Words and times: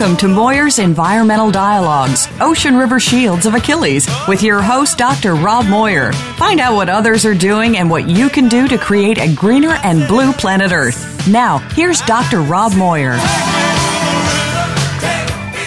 Welcome 0.00 0.16
to 0.16 0.28
Moyer's 0.28 0.78
Environmental 0.78 1.50
Dialogues, 1.50 2.26
Ocean 2.40 2.74
River 2.74 2.98
Shields 2.98 3.44
of 3.44 3.54
Achilles, 3.54 4.08
with 4.26 4.42
your 4.42 4.62
host, 4.62 4.96
Dr. 4.96 5.34
Rob 5.34 5.66
Moyer. 5.66 6.10
Find 6.38 6.58
out 6.58 6.74
what 6.74 6.88
others 6.88 7.26
are 7.26 7.34
doing 7.34 7.76
and 7.76 7.90
what 7.90 8.08
you 8.08 8.30
can 8.30 8.48
do 8.48 8.66
to 8.66 8.78
create 8.78 9.18
a 9.18 9.34
greener 9.34 9.76
and 9.84 10.08
blue 10.08 10.32
planet 10.32 10.72
Earth. 10.72 11.28
Now, 11.28 11.58
here's 11.74 12.00
Dr. 12.00 12.40
Rob 12.40 12.74
Moyer. 12.76 13.18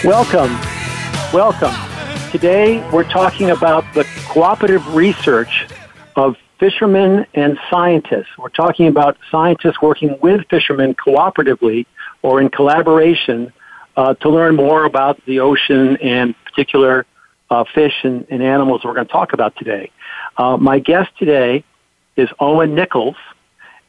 Welcome. 0.02 0.58
Welcome. 1.32 1.72
Today, 2.32 2.84
we're 2.90 3.08
talking 3.08 3.50
about 3.50 3.84
the 3.94 4.02
cooperative 4.26 4.96
research 4.96 5.68
of 6.16 6.34
fishermen 6.58 7.24
and 7.34 7.56
scientists. 7.70 8.36
We're 8.36 8.48
talking 8.48 8.88
about 8.88 9.16
scientists 9.30 9.80
working 9.80 10.18
with 10.20 10.44
fishermen 10.50 10.96
cooperatively 10.96 11.86
or 12.22 12.40
in 12.40 12.48
collaboration 12.48 13.52
uh, 13.96 14.14
to 14.14 14.28
learn 14.28 14.56
more 14.56 14.84
about 14.84 15.24
the 15.26 15.40
ocean 15.40 15.96
and 15.98 16.34
particular 16.44 17.06
uh, 17.50 17.64
fish 17.74 17.94
and, 18.02 18.26
and, 18.30 18.42
animals 18.42 18.82
we're 18.84 18.94
going 18.94 19.06
to 19.06 19.12
talk 19.12 19.32
about 19.32 19.54
today. 19.56 19.90
Uh, 20.36 20.56
my 20.56 20.78
guest 20.78 21.10
today 21.18 21.62
is 22.16 22.28
Owen 22.40 22.74
Nichols, 22.74 23.16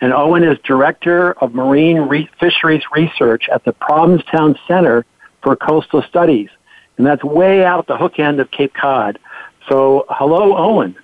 and 0.01 0.13
Owen 0.13 0.43
is 0.43 0.57
Director 0.63 1.31
of 1.33 1.53
Marine 1.53 1.97
Re- 1.97 2.29
Fisheries 2.39 2.83
Research 2.93 3.47
at 3.51 3.63
the 3.63 3.73
Provincetown 3.73 4.59
Center 4.67 5.05
for 5.41 5.55
Coastal 5.55 6.03
Studies, 6.03 6.49
and 6.97 7.07
that's 7.07 7.23
way 7.23 7.63
out 7.63 7.79
at 7.79 7.87
the 7.87 7.97
hook 7.97 8.19
end 8.19 8.39
of 8.39 8.51
Cape 8.51 8.73
Cod. 8.73 9.19
So, 9.69 10.05
hello, 10.09 10.57
Owen. 10.57 10.95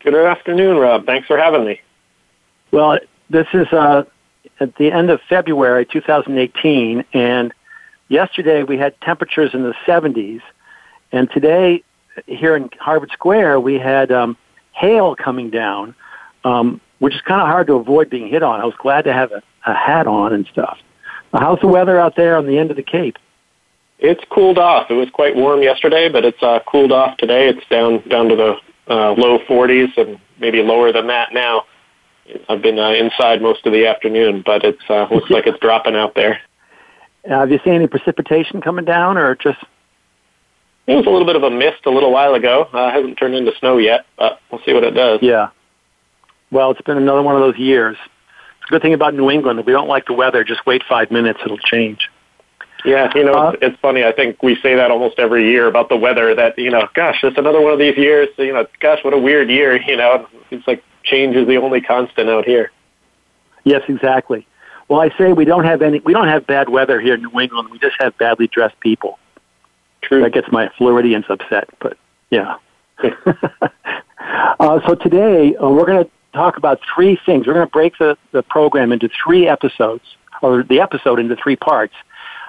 Good 0.00 0.14
afternoon, 0.14 0.76
Rob. 0.76 1.06
Thanks 1.06 1.26
for 1.26 1.36
having 1.36 1.64
me. 1.64 1.80
Well, 2.70 2.98
this 3.28 3.46
is 3.52 3.66
uh, 3.72 4.04
at 4.60 4.76
the 4.76 4.92
end 4.92 5.10
of 5.10 5.20
February 5.28 5.86
2018, 5.86 7.04
and 7.12 7.52
yesterday 8.08 8.62
we 8.62 8.78
had 8.78 9.00
temperatures 9.00 9.50
in 9.54 9.62
the 9.62 9.74
70s, 9.86 10.40
and 11.12 11.30
today 11.30 11.82
here 12.26 12.56
in 12.56 12.70
Harvard 12.80 13.10
Square 13.12 13.60
we 13.60 13.74
had 13.74 14.10
um, 14.10 14.36
hail 14.72 15.14
coming 15.14 15.50
down, 15.50 15.94
um, 16.44 16.80
which 16.98 17.14
is 17.14 17.20
kind 17.22 17.40
of 17.40 17.46
hard 17.46 17.66
to 17.68 17.74
avoid 17.74 18.10
being 18.10 18.28
hit 18.28 18.42
on. 18.42 18.60
I 18.60 18.64
was 18.64 18.74
glad 18.78 19.02
to 19.02 19.12
have 19.12 19.32
a, 19.32 19.42
a 19.66 19.74
hat 19.74 20.06
on 20.06 20.32
and 20.32 20.46
stuff. 20.46 20.78
How's 21.32 21.60
the 21.60 21.68
weather 21.68 22.00
out 22.00 22.16
there 22.16 22.36
on 22.36 22.46
the 22.46 22.58
end 22.58 22.70
of 22.70 22.76
the 22.76 22.82
Cape? 22.82 23.18
It's 23.98 24.22
cooled 24.30 24.58
off. 24.58 24.90
It 24.90 24.94
was 24.94 25.10
quite 25.10 25.36
warm 25.36 25.62
yesterday, 25.62 26.08
but 26.08 26.24
it's 26.24 26.42
uh, 26.42 26.60
cooled 26.66 26.92
off 26.92 27.16
today. 27.18 27.48
It's 27.48 27.66
down 27.68 28.06
down 28.08 28.28
to 28.28 28.36
the 28.36 28.56
uh, 28.88 29.12
low 29.12 29.38
40s 29.40 29.96
and 29.98 30.18
maybe 30.38 30.62
lower 30.62 30.92
than 30.92 31.08
that 31.08 31.34
now. 31.34 31.64
I've 32.48 32.62
been 32.62 32.78
uh, 32.78 32.90
inside 32.90 33.42
most 33.42 33.66
of 33.66 33.72
the 33.72 33.86
afternoon, 33.86 34.42
but 34.44 34.64
it 34.64 34.78
uh, 34.88 35.08
looks 35.10 35.30
like 35.30 35.46
it's 35.46 35.58
dropping 35.58 35.96
out 35.96 36.14
there. 36.14 36.40
Uh, 37.24 37.40
have 37.40 37.50
you 37.50 37.58
seen 37.64 37.74
any 37.74 37.86
precipitation 37.86 38.60
coming 38.60 38.84
down, 38.84 39.16
or 39.16 39.34
just? 39.34 39.58
It 40.86 40.94
was 40.94 41.06
a 41.06 41.10
little 41.10 41.26
bit 41.26 41.36
of 41.36 41.42
a 41.42 41.50
mist 41.50 41.84
a 41.84 41.90
little 41.90 42.12
while 42.12 42.34
ago. 42.34 42.68
Uh, 42.72 42.90
hasn't 42.90 43.18
turned 43.18 43.34
into 43.34 43.52
snow 43.58 43.76
yet, 43.76 44.06
but 44.16 44.40
we'll 44.50 44.62
see 44.64 44.72
what 44.72 44.84
it 44.84 44.92
does. 44.92 45.20
Yeah. 45.20 45.50
Well, 46.50 46.70
it's 46.70 46.80
been 46.80 46.96
another 46.96 47.22
one 47.22 47.34
of 47.34 47.42
those 47.42 47.58
years. 47.58 47.96
It's 48.60 48.70
a 48.70 48.70
good 48.70 48.82
thing 48.82 48.94
about 48.94 49.14
New 49.14 49.30
England. 49.30 49.60
If 49.60 49.66
we 49.66 49.72
don't 49.72 49.88
like 49.88 50.06
the 50.06 50.14
weather, 50.14 50.44
just 50.44 50.64
wait 50.64 50.82
five 50.88 51.10
minutes; 51.10 51.40
it'll 51.44 51.58
change. 51.58 52.08
Yeah, 52.84 53.10
you 53.14 53.24
know, 53.24 53.32
uh, 53.32 53.50
it's, 53.50 53.62
it's 53.62 53.80
funny. 53.80 54.04
I 54.04 54.12
think 54.12 54.42
we 54.42 54.56
say 54.62 54.76
that 54.76 54.90
almost 54.90 55.18
every 55.18 55.50
year 55.50 55.66
about 55.66 55.88
the 55.88 55.96
weather. 55.96 56.34
That 56.34 56.58
you 56.58 56.70
know, 56.70 56.88
gosh, 56.94 57.18
it's 57.22 57.36
another 57.36 57.60
one 57.60 57.72
of 57.72 57.78
these 57.78 57.96
years. 57.98 58.28
You 58.38 58.52
know, 58.52 58.66
gosh, 58.80 59.00
what 59.02 59.12
a 59.12 59.18
weird 59.18 59.50
year. 59.50 59.80
You 59.80 59.96
know, 59.96 60.26
it's 60.50 60.66
like 60.66 60.82
change 61.02 61.36
is 61.36 61.46
the 61.46 61.56
only 61.56 61.80
constant 61.80 62.30
out 62.30 62.46
here. 62.46 62.70
Yes, 63.64 63.82
exactly. 63.88 64.46
Well, 64.88 65.00
I 65.00 65.10
say 65.18 65.32
we 65.32 65.44
don't 65.44 65.64
have 65.64 65.82
any. 65.82 66.00
We 66.00 66.12
don't 66.12 66.28
have 66.28 66.46
bad 66.46 66.68
weather 66.68 67.00
here 67.00 67.14
in 67.14 67.22
New 67.22 67.40
England. 67.40 67.68
We 67.70 67.78
just 67.78 67.96
have 68.00 68.16
badly 68.16 68.46
dressed 68.46 68.80
people. 68.80 69.18
True. 70.02 70.22
That 70.22 70.32
gets 70.32 70.50
my 70.50 70.70
Floridians 70.78 71.26
upset, 71.28 71.68
but 71.80 71.98
yeah. 72.30 72.56
uh, 73.02 74.80
so 74.86 74.94
today 74.94 75.54
uh, 75.56 75.68
we're 75.68 75.86
going 75.86 76.04
to 76.04 76.10
talk 76.32 76.56
about 76.56 76.80
three 76.94 77.18
things. 77.26 77.46
We're 77.46 77.54
going 77.54 77.66
to 77.66 77.70
break 77.70 77.98
the, 77.98 78.16
the 78.32 78.42
program 78.42 78.92
into 78.92 79.08
three 79.08 79.46
episodes, 79.46 80.04
or 80.40 80.62
the 80.62 80.80
episode 80.80 81.18
into 81.18 81.36
three 81.36 81.56
parts. 81.56 81.94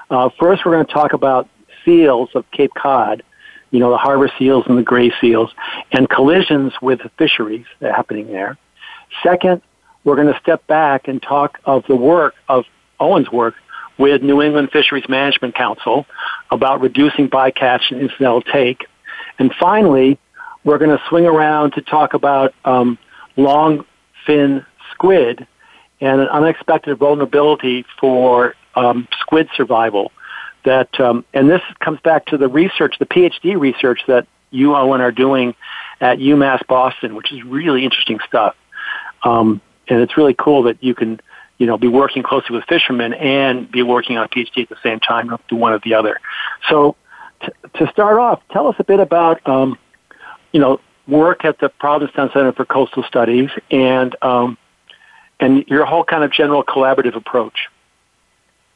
Uh, 0.10 0.30
first, 0.40 0.66
we're 0.66 0.72
going 0.72 0.86
to 0.86 0.94
talk 0.94 1.14
about 1.14 1.50
seals 1.84 2.30
of 2.36 2.50
Cape 2.52 2.72
Cod, 2.76 3.24
you 3.72 3.80
know, 3.80 3.92
the 3.92 3.98
harbor 3.98 4.32
seals 4.40 4.66
and 4.68 4.78
the 4.78 4.84
gray 4.84 5.12
seals, 5.22 5.52
and 5.92 6.10
collisions 6.10 6.74
with 6.82 7.00
the 7.04 7.10
fisheries 7.18 7.66
that 7.80 7.92
are 7.92 7.94
happening 7.94 8.28
there. 8.28 8.58
Second, 9.24 9.62
we're 10.04 10.16
going 10.16 10.34
to 10.34 10.40
step 10.40 10.66
back 10.68 11.08
and 11.08 11.22
talk 11.22 11.60
of 11.66 11.84
the 11.88 11.96
work 11.96 12.36
of 12.48 12.66
Owen's 13.00 13.32
work 13.32 13.56
with 13.98 14.22
New 14.22 14.42
England 14.42 14.72
Fisheries 14.72 15.08
Management 15.10 15.56
Council 15.56 16.06
about 16.52 16.82
reducing 16.82 17.30
bycatch 17.30 17.92
and 17.92 18.02
incidental 18.02 18.42
take. 18.42 18.86
And 19.38 19.54
finally, 19.60 20.18
we're 20.64 20.78
going 20.78 20.96
to 20.96 21.04
swing 21.10 21.26
around 21.26 21.74
to 21.74 21.82
talk 21.82 22.14
about 22.14 22.54
um, 22.66 22.98
long 23.36 23.86
fin 24.26 24.66
squid 24.92 25.46
and 26.02 26.22
an 26.22 26.28
unexpected 26.30 26.98
vulnerability 26.98 27.86
for 28.00 28.56
um, 28.76 29.08
squid 29.20 29.50
survival. 29.56 30.12
That 30.66 31.00
um, 31.00 31.26
and 31.34 31.50
this 31.50 31.62
comes 31.80 32.00
back 32.02 32.26
to 32.28 32.38
the 32.38 32.50
research, 32.50 32.96
the 33.00 33.06
PhD 33.06 33.58
research 33.60 34.02
that 34.08 34.28
you 34.52 34.76
Owen 34.76 35.00
are 35.02 35.12
doing 35.12 35.56
at 36.02 36.20
UMass 36.20 36.66
Boston, 36.68 37.16
which 37.16 37.32
is 37.32 37.44
really 37.44 37.86
interesting 37.86 38.20
stuff. 38.28 38.56
Um, 39.24 39.62
and 39.90 40.02
it's 40.02 40.18
really 40.18 40.34
cool 40.34 40.64
that 40.64 40.84
you 40.84 40.96
can, 40.96 41.20
you 41.58 41.66
know, 41.66 41.78
be 41.78 41.88
working 41.88 42.24
closely 42.24 42.56
with 42.56 42.66
fishermen 42.66 43.14
and 43.14 43.72
be 43.72 43.82
working 43.82 44.18
on 44.18 44.26
a 44.26 44.30
PhD 44.30 44.64
at 44.64 44.70
the 44.70 44.78
same 44.84 45.00
time, 45.00 45.36
do 45.48 45.56
one 45.56 45.74
or 45.74 45.80
the 45.84 45.94
other. 45.94 46.20
So, 46.70 46.96
t- 47.42 47.52
to 47.76 47.92
start 47.92 48.20
off, 48.20 48.42
tell 48.52 48.68
us 48.68 48.76
a 48.80 48.84
bit 48.84 49.00
about, 49.00 49.48
um, 49.48 49.78
you 50.52 50.60
know, 50.60 50.80
work 51.08 51.44
at 51.44 51.60
the 51.60 51.70
Provincetown 51.70 52.30
Center 52.34 52.52
for 52.54 52.66
Coastal 52.66 53.04
Studies 53.04 53.50
and 53.72 54.16
um, 54.22 54.58
and 55.40 55.66
your 55.68 55.86
whole 55.86 56.04
kind 56.04 56.24
of 56.24 56.32
general 56.32 56.64
collaborative 56.64 57.16
approach. 57.16 57.68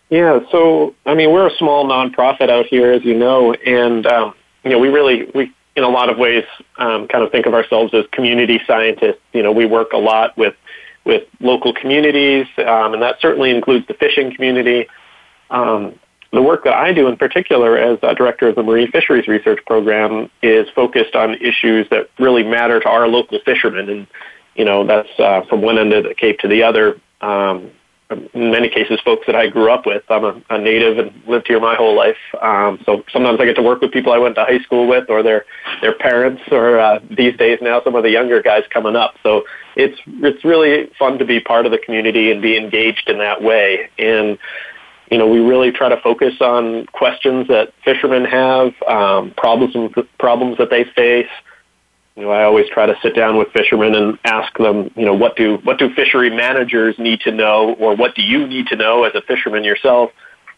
Yeah, 0.09 0.39
so 0.51 0.95
I 1.05 1.15
mean, 1.15 1.31
we're 1.31 1.47
a 1.47 1.57
small 1.57 1.85
nonprofit 1.85 2.49
out 2.49 2.65
here, 2.67 2.91
as 2.91 3.03
you 3.03 3.13
know, 3.13 3.53
and 3.53 4.05
um, 4.05 4.35
you 4.63 4.71
know, 4.71 4.79
we 4.79 4.89
really 4.89 5.29
we 5.33 5.53
in 5.75 5.83
a 5.83 5.89
lot 5.89 6.09
of 6.09 6.17
ways 6.17 6.43
um, 6.77 7.07
kind 7.07 7.23
of 7.23 7.31
think 7.31 7.45
of 7.45 7.53
ourselves 7.53 7.93
as 7.93 8.05
community 8.11 8.61
scientists. 8.67 9.21
You 9.33 9.43
know, 9.43 9.51
we 9.51 9.65
work 9.65 9.93
a 9.93 9.97
lot 9.97 10.37
with 10.37 10.55
with 11.05 11.23
local 11.39 11.73
communities, 11.73 12.47
um, 12.59 12.93
and 12.93 13.01
that 13.01 13.19
certainly 13.19 13.51
includes 13.51 13.85
the 13.87 13.93
fishing 13.93 14.33
community. 14.35 14.87
Um, 15.49 15.99
the 16.31 16.41
work 16.41 16.63
that 16.63 16.73
I 16.73 16.93
do 16.93 17.07
in 17.07 17.17
particular 17.17 17.77
as 17.77 17.99
a 18.01 18.15
director 18.15 18.47
of 18.47 18.55
the 18.55 18.63
Marine 18.63 18.89
Fisheries 18.91 19.27
Research 19.27 19.59
Program 19.67 20.31
is 20.41 20.67
focused 20.73 21.15
on 21.15 21.35
issues 21.35 21.87
that 21.89 22.09
really 22.17 22.43
matter 22.43 22.79
to 22.79 22.89
our 22.89 23.07
local 23.07 23.39
fishermen. 23.45 23.87
And, 23.89 24.07
you 24.55 24.65
know, 24.65 24.85
that's 24.85 25.19
uh, 25.19 25.41
from 25.47 25.61
one 25.61 25.77
end 25.77 25.93
of 25.93 26.05
the 26.05 26.15
Cape 26.15 26.39
to 26.39 26.47
the 26.47 26.63
other. 26.63 26.99
Um, 27.21 27.69
in 28.09 28.51
many 28.51 28.69
cases, 28.69 28.99
folks 29.03 29.25
that 29.27 29.35
I 29.35 29.47
grew 29.47 29.71
up 29.71 29.85
with. 29.85 30.03
I'm 30.09 30.23
a, 30.23 30.41
a 30.49 30.57
native 30.57 30.97
and 30.97 31.11
lived 31.27 31.47
here 31.47 31.59
my 31.59 31.75
whole 31.75 31.95
life. 31.95 32.17
Um, 32.41 32.79
so 32.85 33.03
sometimes 33.11 33.39
I 33.39 33.45
get 33.45 33.55
to 33.55 33.63
work 33.63 33.81
with 33.81 33.91
people 33.91 34.11
I 34.11 34.17
went 34.17 34.35
to 34.35 34.43
high 34.43 34.59
school 34.59 34.87
with, 34.87 35.09
or 35.09 35.23
their 35.23 35.45
their 35.81 35.95
parents, 35.95 36.41
or 36.51 36.79
uh, 36.79 36.99
these 37.09 37.35
days 37.37 37.59
now 37.61 37.81
some 37.83 37.95
of 37.95 38.03
the 38.03 38.09
younger 38.09 38.41
guys 38.41 38.63
coming 38.69 38.95
up. 38.95 39.15
So 39.23 39.43
it's 39.75 39.99
it's 40.05 40.43
really 40.43 40.91
fun 40.99 41.17
to 41.19 41.25
be 41.25 41.39
part 41.39 41.65
of 41.65 41.71
the 41.71 41.79
community 41.79 42.31
and 42.31 42.41
be 42.41 42.57
engaged 42.57 43.09
in 43.09 43.17
that 43.19 43.41
way. 43.41 43.89
And 43.97 44.37
you 45.11 45.17
know, 45.17 45.27
we 45.27 45.39
really 45.39 45.71
try 45.71 45.89
to 45.89 46.01
focus 46.01 46.33
on 46.41 46.87
questions 46.87 47.47
that 47.47 47.73
fishermen 47.85 48.25
have, 48.25 48.73
um, 48.87 49.31
problems 49.37 49.75
problems 50.17 50.57
that 50.57 50.69
they 50.69 50.85
face 50.95 51.29
you 52.15 52.23
know, 52.23 52.29
I 52.29 52.43
always 52.43 52.69
try 52.69 52.85
to 52.85 52.95
sit 53.01 53.15
down 53.15 53.37
with 53.37 53.49
fishermen 53.51 53.95
and 53.95 54.19
ask 54.23 54.55
them, 54.57 54.91
you 54.95 55.05
know, 55.05 55.13
what 55.13 55.35
do 55.35 55.57
what 55.63 55.79
do 55.79 55.93
fishery 55.95 56.29
managers 56.29 56.95
need 56.99 57.21
to 57.21 57.31
know, 57.31 57.73
or 57.79 57.95
what 57.95 58.13
do 58.15 58.21
you 58.21 58.45
need 58.45 58.67
to 58.67 58.75
know 58.75 59.03
as 59.03 59.15
a 59.15 59.21
fisherman 59.21 59.63
yourself 59.63 60.11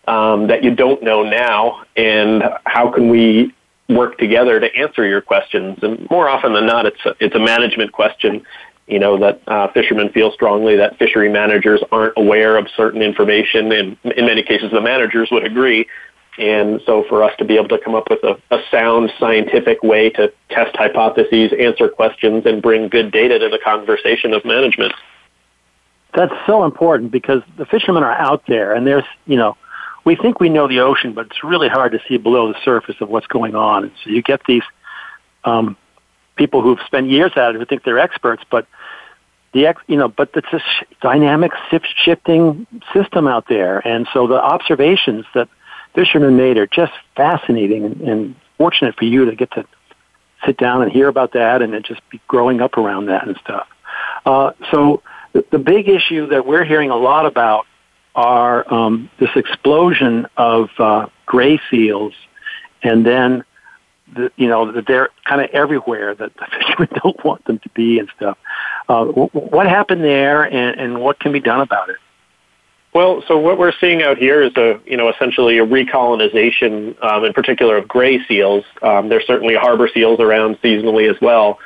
um, 0.08 0.48
that 0.48 0.64
you 0.64 0.76
don't 0.76 1.02
know 1.02 1.24
now, 1.24 1.84
and 1.96 2.44
how 2.66 2.92
can 2.92 3.10
we 3.10 3.54
work 3.88 4.18
together 4.18 4.60
to 4.60 4.76
answer 4.76 5.06
your 5.06 5.22
questions? 5.22 5.80
And 5.82 6.08
more 6.10 6.28
often 6.28 6.54
than 6.54 6.66
not, 6.66 6.86
it's 6.88 7.06
a, 7.06 7.16
it's 7.20 7.36
a 7.36 7.40
management 7.40 7.94
question. 7.94 8.44
You 8.88 9.00
know 9.00 9.18
that 9.20 9.42
uh, 9.48 9.72
fishermen 9.72 10.10
feel 10.10 10.32
strongly 10.32 10.76
that 10.76 10.98
fishery 11.00 11.32
managers 11.32 11.82
aren't 11.92 12.14
aware 12.18 12.58
of 12.58 12.68
certain 12.76 13.02
information, 13.02 13.72
and 13.72 13.98
in 14.04 14.26
many 14.26 14.44
cases, 14.44 14.72
the 14.72 14.82
managers 14.82 15.30
would 15.32 15.46
agree 15.46 15.88
and 16.38 16.82
so 16.86 17.06
for 17.08 17.24
us 17.24 17.32
to 17.38 17.46
be 17.46 17.56
able 17.56 17.70
to 17.70 17.78
come 17.78 17.96
up 17.96 18.10
with 18.10 18.24
a, 18.24 18.38
a, 18.52 18.60
sound 18.70 19.12
scientific 19.20 19.82
way 19.84 20.10
to 20.12 20.32
test 20.50 20.76
hypotheses, 20.76 21.54
answer 21.58 21.88
questions, 21.88 22.46
and 22.46 22.62
bring 22.62 22.90
good 22.90 23.12
data 23.12 23.40
to 23.40 23.50
the 23.50 23.60
conversation 23.60 24.34
of 24.34 24.44
management. 24.44 24.94
That's 26.14 26.34
so 26.46 26.66
important 26.66 27.12
because 27.12 27.42
the 27.58 27.66
fishermen 27.66 28.04
are 28.04 28.12
out 28.12 28.44
there 28.48 28.74
and 28.74 28.86
there's, 28.86 29.06
you 29.26 29.38
know, 29.38 29.58
we 30.04 30.16
think 30.16 30.40
we 30.40 30.50
know 30.50 30.68
the 30.68 30.82
ocean, 30.82 31.14
but 31.14 31.28
it's 31.28 31.44
really 31.44 31.68
hard 31.68 31.94
to 31.94 32.00
see 32.08 32.18
below 32.18 32.52
the 32.52 32.60
surface 32.64 32.96
of 33.00 33.10
what's 33.10 33.28
going 33.28 33.56
on. 33.56 33.86
And 33.86 33.94
so 34.04 34.10
you 34.10 34.22
get 34.22 34.42
these 34.46 34.64
um, 35.46 35.76
people 36.36 36.62
who've 36.62 36.80
spent 36.86 37.10
years 37.10 37.32
at 37.36 37.56
it 37.56 37.60
who 37.60 37.66
think 37.66 37.84
they're 37.84 38.00
experts, 38.00 38.44
but 38.50 38.68
the 39.54 39.68
ex, 39.68 39.82
you 39.88 39.96
know, 39.96 40.10
but 40.10 40.30
it's 40.36 40.52
a 40.52 40.60
sh- 40.60 40.84
dynamic, 41.02 41.54
shifting 42.04 42.68
system 42.94 43.28
out 43.28 43.48
there. 43.48 43.80
And 43.88 44.08
so 44.14 44.28
the 44.28 44.42
observations 44.42 45.26
that 45.34 45.48
Fisherman 45.96 46.36
Made 46.36 46.58
are 46.58 46.68
just 46.68 46.94
fascinating 47.16 47.86
and, 47.86 48.02
and 48.02 48.36
fortunate 48.58 48.96
for 48.96 49.06
you 49.06 49.26
to 49.26 49.36
get 49.36 49.52
to 49.52 49.66
sit 50.46 50.58
down 50.58 50.84
and 50.84 50.92
hear 50.92 51.08
about 51.08 51.34
that 51.34 51.62
and 51.62 51.74
then 51.74 51.82
just 51.84 52.08
be 52.10 52.22
growing 52.28 52.62
up 52.62 52.78
around 52.78 53.08
that 53.08 53.28
and 53.28 53.38
stuff. 53.38 53.68
Uh, 54.26 54.52
so 54.72 55.02
the, 55.34 55.46
the 55.52 55.60
big 55.60 55.88
issue 55.90 56.28
that 56.28 56.46
we're 56.46 56.64
hearing 56.64 56.90
a 56.90 56.96
lot 56.96 57.26
about 57.26 57.66
are 58.16 58.72
um, 58.74 59.10
this 59.20 59.30
explosion 59.36 60.28
of 60.38 60.70
uh, 60.80 61.08
gray 61.26 61.60
seals, 61.70 62.14
and 62.82 63.06
then 63.06 63.44
the, 64.14 64.32
you 64.38 64.48
know 64.48 64.72
that 64.72 64.88
they're 64.88 65.10
kind 65.26 65.42
of 65.42 65.50
everywhere 65.52 66.16
that 66.16 66.34
the 66.36 66.46
fishermen 66.60 66.90
don't 67.04 67.26
want 67.26 67.44
them 67.46 67.60
to 67.60 67.70
be 67.70 68.00
and 68.00 68.10
stuff. 68.16 68.38
Uh, 68.88 69.06
what 69.06 69.68
happened 69.68 70.04
there, 70.04 70.44
and, 70.44 70.80
and 70.80 71.02
what 71.02 71.20
can 71.20 71.32
be 71.32 71.40
done 71.40 71.60
about 71.60 71.90
it? 71.90 71.98
Well, 72.96 73.22
so 73.28 73.38
what 73.38 73.60
we're 73.60 73.74
seeing 73.82 74.04
out 74.04 74.18
here 74.18 74.42
is 74.42 74.56
a, 74.56 74.80
you 74.86 74.96
know, 74.96 75.10
essentially 75.10 75.58
a 75.58 75.66
recolonization, 75.66 76.96
um, 77.04 77.26
in 77.26 77.34
particular 77.34 77.76
of 77.76 77.90
gray 77.90 78.26
seals. 78.26 78.64
Um, 78.82 79.10
there's 79.10 79.28
certainly 79.28 79.54
harbor 79.54 79.90
seals 79.94 80.22
around 80.22 80.62
seasonally 80.62 81.14
as 81.14 81.20
well, 81.22 81.60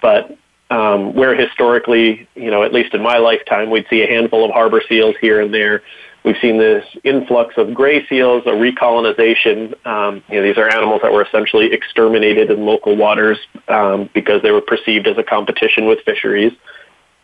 but 0.00 0.38
um, 0.70 1.12
where 1.12 1.34
historically, 1.34 2.28
you 2.36 2.52
know, 2.52 2.62
at 2.62 2.72
least 2.72 2.94
in 2.94 3.02
my 3.02 3.18
lifetime, 3.18 3.68
we'd 3.68 3.86
see 3.90 4.02
a 4.02 4.06
handful 4.06 4.44
of 4.44 4.52
harbor 4.52 4.80
seals 4.88 5.16
here 5.20 5.40
and 5.40 5.52
there. 5.52 5.82
We've 6.24 6.36
seen 6.40 6.56
this 6.56 6.84
influx 7.02 7.54
of 7.56 7.74
gray 7.74 8.06
seals, 8.06 8.44
a 8.46 8.50
recolonization. 8.50 9.84
Um, 9.84 10.22
you 10.28 10.36
know, 10.36 10.42
these 10.42 10.56
are 10.56 10.68
animals 10.68 11.00
that 11.02 11.12
were 11.12 11.24
essentially 11.24 11.72
exterminated 11.72 12.48
in 12.48 12.64
local 12.64 12.96
waters 12.96 13.38
um, 13.66 14.08
because 14.14 14.40
they 14.42 14.52
were 14.52 14.60
perceived 14.60 15.08
as 15.08 15.18
a 15.18 15.24
competition 15.24 15.86
with 15.86 15.98
fisheries. 16.04 16.52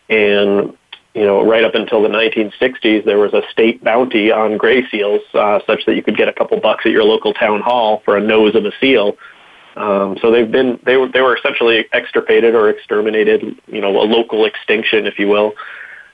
And 0.08 0.76
you 1.14 1.24
know, 1.24 1.44
right 1.44 1.64
up 1.64 1.74
until 1.74 2.02
the 2.02 2.08
1960s, 2.08 3.04
there 3.04 3.18
was 3.18 3.34
a 3.34 3.42
state 3.50 3.84
bounty 3.84 4.32
on 4.32 4.56
gray 4.56 4.88
seals, 4.88 5.20
uh, 5.34 5.60
such 5.66 5.84
that 5.86 5.94
you 5.94 6.02
could 6.02 6.16
get 6.16 6.28
a 6.28 6.32
couple 6.32 6.58
bucks 6.58 6.86
at 6.86 6.92
your 6.92 7.04
local 7.04 7.34
town 7.34 7.60
hall 7.60 8.00
for 8.04 8.16
a 8.16 8.20
nose 8.20 8.54
of 8.54 8.64
a 8.64 8.72
seal. 8.80 9.16
Um, 9.76 10.18
so 10.20 10.30
they've 10.30 10.50
been 10.50 10.78
they 10.84 10.96
were 10.96 11.08
they 11.08 11.20
were 11.20 11.36
essentially 11.36 11.86
extirpated 11.92 12.54
or 12.54 12.68
exterminated, 12.68 13.58
you 13.66 13.80
know, 13.80 14.00
a 14.00 14.04
local 14.04 14.44
extinction, 14.44 15.06
if 15.06 15.18
you 15.18 15.28
will. 15.28 15.54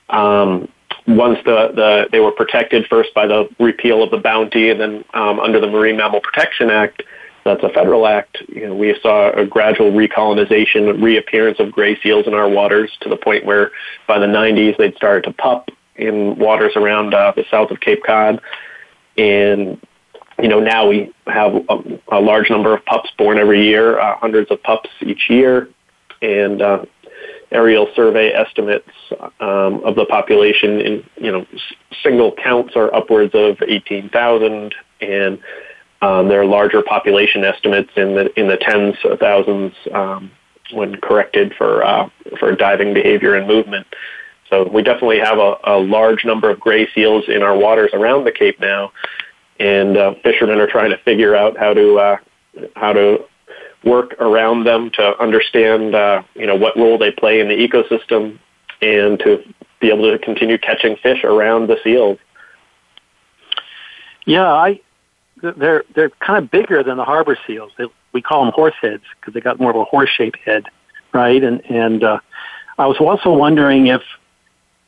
Um, 0.09 0.69
once 1.07 1.39
the, 1.45 1.71
the 1.75 2.07
they 2.11 2.19
were 2.19 2.31
protected 2.31 2.85
first 2.87 3.13
by 3.13 3.27
the 3.27 3.49
repeal 3.59 4.03
of 4.03 4.11
the 4.11 4.17
bounty, 4.17 4.69
and 4.69 4.79
then 4.79 5.05
um, 5.13 5.39
under 5.39 5.59
the 5.59 5.67
Marine 5.67 5.97
Mammal 5.97 6.21
Protection 6.21 6.69
Act, 6.69 7.03
that's 7.43 7.63
a 7.63 7.69
federal 7.69 8.07
act. 8.07 8.37
You 8.47 8.67
know, 8.67 8.75
we 8.75 8.97
saw 9.01 9.31
a 9.31 9.45
gradual 9.45 9.91
recolonization, 9.91 11.01
reappearance 11.01 11.59
of 11.59 11.71
gray 11.71 11.99
seals 12.01 12.27
in 12.27 12.33
our 12.33 12.49
waters 12.49 12.91
to 13.01 13.09
the 13.09 13.17
point 13.17 13.45
where 13.45 13.71
by 14.07 14.19
the 14.19 14.25
90s 14.25 14.77
they'd 14.77 14.95
started 14.95 15.23
to 15.23 15.33
pup 15.33 15.69
in 15.95 16.37
waters 16.37 16.73
around 16.75 17.13
uh, 17.13 17.33
the 17.35 17.45
south 17.51 17.71
of 17.71 17.79
Cape 17.79 18.03
Cod. 18.05 18.41
And, 19.17 19.79
you 20.41 20.47
know, 20.47 20.59
now 20.59 20.87
we 20.87 21.13
have 21.27 21.53
a, 21.69 21.99
a 22.11 22.19
large 22.19 22.49
number 22.49 22.73
of 22.73 22.83
pups 22.85 23.09
born 23.17 23.37
every 23.37 23.67
year, 23.67 23.99
uh, 23.99 24.17
hundreds 24.17 24.49
of 24.51 24.63
pups 24.63 24.89
each 25.01 25.29
year. 25.29 25.69
And 26.21 26.61
uh, 26.61 26.85
aerial 27.51 27.87
survey 27.95 28.31
estimates 28.31 28.89
um, 29.39 29.83
of 29.83 29.95
the 29.95 30.05
population 30.05 30.79
in, 30.81 31.03
you 31.17 31.31
know, 31.31 31.45
single 32.03 32.31
counts 32.31 32.75
are 32.75 32.93
upwards 32.93 33.31
of 33.33 33.57
18,000. 33.65 34.73
And 35.01 35.39
um, 36.01 36.29
there 36.29 36.41
are 36.41 36.45
larger 36.45 36.81
population 36.81 37.43
estimates 37.43 37.91
in 37.95 38.15
the 38.15 38.39
in 38.39 38.47
the 38.47 38.57
tens 38.57 38.95
of 39.03 39.19
thousands 39.19 39.73
um, 39.93 40.31
when 40.71 40.95
corrected 41.01 41.53
for 41.57 41.83
uh, 41.83 42.09
for 42.39 42.55
diving 42.55 42.93
behavior 42.93 43.35
and 43.35 43.47
movement. 43.47 43.85
So 44.49 44.67
we 44.67 44.81
definitely 44.81 45.19
have 45.19 45.37
a, 45.37 45.55
a 45.63 45.77
large 45.77 46.25
number 46.25 46.49
of 46.49 46.59
gray 46.59 46.87
seals 46.93 47.25
in 47.27 47.43
our 47.43 47.55
waters 47.55 47.91
around 47.93 48.23
the 48.23 48.31
Cape 48.31 48.59
now, 48.59 48.91
and 49.59 49.97
uh, 49.97 50.13
fishermen 50.23 50.59
are 50.59 50.67
trying 50.67 50.89
to 50.91 50.97
figure 50.99 51.35
out 51.35 51.57
how 51.57 51.73
to 51.73 51.95
uh, 51.97 52.17
how 52.75 52.93
to 52.93 53.25
work 53.83 54.13
around 54.19 54.65
them 54.65 54.89
to 54.91 55.21
understand 55.21 55.95
uh, 55.95 56.23
you 56.33 56.47
know 56.47 56.55
what 56.55 56.77
role 56.77 56.97
they 56.97 57.11
play 57.11 57.41
in 57.41 57.49
the 57.49 57.55
ecosystem 57.55 58.39
and 58.81 59.19
to 59.19 59.43
be 59.81 59.89
able 59.89 60.09
to 60.09 60.17
continue 60.19 60.57
catching 60.57 60.95
fish 60.97 61.23
around 61.23 61.67
the 61.67 61.77
seals. 61.83 62.17
Yeah, 64.25 64.51
I 64.51 64.79
they're 65.41 65.83
they're 65.95 66.09
kind 66.09 66.43
of 66.43 66.51
bigger 66.51 66.83
than 66.83 66.97
the 66.97 67.05
harbor 67.05 67.37
seals. 67.47 67.71
They, 67.77 67.85
we 68.13 68.21
call 68.21 68.43
them 68.43 68.53
horse 68.53 68.75
heads 68.81 69.03
because 69.19 69.33
they 69.33 69.41
got 69.41 69.59
more 69.59 69.71
of 69.71 69.75
a 69.75 69.83
horse 69.83 70.09
shaped 70.09 70.39
head, 70.39 70.65
right? 71.13 71.43
And 71.43 71.65
and 71.69 72.03
uh, 72.03 72.19
I 72.77 72.87
was 72.87 72.97
also 72.97 73.33
wondering 73.33 73.87
if 73.87 74.01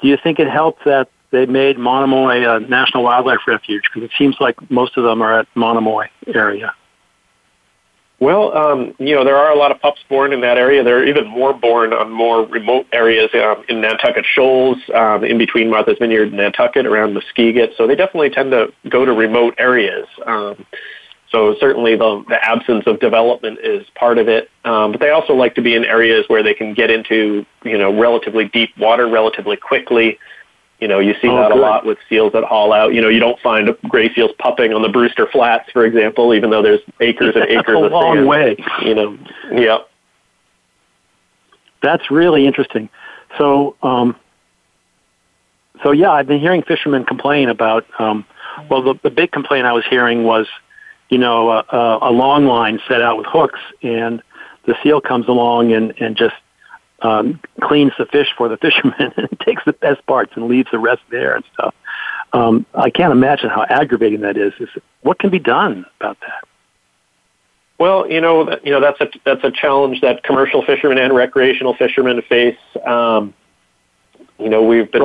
do 0.01 0.07
you 0.07 0.17
think 0.17 0.39
it 0.39 0.49
helped 0.49 0.85
that 0.85 1.09
they 1.31 1.45
made 1.45 1.77
Monomoy 1.77 2.43
a 2.45 2.59
national 2.59 3.03
wildlife 3.03 3.47
refuge 3.47 3.83
because 3.83 4.03
it 4.03 4.11
seems 4.17 4.35
like 4.39 4.69
most 4.69 4.97
of 4.97 5.03
them 5.03 5.21
are 5.21 5.39
at 5.39 5.47
Monomoy 5.55 6.07
area. 6.27 6.73
Well, 8.21 8.55
um, 8.55 8.93
you 8.99 9.15
know, 9.15 9.23
there 9.25 9.35
are 9.35 9.51
a 9.51 9.57
lot 9.57 9.71
of 9.71 9.81
pups 9.81 9.99
born 10.07 10.31
in 10.31 10.41
that 10.41 10.59
area. 10.59 10.83
There 10.83 10.99
are 10.99 11.03
even 11.03 11.25
more 11.25 11.53
born 11.53 11.91
on 11.91 12.11
more 12.11 12.45
remote 12.45 12.85
areas 12.93 13.31
um, 13.33 13.65
in 13.67 13.81
Nantucket 13.81 14.25
Shoals, 14.31 14.77
um, 14.93 15.23
in 15.23 15.39
between 15.39 15.71
Martha's 15.71 15.97
Vineyard 15.97 16.27
and 16.27 16.37
Nantucket, 16.37 16.85
around 16.85 17.15
Muskeget. 17.15 17.75
So 17.77 17.87
they 17.87 17.95
definitely 17.95 18.29
tend 18.29 18.51
to 18.51 18.71
go 18.89 19.05
to 19.05 19.11
remote 19.11 19.55
areas. 19.57 20.05
Um, 20.27 20.67
so 21.31 21.55
certainly 21.59 21.95
the, 21.95 22.23
the 22.29 22.37
absence 22.47 22.83
of 22.85 22.99
development 22.99 23.57
is 23.63 23.87
part 23.95 24.19
of 24.19 24.27
it. 24.27 24.51
Um, 24.65 24.91
but 24.91 25.01
they 25.01 25.09
also 25.09 25.33
like 25.33 25.55
to 25.55 25.63
be 25.63 25.73
in 25.73 25.83
areas 25.83 26.25
where 26.27 26.43
they 26.43 26.53
can 26.53 26.75
get 26.75 26.91
into, 26.91 27.43
you 27.63 27.77
know, 27.79 27.99
relatively 27.99 28.49
deep 28.49 28.69
water 28.77 29.09
relatively 29.09 29.57
quickly. 29.57 30.19
You 30.81 30.87
know, 30.87 30.97
you 30.97 31.13
see 31.21 31.27
oh, 31.27 31.37
that 31.37 31.51
good. 31.51 31.59
a 31.59 31.61
lot 31.61 31.85
with 31.85 31.99
seals 32.09 32.33
that 32.33 32.43
haul 32.43 32.73
out. 32.73 32.95
You 32.95 33.01
know, 33.01 33.09
you 33.09 33.19
don't 33.19 33.39
find 33.39 33.69
gray 33.87 34.11
seals 34.15 34.31
pupping 34.39 34.73
on 34.73 34.81
the 34.81 34.89
Brewster 34.89 35.27
Flats, 35.27 35.69
for 35.71 35.85
example, 35.85 36.33
even 36.33 36.49
though 36.49 36.63
there's 36.63 36.81
acres 36.99 37.35
and 37.35 37.45
acres 37.49 37.77
a 37.79 37.85
of 37.85 37.91
long 37.91 38.17
sand. 38.17 38.27
way. 38.27 38.57
You 38.83 38.95
know, 38.95 39.17
yeah. 39.53 39.77
That's 41.83 42.09
really 42.09 42.47
interesting. 42.47 42.89
So, 43.37 43.75
um, 43.83 44.15
so 45.83 45.91
yeah, 45.91 46.11
I've 46.11 46.27
been 46.27 46.39
hearing 46.39 46.63
fishermen 46.63 47.05
complain 47.05 47.49
about. 47.49 47.85
Um, 47.99 48.25
well, 48.67 48.81
the, 48.81 48.95
the 49.03 49.11
big 49.11 49.31
complaint 49.31 49.67
I 49.67 49.73
was 49.73 49.85
hearing 49.87 50.23
was, 50.23 50.47
you 51.09 51.19
know, 51.19 51.49
a, 51.49 51.99
a 52.01 52.11
long 52.11 52.45
line 52.45 52.79
set 52.87 53.03
out 53.03 53.17
with 53.17 53.27
hooks, 53.27 53.59
and 53.83 54.21
the 54.65 54.75
seal 54.81 54.99
comes 54.99 55.27
along 55.27 55.73
and 55.73 55.93
and 55.99 56.15
just 56.15 56.35
um, 57.01 57.39
cleans 57.61 57.91
the 57.97 58.05
fish 58.05 58.27
for 58.37 58.47
the 58.49 58.57
fishermen 58.61 59.13
and 59.17 59.39
takes 59.39 59.63
the 59.65 59.73
best 59.73 60.05
parts 60.05 60.33
and 60.35 60.47
leaves 60.47 60.69
the 60.71 60.79
rest 60.79 61.01
there 61.09 61.35
and 61.35 61.43
stuff. 61.53 61.73
Um, 62.33 62.65
I 62.73 62.89
can't 62.89 63.11
imagine 63.11 63.49
how 63.49 63.63
aggravating 63.63 64.21
that 64.21 64.37
is. 64.37 64.53
is. 64.59 64.69
What 65.01 65.19
can 65.19 65.29
be 65.29 65.39
done 65.39 65.85
about 65.99 66.19
that? 66.21 66.47
Well, 67.77 68.09
you 68.09 68.21
know, 68.21 68.57
you 68.63 68.71
know 68.71 68.79
that's 68.79 69.01
a 69.01 69.07
that's 69.25 69.43
a 69.43 69.51
challenge 69.51 70.01
that 70.01 70.23
commercial 70.23 70.63
fishermen 70.63 70.99
and 70.99 71.15
recreational 71.15 71.73
fishermen 71.75 72.21
face. 72.29 72.57
Um, 72.85 73.33
you 74.37 74.49
know, 74.49 74.63
we've 74.63 74.91
been 74.91 75.01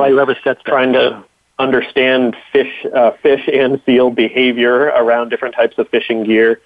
trying 0.63 0.93
to 0.93 1.23
understand 1.59 2.35
fish, 2.51 2.85
uh, 2.95 3.11
fish 3.23 3.49
and 3.51 3.81
seal 3.85 4.11
behavior 4.11 4.85
around 4.85 5.29
different 5.29 5.55
types 5.55 5.77
of 5.77 5.89
fishing 5.89 6.23
gear. 6.23 6.61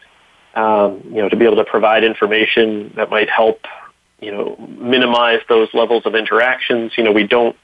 Um, 0.54 1.02
you 1.06 1.22
know, 1.22 1.30
to 1.30 1.36
be 1.38 1.46
able 1.46 1.56
to 1.56 1.64
provide 1.64 2.04
information 2.04 2.92
that 2.98 3.10
might 3.10 3.30
help 3.30 3.62
you 4.22 4.32
know, 4.32 4.56
minimize 4.80 5.40
those 5.50 5.68
levels 5.74 6.06
of 6.06 6.16
interactions. 6.16 6.94
You 6.96 7.04
know, 7.04 7.12
we 7.12 7.26
don't, 7.28 7.56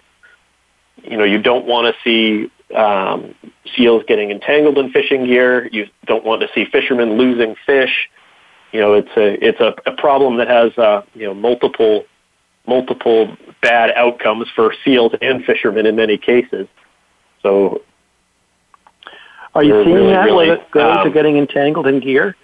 you 1.03 1.15
know, 1.15 1.23
you 1.23 1.41
don't 1.41 1.65
want 1.65 1.93
to 1.93 2.01
see 2.03 2.51
um, 2.75 3.35
seals 3.75 4.03
getting 4.07 4.31
entangled 4.31 4.77
in 4.77 4.91
fishing 4.91 5.25
gear. 5.25 5.69
You 5.71 5.87
don't 6.05 6.25
want 6.25 6.41
to 6.41 6.49
see 6.53 6.65
fishermen 6.65 7.17
losing 7.17 7.55
fish. 7.65 8.09
You 8.73 8.81
know, 8.81 8.93
it's 8.95 9.11
a 9.15 9.47
it's 9.47 9.59
a, 9.61 9.75
a 9.89 9.95
problem 9.95 10.37
that 10.37 10.47
has 10.47 10.77
uh, 10.77 11.03
you 11.13 11.27
know 11.27 11.33
multiple 11.33 12.05
multiple 12.67 13.37
bad 13.61 13.91
outcomes 13.95 14.47
for 14.55 14.73
seals 14.83 15.13
and 15.21 15.45
fishermen 15.45 15.85
in 15.85 15.95
many 15.95 16.17
cases. 16.17 16.67
So, 17.41 17.81
are 19.55 19.63
you 19.63 19.83
seeing 19.83 19.95
really, 19.95 20.11
that 20.11 20.25
really, 20.25 20.47
where 20.47 20.89
um, 20.89 21.07
are 21.07 21.09
getting 21.09 21.37
entangled 21.37 21.87
in 21.87 21.99
gear? 21.99 22.35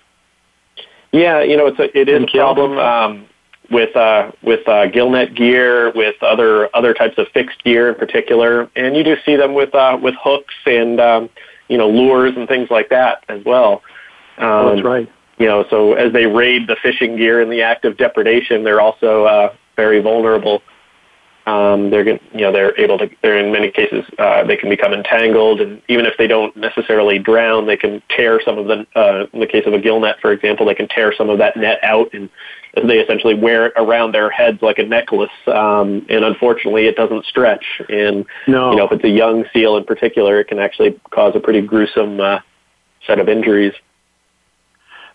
Yeah, 1.12 1.41
you 1.41 1.58
know, 1.58 1.67
it's 1.67 1.79
a 1.79 1.98
it 1.98 2.08
is 2.08 2.24
a 2.24 2.38
problem. 2.38 2.77
Um, 2.77 3.27
with 3.72 3.96
uh, 3.96 4.32
with 4.41 4.67
uh, 4.67 4.88
gillnet 4.88 5.36
gear, 5.36 5.91
with 5.93 6.22
other 6.22 6.75
other 6.75 6.93
types 6.93 7.17
of 7.17 7.27
fixed 7.34 7.63
gear 7.63 7.89
in 7.89 7.96
particular, 7.96 8.70
and 8.75 8.96
you 8.96 9.03
do 9.03 9.15
see 9.25 9.36
them 9.36 9.53
with 9.53 9.74
uh, 9.74 9.98
with 10.01 10.15
hooks 10.22 10.55
and 10.65 11.00
um, 11.00 11.29
you 11.67 11.77
know 11.77 11.89
lures 11.89 12.34
and 12.36 12.48
things 12.48 12.70
like 12.70 12.89
that 12.89 13.24
as 13.29 13.43
well. 13.46 13.82
Um, 14.38 14.48
oh, 14.48 14.70
that's 14.70 14.86
right. 14.86 15.12
You 15.38 15.48
know, 15.48 15.65
so 15.70 15.93
as 15.93 16.13
they 16.13 16.25
raid 16.25 16.67
the 16.67 16.77
fishing 16.82 17.17
gear 17.17 17.41
in 17.41 17.50
the 17.50 17.62
act 17.62 17.86
of 17.86 17.98
depredation, 17.98 18.63
they're 18.63 18.82
also 18.82 19.25
uh, 19.25 19.55
very 19.75 20.01
vulnerable 20.01 20.62
um, 21.46 21.90
they're 21.90 22.08
you 22.08 22.20
know 22.34 22.52
they're 22.52 22.80
able 22.80 22.98
to 22.98 23.10
they're 23.22 23.38
in 23.38 23.52
many 23.52 23.70
cases 23.70 24.06
uh, 24.18 24.44
they 24.44 24.56
can 24.56 24.70
become 24.70 24.94
entangled 24.94 25.62
and 25.62 25.82
even 25.90 26.06
if 26.06 26.14
they 26.18 26.28
don't 26.28 26.56
necessarily 26.56 27.20
drown 27.20 27.66
they 27.66 27.78
can 27.78 28.02
tear 28.10 28.42
some 28.44 28.58
of 28.58 28.68
the 28.68 28.86
uh, 28.96 29.26
in 29.34 29.40
the 29.40 29.48
case 29.48 29.66
of 29.66 29.74
a 29.74 29.80
gill 29.80 30.00
net 30.00 30.16
for 30.22 30.32
example 30.32 30.66
they 30.66 30.76
can 30.76 30.88
tear 30.88 31.14
some 31.18 31.30
of 31.30 31.38
that 31.38 31.58
net 31.58 31.80
out 31.84 32.14
and 32.14 32.30
they 32.88 33.00
essentially 33.00 33.36
wear 33.36 33.68
it 33.68 33.74
around 33.76 34.14
their 34.14 34.30
heads 34.30 34.62
like 34.62 34.80
a 34.80 34.84
necklace 34.84 35.30
um, 35.48 36.06
and 36.10 36.24
unfortunately 36.24 36.88
it 36.88 36.96
doesn't 36.96 37.26
stretch 37.26 37.82
and 37.90 38.26
no. 38.48 38.72
you 38.72 38.78
know 38.78 38.86
if 38.86 38.92
it's 38.92 39.04
a 39.04 39.10
young 39.10 39.46
seal 39.54 39.76
in 39.78 39.84
particular 39.84 40.40
it 40.40 40.48
can 40.48 40.60
actually 40.60 41.00
cause 41.12 41.34
a 41.36 41.40
pretty 41.40 41.62
gruesome 41.62 42.20
uh, 42.20 42.40
set 43.06 43.20
of 43.20 43.30
injuries. 43.30 43.74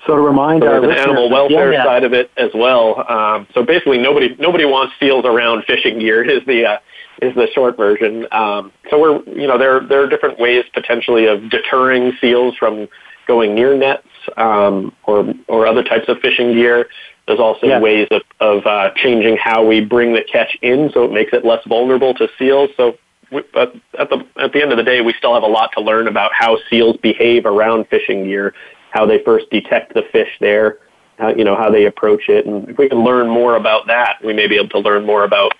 So 0.08 0.16
to 0.16 0.22
remind 0.22 0.62
so 0.62 0.68
our 0.68 0.80
there's 0.80 0.94
an 0.94 0.98
animal 0.98 1.28
welfare 1.28 1.74
side 1.84 2.02
of 2.02 2.14
it 2.14 2.30
as 2.38 2.50
well. 2.54 3.04
Um, 3.10 3.46
so 3.52 3.62
basically, 3.62 3.98
nobody 3.98 4.34
nobody 4.38 4.64
wants 4.64 4.94
seals 4.98 5.26
around 5.26 5.64
fishing 5.66 5.98
gear. 5.98 6.24
Is 6.24 6.44
the 6.46 6.64
uh, 6.64 6.78
is 7.20 7.34
the 7.34 7.46
short 7.54 7.76
version. 7.76 8.26
Um, 8.32 8.72
so 8.90 8.98
we're 8.98 9.22
you 9.24 9.46
know 9.46 9.58
there 9.58 9.80
there 9.80 10.02
are 10.02 10.08
different 10.08 10.38
ways 10.38 10.64
potentially 10.72 11.26
of 11.26 11.50
deterring 11.50 12.12
seals 12.22 12.56
from 12.56 12.88
going 13.26 13.54
near 13.54 13.76
nets 13.76 14.08
um, 14.38 14.94
or 15.04 15.34
or 15.46 15.66
other 15.66 15.84
types 15.84 16.08
of 16.08 16.20
fishing 16.20 16.54
gear. 16.54 16.88
There's 17.26 17.40
also 17.40 17.66
yeah. 17.66 17.78
ways 17.78 18.08
of, 18.10 18.22
of 18.40 18.66
uh, 18.66 18.90
changing 18.96 19.36
how 19.36 19.66
we 19.66 19.82
bring 19.82 20.14
the 20.14 20.22
catch 20.22 20.56
in, 20.62 20.90
so 20.94 21.04
it 21.04 21.12
makes 21.12 21.34
it 21.34 21.44
less 21.44 21.62
vulnerable 21.66 22.14
to 22.14 22.26
seals. 22.38 22.70
So, 22.74 22.96
we, 23.30 23.42
but 23.52 23.74
at 23.98 24.08
the 24.08 24.26
at 24.40 24.54
the 24.54 24.62
end 24.62 24.72
of 24.72 24.78
the 24.78 24.84
day, 24.84 25.02
we 25.02 25.12
still 25.12 25.34
have 25.34 25.42
a 25.42 25.48
lot 25.48 25.70
to 25.74 25.82
learn 25.82 26.08
about 26.08 26.30
how 26.32 26.56
seals 26.70 26.96
behave 26.96 27.44
around 27.44 27.86
fishing 27.88 28.24
gear, 28.24 28.54
how 28.90 29.06
they 29.06 29.22
first 29.22 29.50
detect 29.50 29.94
the 29.94 30.02
fish 30.12 30.30
there, 30.40 30.78
how 31.18 31.28
you 31.28 31.44
know 31.44 31.56
how 31.56 31.70
they 31.70 31.86
approach 31.86 32.28
it, 32.28 32.46
and 32.46 32.68
if 32.68 32.78
we 32.78 32.88
can 32.88 33.04
learn 33.04 33.28
more 33.28 33.56
about 33.56 33.86
that, 33.86 34.18
we 34.24 34.32
may 34.32 34.46
be 34.46 34.56
able 34.56 34.68
to 34.68 34.78
learn 34.78 35.04
more 35.04 35.24
about 35.24 35.52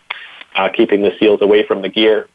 uh, 0.55 0.69
keeping 0.69 1.03
the 1.03 1.13
seals 1.19 1.43
away 1.43 1.67
from 1.67 1.83
the 1.83 1.89
gear. 1.89 2.29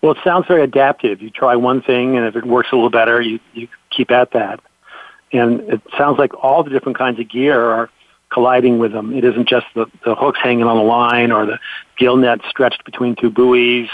Well, 0.00 0.12
it 0.12 0.18
sounds 0.22 0.46
very 0.46 0.62
adaptive. 0.62 1.20
You 1.20 1.30
try 1.30 1.56
one 1.56 1.82
thing, 1.82 2.16
and 2.16 2.26
if 2.26 2.36
it 2.36 2.44
works 2.44 2.68
a 2.72 2.76
little 2.76 2.90
better, 2.90 3.20
you 3.20 3.40
you 3.52 3.68
keep 3.90 4.10
at 4.10 4.32
that. 4.32 4.60
And 5.32 5.60
it 5.60 5.82
sounds 5.96 6.18
like 6.18 6.32
all 6.42 6.62
the 6.62 6.70
different 6.70 6.96
kinds 6.96 7.20
of 7.20 7.28
gear 7.28 7.60
are 7.60 7.90
colliding 8.30 8.78
with 8.78 8.92
them. 8.92 9.12
It 9.12 9.24
isn't 9.24 9.48
just 9.48 9.66
the, 9.74 9.86
the 10.04 10.14
hooks 10.14 10.38
hanging 10.42 10.64
on 10.64 10.76
the 10.76 10.82
line 10.82 11.32
or 11.32 11.46
the 11.46 11.58
gill 11.96 12.16
net 12.16 12.40
stretched 12.48 12.84
between 12.84 13.16
two 13.16 13.30
buoys. 13.30 13.88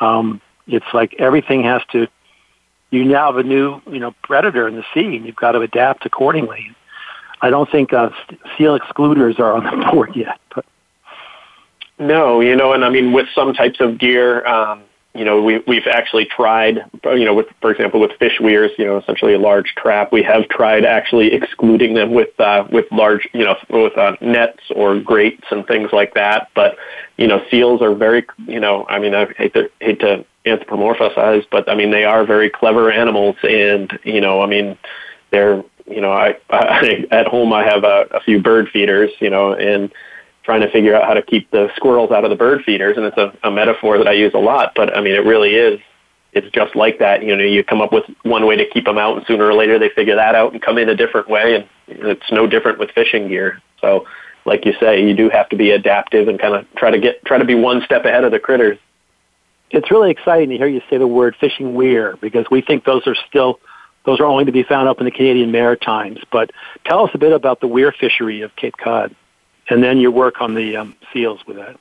Um, 0.00 0.40
it's 0.66 0.86
like 0.92 1.14
everything 1.18 1.62
has 1.64 1.82
to. 1.92 2.08
You 2.96 3.04
now 3.04 3.26
have 3.26 3.36
a 3.36 3.42
new, 3.42 3.80
you 3.90 3.98
know, 3.98 4.14
predator 4.22 4.66
in 4.66 4.76
the 4.76 4.84
sea, 4.94 5.16
and 5.16 5.26
you've 5.26 5.36
got 5.36 5.52
to 5.52 5.60
adapt 5.60 6.06
accordingly. 6.06 6.74
I 7.42 7.50
don't 7.50 7.70
think 7.70 7.92
uh, 7.92 8.08
seal 8.56 8.78
excluders 8.78 9.38
are 9.38 9.52
on 9.52 9.64
the 9.64 9.86
board 9.92 10.16
yet, 10.16 10.40
but 10.54 10.64
no, 11.98 12.40
you 12.40 12.56
know, 12.56 12.72
and 12.72 12.84
I 12.84 12.90
mean, 12.90 13.12
with 13.12 13.26
some 13.34 13.52
types 13.52 13.80
of 13.80 13.98
gear, 13.98 14.46
um, 14.46 14.82
you 15.14 15.24
know, 15.24 15.42
we, 15.42 15.62
we've 15.66 15.86
actually 15.86 16.26
tried, 16.26 16.84
you 17.04 17.24
know, 17.24 17.34
with, 17.34 17.46
for 17.62 17.70
example, 17.70 18.00
with 18.00 18.12
fish 18.18 18.38
weirs, 18.38 18.70
you 18.76 18.84
know, 18.84 18.98
essentially 18.98 19.32
a 19.32 19.38
large 19.38 19.74
trap, 19.74 20.12
we 20.12 20.22
have 20.22 20.46
tried 20.48 20.84
actually 20.84 21.32
excluding 21.32 21.94
them 21.94 22.12
with, 22.12 22.38
uh, 22.38 22.66
with 22.70 22.84
large, 22.92 23.26
you 23.32 23.44
know, 23.44 23.56
with 23.70 23.96
uh, 23.96 24.16
nets 24.20 24.60
or 24.74 25.00
grates 25.00 25.44
and 25.50 25.66
things 25.66 25.90
like 25.92 26.12
that. 26.14 26.48
But, 26.54 26.76
you 27.16 27.26
know, 27.26 27.42
seals 27.50 27.80
are 27.80 27.94
very, 27.94 28.26
you 28.46 28.60
know, 28.60 28.86
I 28.88 28.98
mean, 28.98 29.14
I 29.14 29.26
hate 29.38 29.54
to, 29.54 29.70
hate 29.80 30.00
to 30.00 30.24
anthropomorphize, 30.46 31.44
but 31.50 31.68
I 31.68 31.74
mean, 31.74 31.90
they 31.90 32.04
are 32.04 32.24
very 32.24 32.50
clever 32.50 32.90
animals 32.90 33.36
and, 33.42 33.98
you 34.04 34.20
know, 34.20 34.42
I 34.42 34.46
mean, 34.46 34.78
they're, 35.30 35.62
you 35.86 36.00
know, 36.00 36.12
I, 36.12 36.36
I 36.50 37.06
at 37.10 37.26
home 37.26 37.52
I 37.52 37.64
have 37.64 37.84
a, 37.84 38.06
a 38.12 38.20
few 38.20 38.40
bird 38.40 38.68
feeders, 38.72 39.10
you 39.20 39.30
know, 39.30 39.52
and, 39.52 39.92
trying 40.46 40.60
to 40.60 40.70
figure 40.70 40.94
out 40.94 41.04
how 41.04 41.12
to 41.12 41.22
keep 41.22 41.50
the 41.50 41.68
squirrels 41.74 42.12
out 42.12 42.24
of 42.24 42.30
the 42.30 42.36
bird 42.36 42.62
feeders, 42.64 42.96
and 42.96 43.04
it's 43.04 43.16
a, 43.18 43.36
a 43.42 43.50
metaphor 43.50 43.98
that 43.98 44.06
I 44.06 44.12
use 44.12 44.32
a 44.32 44.38
lot. 44.38 44.72
But 44.76 44.96
I 44.96 45.00
mean, 45.02 45.14
it 45.14 45.26
really 45.26 45.56
is. 45.56 45.80
It's 46.32 46.48
just 46.52 46.76
like 46.76 47.00
that. 47.00 47.24
You 47.24 47.36
know, 47.36 47.42
you 47.42 47.64
come 47.64 47.80
up 47.80 47.92
with 47.92 48.04
one 48.22 48.46
way 48.46 48.56
to 48.56 48.64
keep 48.64 48.84
them 48.84 48.96
out, 48.96 49.16
and 49.16 49.26
sooner 49.26 49.44
or 49.44 49.54
later 49.54 49.76
they 49.78 49.88
figure 49.88 50.14
that 50.14 50.36
out 50.36 50.52
and 50.52 50.62
come 50.62 50.78
in 50.78 50.88
a 50.88 50.94
different 50.94 51.28
way. 51.28 51.56
And 51.56 51.68
it's 51.88 52.30
no 52.30 52.46
different 52.46 52.78
with 52.78 52.90
fishing 52.92 53.26
gear. 53.26 53.60
So, 53.80 54.06
like 54.44 54.64
you 54.64 54.74
say, 54.78 55.04
you 55.04 55.16
do 55.16 55.28
have 55.30 55.48
to 55.48 55.56
be 55.56 55.72
adaptive 55.72 56.28
and 56.28 56.38
kind 56.38 56.54
of 56.54 56.64
try 56.76 56.92
to 56.92 56.98
get 56.98 57.24
try 57.24 57.38
to 57.38 57.44
be 57.44 57.56
one 57.56 57.82
step 57.84 58.04
ahead 58.04 58.22
of 58.22 58.30
the 58.30 58.38
critters. 58.38 58.78
It's 59.70 59.90
really 59.90 60.10
exciting 60.10 60.50
to 60.50 60.56
hear 60.56 60.68
you 60.68 60.80
say 60.88 60.98
the 60.98 61.06
word 61.06 61.36
fishing 61.40 61.74
weir 61.74 62.16
because 62.20 62.46
we 62.50 62.60
think 62.62 62.84
those 62.84 63.06
are 63.06 63.16
still 63.28 63.60
those 64.04 64.20
are 64.20 64.24
only 64.24 64.44
to 64.44 64.52
be 64.52 64.62
found 64.62 64.88
up 64.88 65.00
in 65.00 65.04
the 65.04 65.10
Canadian 65.10 65.50
Maritimes. 65.50 66.20
But 66.30 66.52
tell 66.84 67.04
us 67.04 67.10
a 67.14 67.18
bit 67.18 67.32
about 67.32 67.60
the 67.60 67.66
weir 67.66 67.92
fishery 67.92 68.42
of 68.42 68.54
Cape 68.54 68.76
Cod 68.76 69.14
and 69.68 69.82
then 69.82 69.98
your 69.98 70.12
work 70.12 70.40
on 70.40 70.54
the 70.54 70.76
um, 70.76 70.94
seals 71.12 71.40
with 71.46 71.56
that. 71.56 71.76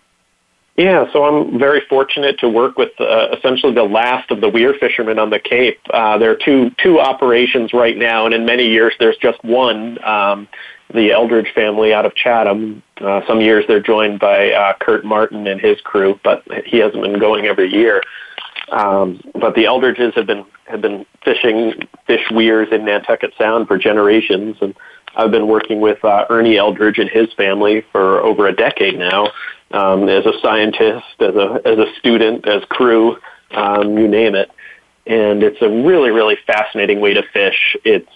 Yeah, 0.76 1.06
so 1.14 1.24
I'm 1.24 1.58
very 1.58 1.82
fortunate 1.88 2.40
to 2.40 2.50
work 2.50 2.78
with 2.78 2.90
uh, 3.00 3.30
essentially 3.38 3.74
the 3.74 3.84
last 3.84 4.30
of 4.30 4.42
the 4.42 4.50
weir 4.50 4.74
fishermen 4.74 5.20
on 5.20 5.30
the 5.30 5.40
Cape. 5.40 5.80
Uh, 5.90 6.18
there 6.18 6.32
are 6.32 6.36
two 6.36 6.72
two 6.84 7.00
operations 7.00 7.72
right 7.72 7.96
now, 7.96 8.26
and 8.26 8.36
in 8.36 8.46
many 8.46 8.68
years 8.68 8.94
there's 9.00 9.16
just 9.18 9.42
one. 9.44 10.04
Um, 10.04 10.50
the 10.94 11.12
Eldridge 11.12 11.52
family 11.54 11.94
out 11.94 12.06
of 12.06 12.16
Chatham. 12.16 12.84
Uh, 12.98 13.22
some 13.28 13.42
years 13.42 13.66
they're 13.68 13.82
joined 13.82 14.20
by 14.20 14.52
uh, 14.52 14.74
Kurt 14.80 15.04
Martin 15.04 15.48
and 15.48 15.60
his 15.60 15.82
crew, 15.82 16.20
but 16.24 16.44
he 16.66 16.78
hasn't 16.78 17.02
been 17.02 17.20
going 17.20 17.46
every 17.46 17.72
year. 17.72 18.02
Um, 18.70 19.22
but 19.34 19.56
the 19.56 19.66
Eldridges 19.66 20.14
have 20.16 20.26
been 20.26 20.46
have 20.66 20.82
been 20.82 21.06
fishing 21.24 21.74
fish 22.08 22.26
weirs 22.32 22.70
in 22.72 22.86
Nantucket 22.86 23.34
Sound 23.38 23.68
for 23.68 23.78
generations, 23.78 24.58
and 24.62 24.76
I've 25.16 25.32
been 25.32 25.48
working 25.48 25.80
with 25.82 26.04
uh, 26.04 26.26
Ernie 26.30 26.58
Eldridge 26.58 26.98
and 26.98 27.10
his 27.10 27.32
family 27.34 27.86
for 27.92 28.20
over 28.22 28.48
a 28.48 28.56
decade 28.56 28.98
now, 28.98 29.30
um, 29.72 30.10
as 30.10 30.26
a 30.26 30.34
scientist, 30.42 31.06
as 31.20 31.36
a 31.36 31.62
as 31.66 31.78
a 31.78 31.94
student, 32.00 32.48
as 32.48 32.64
crew, 32.70 33.18
um, 33.52 33.98
you 33.98 34.08
name 34.08 34.36
it. 34.36 34.50
And 35.08 35.44
it's 35.44 35.62
a 35.62 35.70
really, 35.70 36.10
really 36.10 36.38
fascinating 36.48 37.00
way 37.00 37.14
to 37.14 37.22
fish. 37.32 37.78
It's 37.84 38.10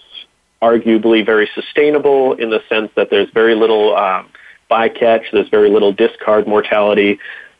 arguably 0.62 1.24
very 1.24 1.48
sustainable 1.54 2.34
in 2.34 2.50
the 2.50 2.62
sense 2.68 2.90
that 2.96 3.10
there's 3.10 3.30
very 3.30 3.54
little 3.54 3.96
um, 3.96 4.28
bycatch, 4.70 5.24
there's 5.32 5.48
very 5.48 5.70
little 5.70 5.92
discard 5.92 6.46
mortality. 6.46 7.18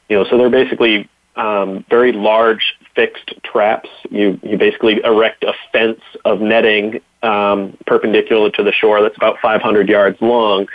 You 0.09 0.19
know, 0.19 0.25
so 0.25 0.37
they're 0.37 0.51
basically 0.51 1.09
um, 1.37 1.85
very 1.89 2.13
large 2.13 2.75
fixed 2.95 3.33
traps. 3.43 3.89
You 4.11 4.39
you 4.43 4.59
basically 4.59 5.03
erect 5.05 5.45
a 5.45 5.55
fence 5.73 6.01
of 6.25 6.41
netting 6.41 7.01
um, 7.23 7.77
perpendicular 7.87 8.51
to 8.51 8.63
the 8.63 8.73
shore 8.73 9.03
that's 9.03 9.17
about 9.17 9.39
500 9.41 9.89
yards 9.89 10.21
long. 10.21 10.67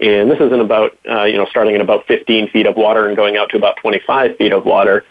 And 0.00 0.30
this 0.30 0.38
is 0.38 0.52
in 0.52 0.60
about, 0.60 0.96
uh, 1.10 1.24
you 1.24 1.36
know, 1.36 1.46
starting 1.46 1.74
in 1.74 1.80
about 1.80 2.06
15 2.06 2.50
feet 2.50 2.66
of 2.66 2.76
water 2.76 3.08
and 3.08 3.16
going 3.16 3.36
out 3.36 3.50
to 3.50 3.56
about 3.56 3.76
25 3.78 4.36
feet 4.36 4.52
of 4.52 4.64
water. 4.64 5.04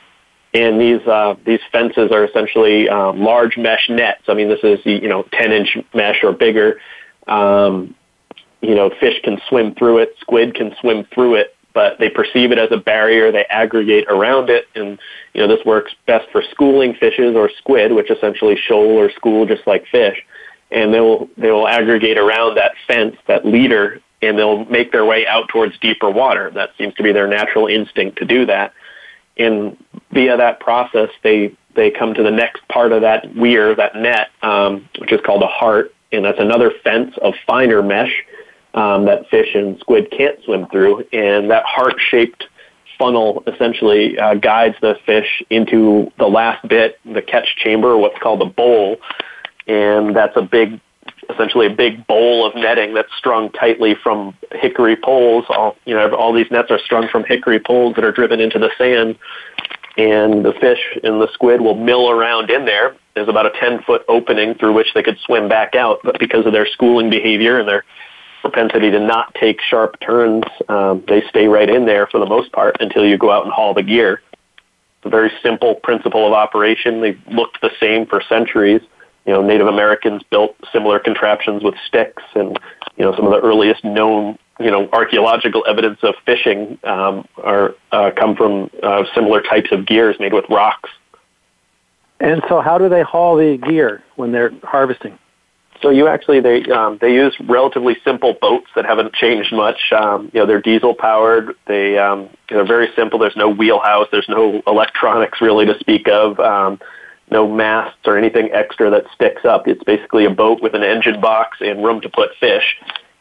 And 0.54 0.80
these 0.80 1.06
uh, 1.08 1.36
these 1.46 1.60
fences 1.72 2.12
are 2.12 2.24
essentially 2.24 2.90
um, 2.90 3.20
large 3.22 3.58
mesh 3.58 3.90
nets. 3.90 4.24
I 4.28 4.34
mean, 4.34 4.50
this 4.50 4.64
is 4.64 4.80
you 4.86 5.08
know 5.08 5.24
10 5.34 5.52
inch 5.52 5.78
mesh 5.94 6.24
or 6.24 6.32
bigger. 6.32 6.80
Um, 7.28 7.96
you 8.62 8.74
know, 8.74 8.90
fish 9.00 9.20
can 9.24 9.40
swim 9.50 9.76
through 9.76 10.00
it, 10.00 10.16
squid 10.20 10.56
can 10.56 10.74
swim 10.82 11.06
through 11.14 11.36
it, 11.36 11.56
but 11.74 12.00
they 12.00 12.10
perceive 12.10 12.52
it 12.52 12.58
as 12.58 12.70
a 12.72 12.78
barrier. 12.78 13.32
They 13.32 13.46
aggregate 13.46 14.08
around 14.08 14.50
it, 14.50 14.66
and 14.74 14.98
you 15.34 15.42
know 15.42 15.48
this 15.48 15.64
works 15.66 15.94
best 16.08 16.28
for 16.32 16.42
schooling 16.52 16.96
fishes 16.96 17.36
or 17.36 17.52
squid, 17.58 17.92
which 17.92 18.10
essentially 18.10 18.56
shoal 18.56 18.98
or 18.98 19.12
school 19.12 19.46
just 19.46 19.68
like 19.68 19.86
fish 19.92 20.18
and 20.72 20.94
they 20.94 21.00
will 21.00 21.30
they 21.38 21.52
will 21.52 21.68
aggregate 21.68 22.18
around 22.18 22.56
that 22.56 22.74
fence, 22.88 23.16
that 23.28 23.46
leader, 23.46 24.02
and 24.22 24.38
they'll 24.38 24.66
make 24.66 24.92
their 24.92 25.06
way 25.06 25.26
out 25.28 25.48
towards 25.50 25.78
deeper 25.80 26.10
water. 26.10 26.52
That 26.52 26.72
seems 26.78 26.94
to 26.96 27.04
be 27.04 27.12
their 27.12 27.28
natural 27.28 27.68
instinct 27.68 28.18
to 28.18 28.26
do 28.26 28.46
that. 28.48 28.74
And 29.38 29.78
via 30.12 30.38
that 30.38 30.60
process, 30.60 31.10
they 31.24 31.56
they 31.76 31.92
come 31.92 32.14
to 32.16 32.24
the 32.24 32.32
next 32.32 32.68
part 32.68 32.92
of 32.92 33.02
that 33.02 33.36
weir, 33.36 33.76
that 33.76 33.96
net, 33.96 34.30
um, 34.42 34.90
which 34.98 35.12
is 35.12 35.22
called 35.24 35.44
a 35.44 35.48
heart, 35.48 35.94
and 36.12 36.26
that's 36.26 36.40
another 36.40 36.72
fence 36.84 37.14
of 37.22 37.36
finer 37.46 37.84
mesh 37.84 38.24
um, 38.74 39.06
that 39.06 39.30
fish 39.30 39.54
and 39.54 39.80
squid 39.80 40.12
can't 40.12 40.44
swim 40.44 40.68
through. 40.68 41.06
And 41.14 41.52
that 41.52 41.64
heart-shaped 41.66 42.46
funnel 42.98 43.44
essentially 43.46 44.18
uh, 44.18 44.34
guides 44.34 44.76
the 44.82 44.98
fish 45.06 45.44
into 45.52 46.12
the 46.18 46.26
last 46.26 46.68
bit, 46.68 47.00
the 47.06 47.22
catch 47.22 47.56
chamber, 47.58 47.96
what's 47.96 48.18
called 48.20 48.42
the 48.42 48.46
bowl, 48.46 48.98
and 49.68 50.16
that's 50.16 50.36
a 50.36 50.42
big, 50.42 50.80
essentially 51.30 51.68
a 51.68 51.76
big 51.76 52.08
bowl 52.08 52.46
of 52.46 52.56
netting 52.56 52.96
that's 52.96 53.14
strung 53.18 53.52
tightly 53.52 53.96
from 54.02 54.36
hickory 54.52 54.96
poles. 54.96 55.46
All 55.50 55.76
you 55.86 55.94
know, 55.94 56.12
all 56.16 56.34
these 56.34 56.50
nets 56.50 56.72
are 56.72 56.80
strung 56.80 57.08
from 57.08 57.24
hickory 57.24 57.60
poles 57.60 57.96
that 57.96 58.04
are 58.04 58.12
driven 58.12 58.40
into 58.40 58.58
the 58.58 58.72
sand, 58.78 59.18
and 59.98 60.46
the 60.46 60.54
fish 60.60 60.80
and 61.04 61.22
the 61.22 61.28
squid 61.34 61.62
will 61.62 61.76
mill 61.76 62.10
around 62.10 62.50
in 62.50 62.66
there. 62.66 62.96
There's 63.16 63.30
about 63.30 63.46
a 63.46 63.60
10 63.60 63.84
foot 63.84 64.04
opening 64.08 64.56
through 64.56 64.74
which 64.74 64.94
they 64.94 65.04
could 65.04 65.18
swim 65.26 65.50
back 65.50 65.76
out, 65.76 66.00
but 66.04 66.20
because 66.20 66.46
of 66.46 66.54
their 66.54 66.68
schooling 66.68 67.10
behavior 67.10 67.60
and 67.60 67.68
their 67.68 67.84
propensity 68.42 68.92
to 68.92 69.00
not 69.00 69.34
take 69.36 69.60
sharp 69.62 70.00
turns, 70.00 70.44
um, 70.70 71.04
they 71.08 71.24
stay 71.30 71.48
right 71.48 71.70
in 71.70 71.86
there 71.86 72.08
for 72.08 72.20
the 72.20 72.26
most 72.26 72.52
part 72.52 72.78
until 72.80 73.06
you 73.06 73.18
go 73.18 73.32
out 73.32 73.44
and 73.44 73.52
haul 73.52 73.74
the 73.74 73.84
gear. 73.84 74.22
It's 74.34 75.06
a 75.06 75.10
very 75.10 75.32
simple 75.42 75.76
principle 75.76 76.28
of 76.28 76.34
operation. 76.34 77.02
They've 77.02 77.22
looked 77.28 77.62
the 77.62 77.72
same 77.80 78.06
for 78.06 78.22
centuries 78.30 78.82
you 79.28 79.34
know, 79.34 79.42
Native 79.42 79.68
Americans 79.68 80.24
built 80.32 80.56
similar 80.72 81.00
contraptions 81.00 81.62
with 81.62 81.76
sticks, 81.86 82.24
and 82.34 82.58
you 82.96 83.04
know, 83.04 83.14
some 83.14 83.26
of 83.26 83.32
the 83.32 83.46
earliest 83.46 83.84
known, 83.84 84.40
you 84.60 84.72
know, 84.72 84.90
archaeological 84.92 85.64
evidence 85.68 86.00
of 86.04 86.16
fishing 86.26 86.80
um, 86.84 87.28
are 87.44 87.76
uh, 87.92 88.12
come 88.18 88.36
from 88.36 88.70
uh, 88.82 89.04
similar 89.14 89.42
types 89.42 89.72
of 89.72 89.86
gears 89.86 90.16
made 90.20 90.34
with 90.34 90.46
rocks. 90.50 90.90
And 92.20 92.42
so, 92.50 92.62
how 92.62 92.78
do 92.78 92.90
they 92.90 93.04
haul 93.04 93.36
the 93.36 93.58
gear 93.58 94.04
when 94.16 94.32
they're 94.32 94.52
harvesting? 94.64 95.20
So 95.82 95.90
you 95.90 96.08
actually 96.08 96.40
they 96.40 96.64
um, 96.72 96.98
they 97.02 97.14
use 97.14 97.36
relatively 97.42 97.98
simple 98.04 98.36
boats 98.42 98.68
that 98.76 98.86
haven't 98.86 99.14
changed 99.14 99.54
much. 99.54 99.92
Um, 99.92 100.32
you 100.34 100.40
know 100.40 100.46
they're 100.46 100.62
diesel 100.62 100.96
powered. 100.96 101.56
They 101.68 101.98
um, 101.98 102.30
they're 102.50 102.66
very 102.66 102.90
simple. 102.96 103.20
There's 103.20 103.36
no 103.36 103.50
wheelhouse. 103.50 104.08
There's 104.12 104.28
no 104.28 104.62
electronics 104.66 105.40
really 105.40 105.66
to 105.66 105.78
speak 105.80 106.08
of. 106.08 106.40
Um, 106.40 106.80
no 107.30 107.48
masts 107.48 108.00
or 108.06 108.18
anything 108.18 108.50
extra 108.54 108.90
that 108.90 109.04
sticks 109.14 109.44
up. 109.44 109.68
It's 109.68 109.84
basically 109.84 110.26
a 110.26 110.30
boat 110.30 110.62
with 110.62 110.74
an 110.74 110.84
engine 110.84 111.20
box 111.20 111.58
and 111.60 111.84
room 111.84 112.02
to 112.02 112.10
put 112.10 112.30
fish. 112.40 112.78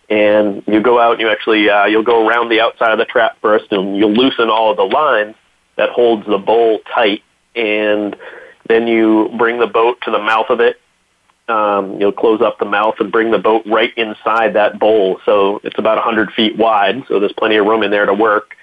And 0.08 0.62
you 0.66 0.80
go 0.80 1.00
out 1.00 1.12
and 1.12 1.20
you 1.20 1.28
actually 1.28 1.68
uh, 1.68 1.86
you'll 1.86 2.04
go 2.04 2.26
around 2.26 2.48
the 2.48 2.60
outside 2.60 2.92
of 2.92 2.98
the 2.98 3.04
trap 3.04 3.38
first, 3.40 3.72
and 3.72 3.96
you'll 3.96 4.12
loosen 4.12 4.48
all 4.48 4.70
of 4.70 4.76
the 4.76 4.84
lines 4.84 5.34
that 5.76 5.90
holds 5.90 6.26
the 6.26 6.38
bowl 6.38 6.80
tight, 6.94 7.22
and 7.54 8.16
then 8.68 8.86
you 8.86 9.34
bring 9.36 9.58
the 9.58 9.66
boat 9.66 9.98
to 10.02 10.10
the 10.10 10.18
mouth 10.18 10.46
of 10.48 10.60
it. 10.60 10.80
Um, 11.48 12.00
you'll 12.00 12.12
close 12.12 12.40
up 12.40 12.58
the 12.58 12.64
mouth 12.64 12.96
and 12.98 13.12
bring 13.12 13.30
the 13.30 13.38
boat 13.38 13.62
right 13.66 13.92
inside 13.96 14.54
that 14.54 14.80
bowl. 14.80 15.20
So 15.24 15.60
it's 15.62 15.78
about 15.78 15.96
100 15.96 16.32
feet 16.32 16.56
wide, 16.56 17.04
so 17.06 17.20
there's 17.20 17.32
plenty 17.32 17.56
of 17.56 17.66
room 17.66 17.82
in 17.82 17.90
there 17.90 18.06
to 18.06 18.14
work 18.14 18.56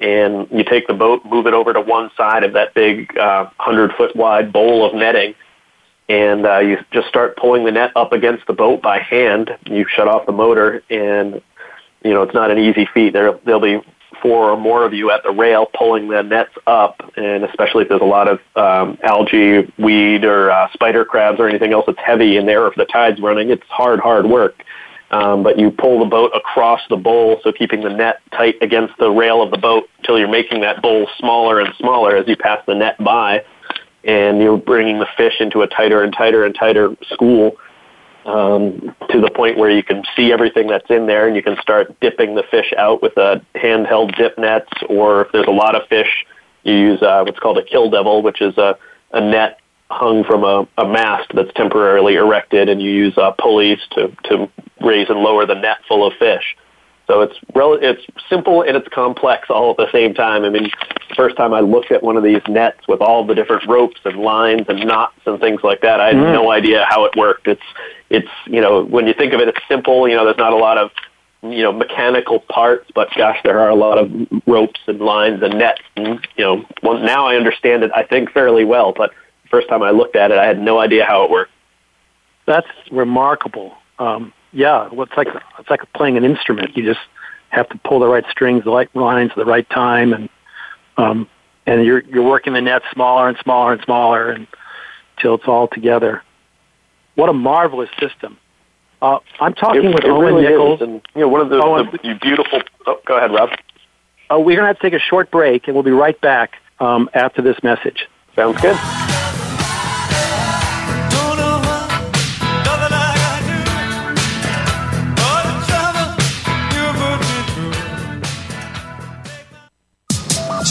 and 0.00 0.48
you 0.50 0.64
take 0.64 0.86
the 0.86 0.94
boat, 0.94 1.24
move 1.24 1.46
it 1.46 1.54
over 1.54 1.72
to 1.72 1.80
one 1.80 2.10
side 2.16 2.44
of 2.44 2.52
that 2.54 2.74
big 2.74 3.16
uh, 3.16 3.44
100 3.56 3.92
foot 3.92 4.14
wide 4.16 4.52
bowl 4.52 4.84
of 4.84 4.94
netting, 4.94 5.34
and 6.08 6.46
uh, 6.46 6.58
you 6.58 6.78
just 6.92 7.08
start 7.08 7.36
pulling 7.36 7.64
the 7.64 7.72
net 7.72 7.92
up 7.96 8.12
against 8.12 8.46
the 8.46 8.52
boat 8.52 8.82
by 8.82 8.98
hand. 8.98 9.50
You 9.66 9.86
shut 9.88 10.08
off 10.08 10.26
the 10.26 10.32
motor, 10.32 10.82
and 10.90 11.40
you 12.02 12.12
know 12.12 12.22
it's 12.22 12.34
not 12.34 12.50
an 12.50 12.58
easy 12.58 12.86
feat. 12.92 13.12
There, 13.12 13.38
there'll 13.44 13.60
be 13.60 13.80
four 14.22 14.50
or 14.50 14.56
more 14.56 14.84
of 14.84 14.94
you 14.94 15.10
at 15.10 15.22
the 15.22 15.30
rail 15.30 15.66
pulling 15.76 16.08
the 16.08 16.22
nets 16.22 16.54
up, 16.66 17.00
and 17.16 17.44
especially 17.44 17.82
if 17.82 17.88
there's 17.88 18.00
a 18.00 18.04
lot 18.04 18.28
of 18.28 18.40
um, 18.56 18.98
algae, 19.02 19.70
weed, 19.78 20.24
or 20.24 20.50
uh, 20.50 20.70
spider 20.72 21.04
crabs 21.04 21.38
or 21.40 21.48
anything 21.48 21.72
else 21.72 21.84
that's 21.86 21.98
heavy 21.98 22.36
in 22.36 22.46
there, 22.46 22.66
if 22.66 22.74
the 22.74 22.86
tide's 22.86 23.20
running, 23.20 23.50
it's 23.50 23.66
hard, 23.68 24.00
hard 24.00 24.26
work. 24.26 24.62
Um, 25.10 25.42
but 25.42 25.58
you 25.58 25.70
pull 25.70 26.00
the 26.00 26.06
boat 26.06 26.32
across 26.34 26.80
the 26.88 26.96
bowl, 26.96 27.38
so 27.44 27.52
keeping 27.52 27.82
the 27.82 27.90
net 27.90 28.20
tight 28.32 28.56
against 28.62 28.96
the 28.98 29.10
rail 29.10 29.42
of 29.42 29.50
the 29.50 29.58
boat 29.58 29.88
until 29.98 30.18
you're 30.18 30.28
making 30.28 30.62
that 30.62 30.82
bowl 30.82 31.06
smaller 31.18 31.60
and 31.60 31.72
smaller 31.76 32.16
as 32.16 32.26
you 32.26 32.36
pass 32.36 32.60
the 32.66 32.74
net 32.74 32.96
by, 33.04 33.44
and 34.06 34.40
you're 34.40 34.56
bringing 34.56 34.98
the 34.98 35.08
fish 35.16 35.34
into 35.40 35.62
a 35.62 35.66
tighter 35.66 36.02
and 36.02 36.12
tighter 36.12 36.44
and 36.44 36.54
tighter 36.54 36.96
school 37.12 37.56
um, 38.26 38.94
to 39.10 39.20
the 39.20 39.30
point 39.34 39.58
where 39.58 39.70
you 39.70 39.82
can 39.82 40.02
see 40.16 40.32
everything 40.32 40.66
that's 40.66 40.88
in 40.90 41.06
there, 41.06 41.26
and 41.26 41.36
you 41.36 41.42
can 41.42 41.56
start 41.60 41.98
dipping 42.00 42.34
the 42.34 42.42
fish 42.50 42.72
out 42.78 43.02
with 43.02 43.16
a 43.16 43.44
handheld 43.54 44.16
dip 44.16 44.38
nets, 44.38 44.72
or 44.88 45.22
if 45.22 45.32
there's 45.32 45.46
a 45.46 45.50
lot 45.50 45.74
of 45.74 45.86
fish, 45.88 46.26
you 46.62 46.74
use 46.74 47.02
uh, 47.02 47.22
what's 47.24 47.38
called 47.38 47.58
a 47.58 47.64
kill 47.64 47.90
devil, 47.90 48.22
which 48.22 48.40
is 48.40 48.56
a, 48.56 48.78
a 49.12 49.20
net 49.20 49.60
hung 49.90 50.24
from 50.24 50.44
a, 50.44 50.66
a 50.78 50.88
mast 50.88 51.30
that's 51.34 51.52
temporarily 51.54 52.14
erected, 52.14 52.68
and 52.68 52.80
you 52.80 52.90
use 52.90 53.16
uh, 53.18 53.32
pulleys 53.32 53.78
to, 53.92 54.08
to 54.24 54.50
raise 54.80 55.08
and 55.10 55.20
lower 55.20 55.44
the 55.46 55.54
net 55.54 55.78
full 55.86 56.06
of 56.06 56.14
fish. 56.18 56.56
So 57.06 57.20
it's 57.20 57.34
rel- 57.54 57.78
it's 57.80 58.02
simple 58.28 58.62
and 58.62 58.76
it's 58.76 58.88
complex 58.88 59.50
all 59.50 59.70
at 59.72 59.76
the 59.76 59.90
same 59.92 60.14
time. 60.14 60.44
I 60.44 60.50
mean, 60.50 60.70
the 61.08 61.14
first 61.14 61.36
time 61.36 61.52
I 61.52 61.60
looked 61.60 61.92
at 61.92 62.02
one 62.02 62.16
of 62.16 62.22
these 62.22 62.40
nets 62.48 62.78
with 62.88 63.00
all 63.00 63.26
the 63.26 63.34
different 63.34 63.68
ropes 63.68 64.00
and 64.04 64.16
lines 64.16 64.66
and 64.68 64.86
knots 64.86 65.18
and 65.26 65.38
things 65.38 65.60
like 65.62 65.82
that, 65.82 66.00
I 66.00 66.08
had 66.08 66.16
mm. 66.16 66.32
no 66.32 66.50
idea 66.50 66.86
how 66.88 67.04
it 67.04 67.14
worked. 67.16 67.46
It's 67.46 67.62
it's 68.10 68.28
you 68.46 68.60
know 68.60 68.84
when 68.84 69.06
you 69.06 69.12
think 69.12 69.32
of 69.32 69.40
it, 69.40 69.48
it's 69.48 69.60
simple. 69.68 70.08
You 70.08 70.16
know, 70.16 70.24
there's 70.24 70.38
not 70.38 70.52
a 70.52 70.56
lot 70.56 70.78
of 70.78 70.90
you 71.42 71.62
know 71.62 71.72
mechanical 71.72 72.40
parts, 72.40 72.90
but 72.94 73.08
gosh, 73.16 73.38
there 73.44 73.60
are 73.60 73.68
a 73.68 73.74
lot 73.74 73.98
of 73.98 74.10
ropes 74.46 74.80
and 74.86 74.98
lines 75.00 75.42
and 75.42 75.58
nets. 75.58 75.82
And 75.96 76.26
you 76.36 76.44
know, 76.44 76.64
well, 76.82 76.98
now 76.98 77.26
I 77.26 77.36
understand 77.36 77.82
it. 77.82 77.90
I 77.94 78.02
think 78.02 78.30
fairly 78.30 78.64
well, 78.64 78.94
but 78.96 79.12
first 79.50 79.68
time 79.68 79.82
I 79.82 79.90
looked 79.90 80.16
at 80.16 80.30
it, 80.30 80.38
I 80.38 80.46
had 80.46 80.58
no 80.58 80.78
idea 80.78 81.04
how 81.04 81.24
it 81.24 81.30
worked. 81.30 81.52
That's 82.46 82.66
remarkable. 82.90 83.74
Um, 83.98 84.32
yeah, 84.54 84.88
well, 84.88 85.02
it's 85.02 85.16
like 85.16 85.28
it's 85.58 85.68
like 85.68 85.80
playing 85.92 86.16
an 86.16 86.24
instrument. 86.24 86.76
You 86.76 86.84
just 86.84 87.04
have 87.50 87.68
to 87.70 87.78
pull 87.78 87.98
the 87.98 88.06
right 88.06 88.24
strings, 88.30 88.64
the 88.64 88.70
right 88.70 88.94
lines 88.94 89.30
at 89.30 89.36
the 89.36 89.44
right 89.44 89.68
time, 89.68 90.12
and 90.12 90.28
um, 90.96 91.28
and 91.66 91.84
you're 91.84 92.00
you're 92.04 92.22
working 92.22 92.52
the 92.52 92.60
net 92.60 92.82
smaller 92.92 93.28
and 93.28 93.36
smaller 93.38 93.72
and 93.72 93.82
smaller 93.82 94.30
and 94.30 94.46
until 95.16 95.34
it's 95.34 95.44
all 95.46 95.68
together. 95.68 96.22
What 97.16 97.28
a 97.28 97.32
marvelous 97.32 97.90
system! 98.00 98.38
Uh, 99.02 99.18
I'm 99.40 99.54
talking 99.54 99.84
it, 99.84 99.94
with 99.94 100.04
it 100.04 100.10
Owen 100.10 100.34
really 100.34 100.42
Nichols. 100.44 100.80
And 100.80 101.02
you 101.14 101.22
know, 101.22 101.28
one 101.28 101.40
of 101.40 101.50
the, 101.50 101.60
oh, 101.62 101.84
the 101.84 102.18
beautiful. 102.22 102.62
Oh, 102.86 103.00
go 103.06 103.16
ahead, 103.16 103.32
Rob. 103.32 103.50
Uh, 104.30 104.38
we're 104.38 104.56
going 104.56 104.60
to 104.60 104.66
have 104.66 104.78
to 104.78 104.82
take 104.82 104.94
a 104.94 104.98
short 104.98 105.30
break, 105.30 105.66
and 105.66 105.74
we'll 105.74 105.82
be 105.82 105.90
right 105.90 106.18
back 106.20 106.54
um, 106.80 107.10
after 107.12 107.42
this 107.42 107.62
message. 107.62 108.08
Sounds 108.34 108.60
good. 108.60 108.78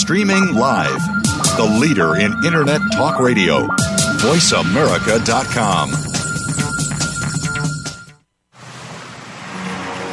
Streaming 0.04 0.54
live. 0.56 1.00
The 1.56 1.78
leader 1.80 2.18
in 2.18 2.34
Internet 2.46 2.82
talk 2.92 3.22
radio. 3.22 3.66
VoiceAmerica.com. 4.20 5.92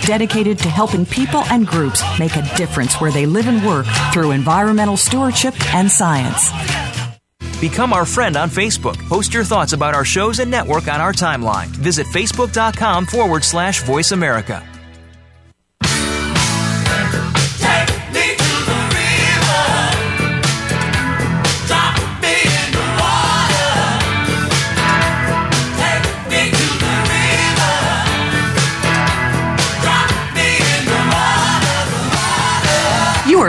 dedicated 0.01 0.57
to 0.59 0.69
helping 0.69 1.05
people 1.05 1.43
and 1.45 1.65
groups 1.67 2.03
make 2.19 2.35
a 2.35 2.55
difference 2.55 3.01
where 3.01 3.11
they 3.11 3.25
live 3.25 3.47
and 3.47 3.65
work 3.65 3.85
through 4.13 4.31
environmental 4.31 4.97
stewardship 4.97 5.53
and 5.73 5.89
science. 5.91 6.51
Become 7.59 7.93
our 7.93 8.05
friend 8.05 8.37
on 8.37 8.49
Facebook. 8.49 8.97
Post 9.07 9.33
your 9.33 9.43
thoughts 9.43 9.73
about 9.73 9.93
our 9.93 10.05
shows 10.05 10.39
and 10.39 10.49
network 10.49 10.87
on 10.87 10.99
our 10.99 11.13
timeline. 11.13 11.67
Visit 11.67 12.07
facebook.com 12.07 13.05
forward 13.05 13.43
slash 13.43 13.83
voice 13.83 14.11
America. 14.11 14.70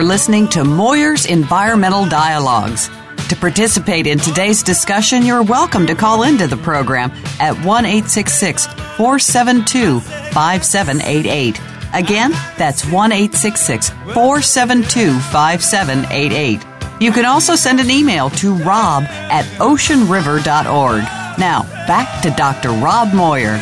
Are 0.03 0.05
listening 0.05 0.49
to 0.49 0.65
Moyer's 0.65 1.27
Environmental 1.27 2.07
Dialogues. 2.07 2.89
To 3.29 3.37
participate 3.37 4.09
in 4.09 4.19
today's 4.19 4.65
discussion, 4.65 5.25
you're 5.25 5.45
welcome 5.45 5.87
to 5.87 5.95
call 5.95 6.25
into 6.25 6.49
the 6.49 6.57
program 6.57 7.13
at 7.39 7.55
1 7.65 7.85
472 7.85 10.01
5788. 10.01 11.61
Again, 11.95 12.33
that's 12.59 12.85
1 12.85 13.13
472 13.13 15.21
5788. 15.21 16.67
You 17.01 17.13
can 17.13 17.25
also 17.25 17.55
send 17.55 17.79
an 17.79 17.91
email 17.91 18.29
to 18.31 18.55
rob 18.55 19.05
at 19.05 19.45
oceanriver.org. 19.61 21.03
Now, 21.39 21.63
back 21.87 22.23
to 22.23 22.31
Dr. 22.31 22.71
Rob 22.71 23.15
Moyer. 23.15 23.59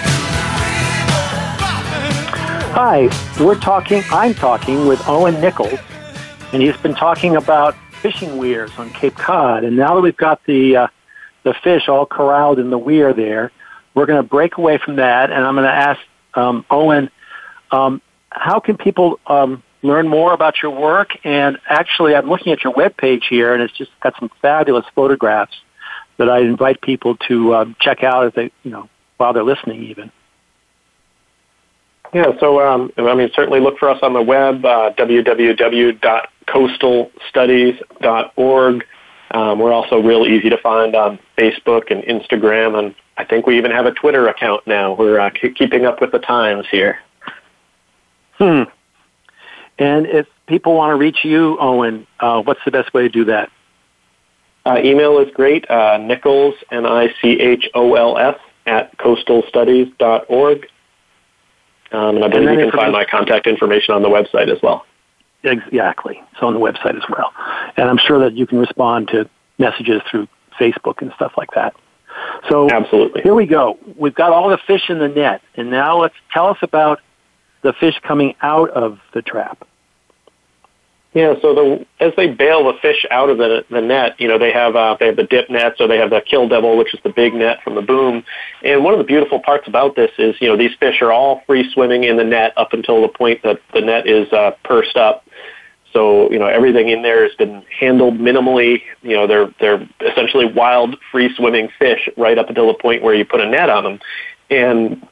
Hi, 2.72 3.11
we're 3.38 3.59
talking, 3.59 4.03
I'm 4.11 4.33
talking 4.33 4.87
with 4.87 5.07
Owen 5.07 5.38
Nichols, 5.40 5.79
and 6.53 6.63
he's 6.63 6.77
been 6.79 6.95
talking 6.95 7.37
about 7.37 7.75
fishing 8.03 8.39
weirs 8.39 8.71
on 8.79 8.91
Cape 8.91 9.15
Cod. 9.15 9.65
And 9.65 9.77
now 9.77 9.95
that 9.95 10.01
we've 10.01 10.17
got 10.17 10.45
the, 10.45 10.77
uh, 10.77 10.87
the 11.43 11.55
fish 11.55 11.89
all 11.89 12.07
corralled 12.07 12.59
in 12.59 12.71
the 12.71 12.79
weir 12.79 13.13
there, 13.13 13.53
we're 13.95 14.07
going 14.07 14.23
to 14.23 14.29
break 14.29 14.57
away 14.57 14.79
from 14.79 14.97
that, 14.97 15.31
and 15.31 15.45
I'm 15.45 15.55
going 15.55 15.67
to 15.67 15.73
ask 15.73 16.01
um, 16.35 16.65
Owen, 16.71 17.11
um, 17.71 18.01
how 18.31 18.61
can 18.61 18.77
people 18.77 19.19
um, 19.27 19.63
learn 19.83 20.09
more 20.09 20.33
about 20.33 20.63
your 20.63 20.71
work? 20.71 21.17
And 21.25 21.59
actually, 21.69 22.15
I'm 22.15 22.29
looking 22.29 22.53
at 22.53 22.63
your 22.63 22.73
webpage 22.73 23.25
here, 23.29 23.53
and 23.53 23.63
it's 23.63 23.77
just 23.77 23.91
got 24.01 24.15
some 24.19 24.31
fabulous 24.41 24.87
photographs 24.95 25.57
that 26.17 26.29
I 26.29 26.41
invite 26.41 26.81
people 26.81 27.17
to 27.29 27.55
um, 27.55 27.77
check 27.81 28.05
out 28.05 28.27
as 28.27 28.33
they, 28.35 28.53
you 28.63 28.71
know, 28.71 28.89
while 29.17 29.33
they're 29.33 29.43
listening, 29.43 29.85
even. 29.85 30.13
Yeah, 32.13 32.39
so 32.41 32.61
um, 32.61 32.93
I 32.97 33.15
mean, 33.15 33.31
certainly 33.35 33.61
look 33.61 33.79
for 33.79 33.89
us 33.89 33.99
on 34.03 34.13
the 34.13 34.23
web, 34.23 34.65
uh, 34.65 34.91
www.coastalstudies.org. 36.46 38.85
Um, 39.33 39.61
we're 39.61 39.72
also 39.72 40.03
real 40.03 40.26
easy 40.26 40.50
to 40.50 40.59
find 40.59 40.96
on 40.96 41.18
Facebook 41.38 41.90
and 41.90 42.03
Instagram, 42.03 42.79
and 42.79 42.94
I 43.16 43.24
think 43.24 43.46
we 43.46 43.57
even 43.59 43.70
have 43.70 43.87
a 43.87 43.92
Twitter 43.92 44.29
account 44.29 44.66
now. 44.66 44.94
We're 44.94 45.20
uh, 45.20 45.31
keeping 45.31 45.87
up 45.87 46.00
with 46.00 46.11
the 46.11 46.18
times 46.18 46.66
here. 46.70 46.98
Hmm. 48.38 48.62
And 49.79 50.07
if 50.07 50.26
people 50.46 50.74
want 50.74 50.90
to 50.90 50.96
reach 50.96 51.24
you, 51.24 51.57
Owen, 51.61 52.07
uh, 52.18 52.42
what's 52.42 52.61
the 52.64 52.70
best 52.70 52.92
way 52.92 53.03
to 53.03 53.09
do 53.09 53.24
that? 53.26 53.50
Uh, 54.66 54.79
email 54.83 55.18
is 55.18 55.33
great, 55.33 55.70
uh, 55.70 55.96
Nichols, 55.98 56.55
N-I-C-H-O-L-S, 56.70 58.37
at 58.66 58.98
coastalstudies.org. 58.98 60.66
Um, 61.92 62.16
and 62.16 62.24
I 62.24 62.29
believe 62.29 62.48
and 62.48 62.61
you 62.61 62.70
can 62.70 62.79
find 62.79 62.92
my 62.92 63.05
contact 63.05 63.46
information 63.46 63.94
on 63.94 64.03
the 64.03 64.09
website 64.09 64.55
as 64.55 64.61
well. 64.62 64.85
Exactly. 65.42 66.22
It's 66.33 66.42
on 66.42 66.55
the 66.55 66.61
website 66.61 66.96
as 66.96 67.09
well. 67.09 67.33
And 67.76 67.88
I'm 67.88 67.98
sure 67.98 68.20
that 68.20 68.35
you 68.35 68.46
can 68.46 68.59
respond 68.59 69.09
to 69.09 69.29
messages 69.59 70.03
through 70.11 70.29
Facebook 70.59 71.00
and 71.00 71.12
stuff 71.16 71.33
like 71.37 71.50
that. 71.55 71.74
So 72.48 72.70
Absolutely. 72.70 73.22
here 73.22 73.35
we 73.35 73.46
go. 73.46 73.79
We've 73.96 74.14
got 74.14 74.33
all 74.33 74.50
the 74.50 74.59
fish 74.66 74.90
in 74.90 74.98
the 74.98 75.09
net, 75.09 75.42
and 75.55 75.70
now 75.70 76.00
let's 76.00 76.14
tell 76.33 76.48
us 76.48 76.59
about 76.62 77.00
the 77.62 77.72
fish 77.72 77.98
coming 78.03 78.35
out 78.42 78.70
of 78.70 78.98
the 79.14 79.22
trap. 79.22 79.66
Yeah, 81.12 81.35
so 81.42 81.55
the 81.55 81.87
as 81.99 82.12
they 82.16 82.29
bail 82.29 82.64
the 82.64 82.79
fish 82.81 83.05
out 83.11 83.31
of 83.31 83.38
the 83.38 83.64
the 83.68 83.81
net, 83.81 84.14
you 84.20 84.29
know 84.29 84.38
they 84.38 84.53
have 84.53 84.77
uh, 84.77 84.96
they 85.01 85.07
have 85.07 85.16
the 85.16 85.25
dip 85.25 85.51
net, 85.51 85.75
so 85.77 85.88
they 85.88 85.96
have 85.96 86.11
the 86.11 86.20
kill 86.20 86.49
devil, 86.49 86.79
which 86.79 86.94
is 86.94 87.01
the 87.03 87.11
big 87.11 87.35
net 87.35 87.59
from 87.64 87.75
the 87.75 87.83
boom. 87.83 88.23
And 88.62 88.85
one 88.85 88.94
of 88.94 88.99
the 88.99 89.05
beautiful 89.05 89.40
parts 89.40 89.66
about 89.66 89.96
this 89.96 90.12
is 90.18 90.37
you 90.40 90.46
know 90.46 90.57
these 90.57 90.70
fish 90.79 91.03
are 91.03 91.11
all 91.11 91.42
free 91.49 91.68
swimming 91.73 92.05
in 92.05 92.16
the 92.16 92.23
net 92.23 92.53
up 92.57 92.73
until 92.75 93.03
the 93.03 93.09
point 93.09 93.42
that 93.42 93.61
the 93.75 93.81
net 93.81 94.07
is 94.07 94.33
uh, 94.33 94.53
pursed 94.62 94.96
up. 94.96 95.27
So 95.92 96.31
you 96.31 96.38
know 96.38 96.46
everything 96.46 96.90
in 96.90 97.03
there 97.03 97.25
has 97.25 97.35
been 97.35 97.64
handled 97.81 98.14
minimally. 98.14 98.81
You 99.03 99.16
know 99.16 99.27
they're 99.27 99.53
they're 99.59 99.88
essentially 100.01 100.46
wild 100.46 100.96
free 101.11 101.35
swimming 101.35 101.70
fish 101.77 102.09
right 102.16 102.38
up 102.38 102.49
until 102.49 102.68
the 102.68 102.79
point 102.79 103.03
where 103.03 103.16
you 103.16 103.25
put 103.25 103.40
a 103.40 103.51
net 103.51 103.68
on 103.68 103.83
them. 103.83 104.01
And 104.49 105.09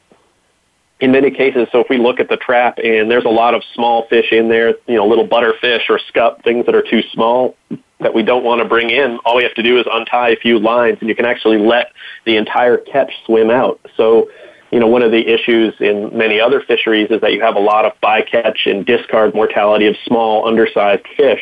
in 1.01 1.13
many 1.13 1.31
cases, 1.31 1.69
so 1.71 1.81
if 1.81 1.89
we 1.89 1.97
look 1.97 2.19
at 2.19 2.29
the 2.29 2.37
trap 2.37 2.79
and 2.83 3.11
there's 3.11 3.25
a 3.25 3.31
lot 3.31 3.55
of 3.55 3.63
small 3.75 4.07
fish 4.09 4.33
in 4.33 4.49
there, 4.49 4.75
you 4.87 4.97
know, 4.97 5.07
little 5.07 5.27
butterfish 5.27 5.89
or 5.89 6.01
scup, 6.09 6.43
things 6.43 6.67
that 6.67 6.75
are 6.75 6.83
too 6.83 7.03
small 7.13 7.57
that 8.01 8.15
we 8.15 8.23
don't 8.23 8.45
want 8.45 8.63
to 8.63 8.69
bring 8.69 8.91
in, 8.91 9.19
all 9.25 9.37
we 9.37 9.43
have 9.45 9.55
to 9.55 9.63
do 9.63 9.79
is 9.79 9.87
untie 9.93 10.31
a 10.31 10.37
few 10.37 10.59
lines 10.59 10.99
and 11.01 11.09
you 11.09 11.15
can 11.15 11.25
actually 11.25 11.59
let 11.59 11.93
the 12.27 12.37
entire 12.37 12.77
catch 12.77 13.13
swim 13.27 13.51
out. 13.51 13.81
So, 13.97 14.29
you 14.73 14.81
know, 14.81 14.87
one 14.89 15.03
of 15.03 15.13
the 15.13 15.27
issues 15.33 15.75
in 15.81 16.17
many 16.17 16.41
other 16.41 16.61
fisheries 16.61 17.11
is 17.11 17.21
that 17.21 17.33
you 17.33 17.41
have 17.43 17.57
a 17.57 17.61
lot 17.61 17.85
of 17.85 17.93
bycatch 18.03 18.67
and 18.67 18.85
discard 18.85 19.35
mortality 19.35 19.87
of 19.87 19.97
small, 20.05 20.47
undersized 20.47 21.07
fish. 21.17 21.41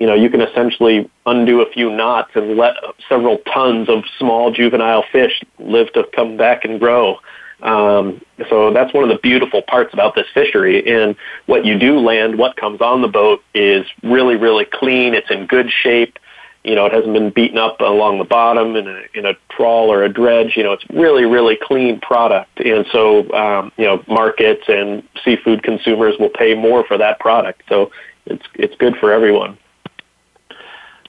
You 0.00 0.06
know, 0.06 0.14
you 0.14 0.30
can 0.30 0.40
essentially 0.40 1.10
undo 1.26 1.60
a 1.60 1.70
few 1.70 1.90
knots 1.90 2.30
and 2.34 2.56
let 2.56 2.74
several 3.08 3.38
tons 3.52 3.88
of 3.88 4.04
small 4.18 4.52
juvenile 4.52 5.04
fish 5.10 5.42
live 5.58 5.92
to 5.94 6.04
come 6.14 6.36
back 6.36 6.64
and 6.64 6.78
grow. 6.78 7.18
Um, 7.60 8.20
so 8.48 8.72
that's 8.72 8.94
one 8.94 9.02
of 9.02 9.10
the 9.10 9.18
beautiful 9.20 9.62
parts 9.62 9.92
about 9.92 10.14
this 10.14 10.26
fishery. 10.32 10.86
And 10.86 11.16
what 11.46 11.64
you 11.64 11.78
do 11.78 11.98
land, 11.98 12.38
what 12.38 12.56
comes 12.56 12.80
on 12.80 13.02
the 13.02 13.08
boat 13.08 13.42
is 13.54 13.84
really, 14.02 14.36
really 14.36 14.64
clean. 14.64 15.14
It's 15.14 15.30
in 15.30 15.46
good 15.46 15.70
shape. 15.70 16.18
You 16.64 16.74
know, 16.74 16.86
it 16.86 16.92
hasn't 16.92 17.14
been 17.14 17.30
beaten 17.30 17.56
up 17.56 17.80
along 17.80 18.18
the 18.18 18.24
bottom 18.24 18.76
in 18.76 18.86
a, 18.86 19.02
in 19.14 19.26
a 19.26 19.34
trawl 19.48 19.92
or 19.92 20.02
a 20.02 20.08
dredge. 20.08 20.56
You 20.56 20.64
know, 20.64 20.72
it's 20.72 20.84
really, 20.90 21.24
really 21.24 21.58
clean 21.60 22.00
product. 22.00 22.60
And 22.60 22.84
so, 22.92 23.32
um, 23.32 23.72
you 23.76 23.84
know, 23.84 24.02
markets 24.06 24.64
and 24.68 25.02
seafood 25.24 25.62
consumers 25.62 26.16
will 26.18 26.30
pay 26.30 26.54
more 26.54 26.84
for 26.84 26.98
that 26.98 27.20
product. 27.20 27.62
So 27.68 27.90
it's, 28.26 28.44
it's 28.54 28.74
good 28.76 28.96
for 28.96 29.12
everyone. 29.12 29.56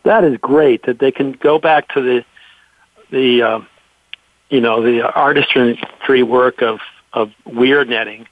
That 0.03 0.23
is 0.23 0.37
great 0.37 0.83
that 0.83 0.99
they 0.99 1.11
can 1.11 1.33
go 1.33 1.59
back 1.59 1.89
to 1.89 2.01
the, 2.01 2.25
the, 3.11 3.41
uh, 3.41 3.59
you 4.49 4.61
know, 4.61 4.81
the 4.81 5.01
artistry 5.01 6.23
work 6.23 6.61
of, 6.61 6.79
of 7.13 7.31
weir 7.45 7.85
netting 7.85 8.27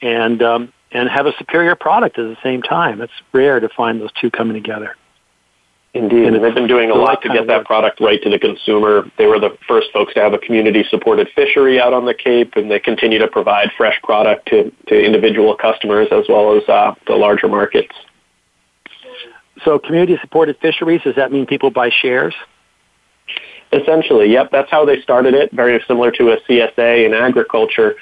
and, 0.00 0.42
um, 0.42 0.72
and 0.92 1.08
have 1.08 1.26
a 1.26 1.32
superior 1.38 1.74
product 1.74 2.18
at 2.18 2.22
the 2.22 2.36
same 2.42 2.62
time. 2.62 3.00
It's 3.00 3.12
rare 3.32 3.60
to 3.60 3.68
find 3.68 4.00
those 4.00 4.12
two 4.20 4.30
coming 4.30 4.54
together. 4.54 4.96
Indeed, 5.94 6.26
and 6.26 6.44
they've 6.44 6.54
been 6.54 6.68
doing 6.68 6.90
a 6.90 6.94
lot 6.94 7.22
to 7.22 7.28
get 7.28 7.46
that 7.46 7.64
product 7.64 7.98
right 8.00 8.22
to 8.22 8.28
the 8.28 8.38
consumer. 8.38 9.10
They 9.16 9.26
were 9.26 9.40
the 9.40 9.56
first 9.66 9.88
folks 9.90 10.12
to 10.14 10.20
have 10.20 10.34
a 10.34 10.38
community-supported 10.38 11.28
fishery 11.34 11.80
out 11.80 11.94
on 11.94 12.04
the 12.04 12.12
Cape, 12.12 12.56
and 12.56 12.70
they 12.70 12.78
continue 12.78 13.18
to 13.18 13.26
provide 13.26 13.70
fresh 13.76 13.98
product 14.02 14.46
to, 14.48 14.70
to 14.88 15.02
individual 15.02 15.56
customers 15.56 16.08
as 16.12 16.26
well 16.28 16.56
as 16.56 16.68
uh, 16.68 16.94
the 17.06 17.14
larger 17.14 17.48
markets. 17.48 17.94
So, 19.64 19.78
community-supported 19.78 20.58
fisheries 20.60 21.00
does 21.02 21.16
that 21.16 21.32
mean 21.32 21.46
people 21.46 21.70
buy 21.70 21.90
shares? 21.90 22.34
Essentially, 23.72 24.32
yep. 24.32 24.50
That's 24.50 24.70
how 24.70 24.84
they 24.84 25.00
started 25.02 25.34
it. 25.34 25.52
Very 25.52 25.82
similar 25.86 26.10
to 26.12 26.32
a 26.32 26.40
CSA 26.42 27.04
in 27.04 27.12
agriculture. 27.12 27.96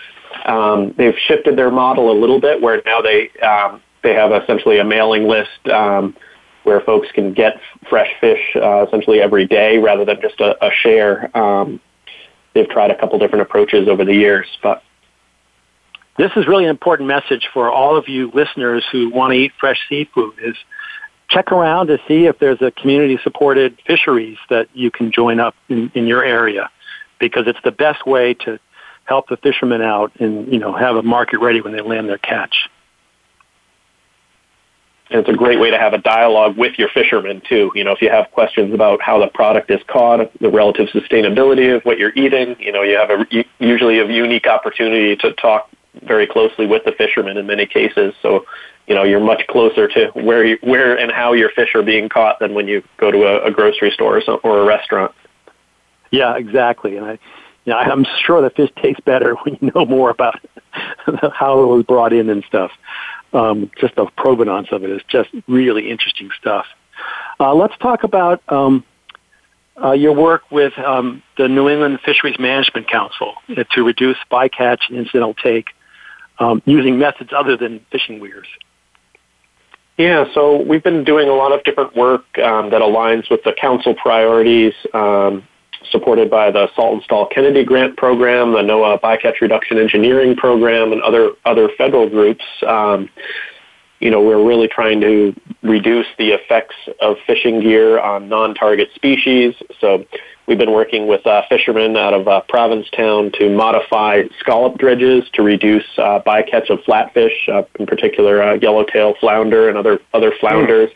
Um, 0.45 0.95
they've 0.97 1.17
shifted 1.27 1.57
their 1.57 1.71
model 1.71 2.13
a 2.13 2.17
little 2.19 2.41
bit, 2.41 2.61
where 2.61 2.81
now 2.87 3.01
they 3.01 3.31
um, 3.41 3.83
they 4.03 4.15
have 4.15 4.31
essentially 4.31 4.79
a 4.79 4.85
mailing 4.85 5.27
list 5.27 5.67
um, 5.73 6.17
where 6.63 6.81
folks 6.81 7.09
can 7.13 7.33
get 7.33 7.61
fresh 7.89 8.11
fish 8.21 8.41
uh, 8.55 8.87
essentially 8.87 9.21
every 9.21 9.47
day, 9.47 9.79
rather 9.79 10.05
than 10.05 10.21
just 10.21 10.41
a, 10.41 10.65
a 10.65 10.71
share. 10.71 11.37
Um, 11.37 11.81
they've 12.55 12.69
tried 12.69 12.91
a 12.93 12.99
couple 12.99 13.19
different 13.19 13.43
approaches 13.43 13.89
over 13.89 14.05
the 14.05 14.15
years, 14.15 14.47
but 14.63 14.83
this 16.17 16.31
is 16.37 16.47
really 16.47 16.65
an 16.65 16.71
important 16.71 17.09
message 17.09 17.49
for 17.53 17.71
all 17.71 17.97
of 17.97 18.09
you 18.09 18.31
listeners 18.33 18.85
who 18.91 19.11
want 19.11 19.33
to 19.33 19.39
eat 19.39 19.53
fresh 19.59 19.79
seafood. 19.89 20.35
Is 20.43 20.57
check 21.29 21.53
around 21.53 21.89
to 21.89 21.99
see 22.07 22.27
if 22.27 22.39
there's 22.39 22.63
a 22.63 22.71
community 22.71 23.19
supported 23.23 23.79
fisheries 23.87 24.39
that 24.49 24.69
you 24.75 24.91
can 24.91 25.11
join 25.11 25.41
up 25.41 25.55
in, 25.69 25.91
in 25.95 26.07
your 26.07 26.25
area 26.25 26.71
because 27.19 27.47
it's 27.47 27.59
the 27.65 27.73
best 27.73 28.07
way 28.07 28.35
to 28.35 28.59
help 29.05 29.29
the 29.29 29.37
fishermen 29.37 29.83
out 29.83 30.13
and 30.19 30.53
you 30.53 30.59
know 30.59 30.73
have 30.73 30.97
a 30.97 31.03
market 31.03 31.39
ready 31.39 31.61
when 31.61 31.73
they 31.73 31.81
land 31.81 32.09
their 32.09 32.19
catch. 32.19 32.69
And 35.09 35.21
it's 35.21 35.29
a 35.29 35.35
great 35.35 35.61
way 35.61 35.71
to 35.71 35.79
have 35.79 35.93
a 35.93 35.99
dialogue 35.99 36.57
with 36.57 36.77
your 36.79 36.89
fishermen 36.89 37.41
too. 37.49 37.71
You 37.77 37.85
know, 37.85 37.93
if 37.93 38.03
you 38.03 38.11
have 38.11 38.33
questions 38.33 38.75
about 38.75 39.01
how 39.01 39.21
the 39.21 39.29
product 39.29 39.71
is 39.71 39.81
caught, 39.87 40.37
the 40.41 40.51
relative 40.51 40.89
sustainability 40.89 41.77
of 41.77 41.85
what 41.85 41.99
you're 41.99 42.13
eating, 42.17 42.57
you 42.59 42.73
know, 42.73 42.83
you 42.83 42.97
have 42.97 43.11
a 43.11 43.45
usually 43.61 44.01
a 44.01 44.07
unique 44.07 44.49
opportunity 44.49 45.15
to 45.17 45.33
talk 45.35 45.71
very 46.03 46.27
closely 46.27 46.67
with 46.67 46.85
the 46.85 46.93
fishermen 46.93 47.37
in 47.37 47.47
many 47.47 47.67
cases. 47.67 48.15
So 48.21 48.47
you 48.87 48.95
know 48.95 49.03
you're 49.03 49.21
much 49.21 49.47
closer 49.49 49.89
to 49.89 50.11
where 50.15 50.45
you, 50.45 50.59
where 50.63 50.99
and 50.99 51.11
how 51.11 51.33
your 51.33 51.51
fish 51.51 51.75
are 51.75 51.83
being 51.83 52.09
caught 52.09 52.39
than 52.39 52.55
when 52.55 52.69
you 52.69 52.83
go 52.99 53.11
to 53.11 53.25
a, 53.25 53.47
a 53.47 53.51
grocery 53.51 53.91
store 53.91 54.19
or, 54.19 54.23
so, 54.23 54.37
or 54.43 54.61
a 54.61 54.65
restaurant. 54.65 55.13
Yeah, 56.11 56.37
exactly. 56.37 56.97
And 56.97 57.07
I, 57.07 57.13
you 57.65 57.73
know, 57.73 57.79
I'm 57.79 58.07
sure 58.25 58.41
the 58.41 58.51
fish 58.51 58.71
tastes 58.81 59.01
better 59.05 59.35
when 59.35 59.59
you 59.61 59.73
know 59.75 59.85
more 59.85 60.11
about 60.11 60.41
how 61.33 61.63
it 61.63 61.67
was 61.67 61.85
brought 61.85 62.13
in 62.13 62.31
and 62.31 62.45
stuff. 62.45 62.71
Um, 63.33 63.71
just 63.79 63.97
the 63.97 64.07
provenance 64.17 64.69
of 64.71 64.85
it 64.85 64.91
is 64.91 65.03
just 65.09 65.31
really 65.47 65.91
interesting 65.91 66.31
stuff. 66.39 66.67
Uh, 67.39 67.55
let's 67.55 67.77
talk 67.79 68.05
about 68.05 68.41
um, 68.49 68.85
uh, 69.83 69.93
your 69.93 70.15
work 70.15 70.51
with 70.51 70.79
um, 70.79 71.23
the 71.37 71.49
New 71.49 71.69
England 71.69 72.01
Fisheries 72.05 72.39
Management 72.39 72.89
Council 72.89 73.35
to 73.73 73.83
reduce 73.83 74.17
bycatch 74.31 74.89
and 74.89 74.97
incidental 74.97 75.35
take 75.35 75.69
um, 76.39 76.63
using 76.65 76.99
methods 76.99 77.31
other 77.37 77.57
than 77.57 77.85
fishing 77.91 78.21
weirs. 78.21 78.47
Yeah, 79.97 80.27
so 80.35 80.63
we've 80.63 80.83
been 80.83 81.05
doing 81.05 81.29
a 81.29 81.35
lot 81.35 81.53
of 81.53 81.65
different 81.65 81.97
work 81.97 82.25
um, 82.39 82.71
that 82.71 82.83
aligns 82.83 83.31
with 83.31 83.43
the 83.45 83.55
council 83.55 83.95
priorities, 83.95 84.75
um, 84.93 85.47
supported 85.91 86.31
by 86.31 86.51
the 86.51 86.69
Saltonstall 86.77 87.31
Kennedy 87.31 87.65
Grant 87.65 87.97
Program, 87.97 88.53
the 88.53 88.59
NOAA 88.59 89.01
Bycatch 89.01 89.41
Reduction 89.41 89.79
Engineering 89.79 90.37
Program, 90.37 90.93
and 90.93 91.01
other 91.01 91.31
other 91.47 91.71
federal 91.79 92.09
groups. 92.11 92.45
Um, 92.67 93.09
you 94.01 94.11
know, 94.11 94.21
we're 94.21 94.45
really 94.45 94.69
trying 94.69 95.01
to 95.01 95.35
reduce 95.63 96.07
the 96.19 96.31
effects 96.31 96.77
of 97.01 97.17
fishing 97.27 97.61
gear 97.61 97.99
on 97.99 98.29
non-target 98.29 98.89
species. 98.95 99.55
So 99.81 100.05
we've 100.47 100.59
been 100.59 100.73
working 100.73 101.07
with 101.07 101.27
uh, 101.27 101.43
fishermen 101.49 101.97
out 101.97 102.13
of 102.13 102.29
uh, 102.29 102.43
Provincetown 102.49 103.33
to 103.39 103.49
modify 103.49 104.25
scallop 104.39 104.77
dredges 104.79 105.25
to 105.35 105.43
reduce 105.43 105.87
uh, 105.97 106.21
bycatch 106.27 106.69
of 106.71 106.81
flatfish, 106.81 107.49
uh, 107.49 107.63
in 107.79 107.87
particular 107.87 108.43
uh, 108.43 108.55
yellowtail 108.55 109.15
flounder 109.19 109.69
and 109.69 109.79
other 109.79 109.99
other 110.13 110.33
flounders. 110.41 110.91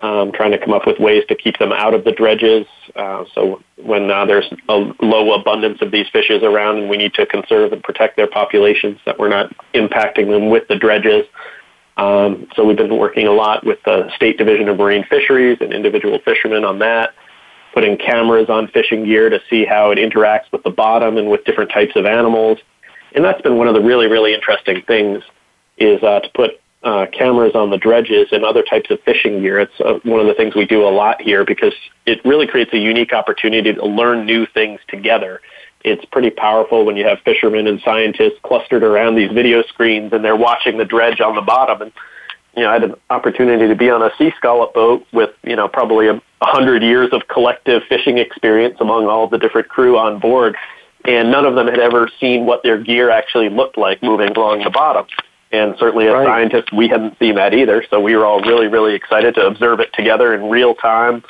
Um, 0.00 0.30
trying 0.30 0.52
to 0.52 0.58
come 0.58 0.72
up 0.72 0.86
with 0.86 1.00
ways 1.00 1.24
to 1.26 1.34
keep 1.34 1.58
them 1.58 1.72
out 1.72 1.92
of 1.92 2.04
the 2.04 2.12
dredges. 2.12 2.68
Uh, 2.94 3.24
so 3.34 3.60
when 3.82 4.06
there's 4.06 4.48
a 4.68 4.92
low 5.00 5.32
abundance 5.32 5.82
of 5.82 5.90
these 5.90 6.06
fishes 6.12 6.44
around 6.44 6.78
and 6.78 6.88
we 6.88 6.96
need 6.96 7.14
to 7.14 7.26
conserve 7.26 7.72
and 7.72 7.82
protect 7.82 8.16
their 8.16 8.28
populations, 8.28 9.00
that 9.06 9.18
we're 9.18 9.28
not 9.28 9.52
impacting 9.74 10.30
them 10.30 10.50
with 10.50 10.68
the 10.68 10.76
dredges. 10.76 11.26
Um, 11.98 12.46
so 12.54 12.64
we've 12.64 12.76
been 12.76 12.96
working 12.96 13.26
a 13.26 13.32
lot 13.32 13.66
with 13.66 13.80
the 13.84 14.08
State 14.14 14.38
Division 14.38 14.68
of 14.68 14.78
Marine 14.78 15.04
Fisheries 15.10 15.58
and 15.60 15.72
individual 15.72 16.20
fishermen 16.24 16.64
on 16.64 16.78
that, 16.78 17.10
putting 17.74 17.98
cameras 17.98 18.48
on 18.48 18.68
fishing 18.68 19.04
gear 19.04 19.28
to 19.28 19.40
see 19.50 19.64
how 19.64 19.90
it 19.90 19.98
interacts 19.98 20.50
with 20.52 20.62
the 20.62 20.70
bottom 20.70 21.16
and 21.16 21.28
with 21.28 21.44
different 21.44 21.72
types 21.72 21.96
of 21.96 22.06
animals. 22.06 22.58
And 23.14 23.24
that's 23.24 23.42
been 23.42 23.56
one 23.56 23.66
of 23.66 23.74
the 23.74 23.80
really, 23.80 24.06
really 24.06 24.32
interesting 24.32 24.82
things 24.86 25.24
is 25.76 26.00
uh, 26.04 26.20
to 26.20 26.28
put 26.34 26.60
uh, 26.84 27.06
cameras 27.12 27.56
on 27.56 27.70
the 27.70 27.78
dredges 27.78 28.28
and 28.30 28.44
other 28.44 28.62
types 28.62 28.90
of 28.90 29.00
fishing 29.00 29.40
gear. 29.40 29.58
It's 29.58 29.80
uh, 29.80 29.98
one 30.04 30.20
of 30.20 30.26
the 30.28 30.34
things 30.34 30.54
we 30.54 30.66
do 30.66 30.86
a 30.86 30.90
lot 30.90 31.20
here 31.20 31.44
because 31.44 31.74
it 32.06 32.24
really 32.24 32.46
creates 32.46 32.72
a 32.72 32.78
unique 32.78 33.12
opportunity 33.12 33.74
to 33.74 33.84
learn 33.84 34.24
new 34.24 34.46
things 34.46 34.78
together 34.86 35.40
it's 35.84 36.04
pretty 36.06 36.30
powerful 36.30 36.84
when 36.84 36.96
you 36.96 37.06
have 37.06 37.18
fishermen 37.24 37.66
and 37.66 37.80
scientists 37.82 38.38
clustered 38.42 38.82
around 38.82 39.14
these 39.14 39.30
video 39.30 39.62
screens 39.62 40.12
and 40.12 40.24
they're 40.24 40.36
watching 40.36 40.78
the 40.78 40.84
dredge 40.84 41.20
on 41.20 41.34
the 41.34 41.42
bottom. 41.42 41.82
And, 41.82 41.92
you 42.56 42.62
know, 42.62 42.70
I 42.70 42.72
had 42.74 42.84
an 42.84 42.94
opportunity 43.10 43.68
to 43.68 43.76
be 43.76 43.88
on 43.88 44.02
a 44.02 44.10
sea 44.18 44.32
scallop 44.36 44.74
boat 44.74 45.06
with, 45.12 45.30
you 45.44 45.56
know, 45.56 45.68
probably 45.68 46.08
a 46.08 46.20
hundred 46.42 46.82
years 46.82 47.10
of 47.12 47.28
collective 47.28 47.82
fishing 47.88 48.18
experience 48.18 48.76
among 48.80 49.06
all 49.06 49.28
the 49.28 49.38
different 49.38 49.68
crew 49.68 49.96
on 49.96 50.18
board. 50.18 50.56
And 51.04 51.30
none 51.30 51.46
of 51.46 51.54
them 51.54 51.68
had 51.68 51.78
ever 51.78 52.10
seen 52.18 52.44
what 52.44 52.62
their 52.64 52.82
gear 52.82 53.10
actually 53.10 53.48
looked 53.48 53.78
like 53.78 54.02
moving 54.02 54.30
along 54.36 54.64
the 54.64 54.70
bottom. 54.70 55.06
And 55.50 55.76
certainly 55.78 56.06
as 56.08 56.12
right. 56.12 56.26
scientists, 56.26 56.72
we 56.72 56.88
hadn't 56.88 57.18
seen 57.18 57.36
that 57.36 57.54
either. 57.54 57.84
So 57.88 58.00
we 58.00 58.16
were 58.16 58.26
all 58.26 58.40
really, 58.40 58.66
really 58.66 58.94
excited 58.94 59.34
to 59.36 59.46
observe 59.46 59.80
it 59.80 59.92
together 59.94 60.34
in 60.34 60.50
real 60.50 60.74
time. 60.74 61.22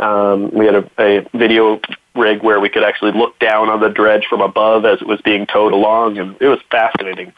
Um, 0.00 0.50
we 0.50 0.66
had 0.66 0.74
a, 0.74 0.90
a 0.98 1.28
video 1.36 1.80
rig 2.16 2.42
where 2.42 2.58
we 2.58 2.68
could 2.68 2.82
actually 2.82 3.12
look 3.12 3.38
down 3.38 3.68
on 3.68 3.80
the 3.80 3.90
dredge 3.90 4.26
from 4.28 4.40
above 4.40 4.84
as 4.84 5.00
it 5.00 5.06
was 5.06 5.20
being 5.20 5.46
towed 5.46 5.72
along, 5.72 6.18
and 6.18 6.36
it 6.40 6.48
was 6.48 6.58
fascinating. 6.70 7.32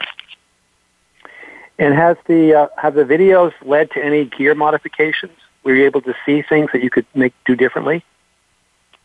And 1.77 1.93
has 1.93 2.17
the 2.27 2.53
uh, 2.53 2.67
have 2.77 2.93
the 2.93 3.03
videos 3.03 3.51
led 3.63 3.91
to 3.91 4.03
any 4.03 4.25
gear 4.25 4.55
modifications? 4.55 5.33
Were 5.63 5.75
you 5.75 5.85
able 5.85 6.01
to 6.01 6.13
see 6.25 6.41
things 6.41 6.69
that 6.73 6.83
you 6.83 6.89
could 6.89 7.05
make 7.13 7.33
do 7.45 7.55
differently? 7.55 8.03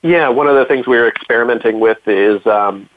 Yeah, 0.03 0.29
one 0.29 0.47
of 0.47 0.55
the 0.55 0.64
things 0.64 0.87
we 0.87 0.97
were 0.97 1.09
experimenting 1.09 1.81
with 1.81 1.99
is 2.07 2.47
um, 2.47 2.88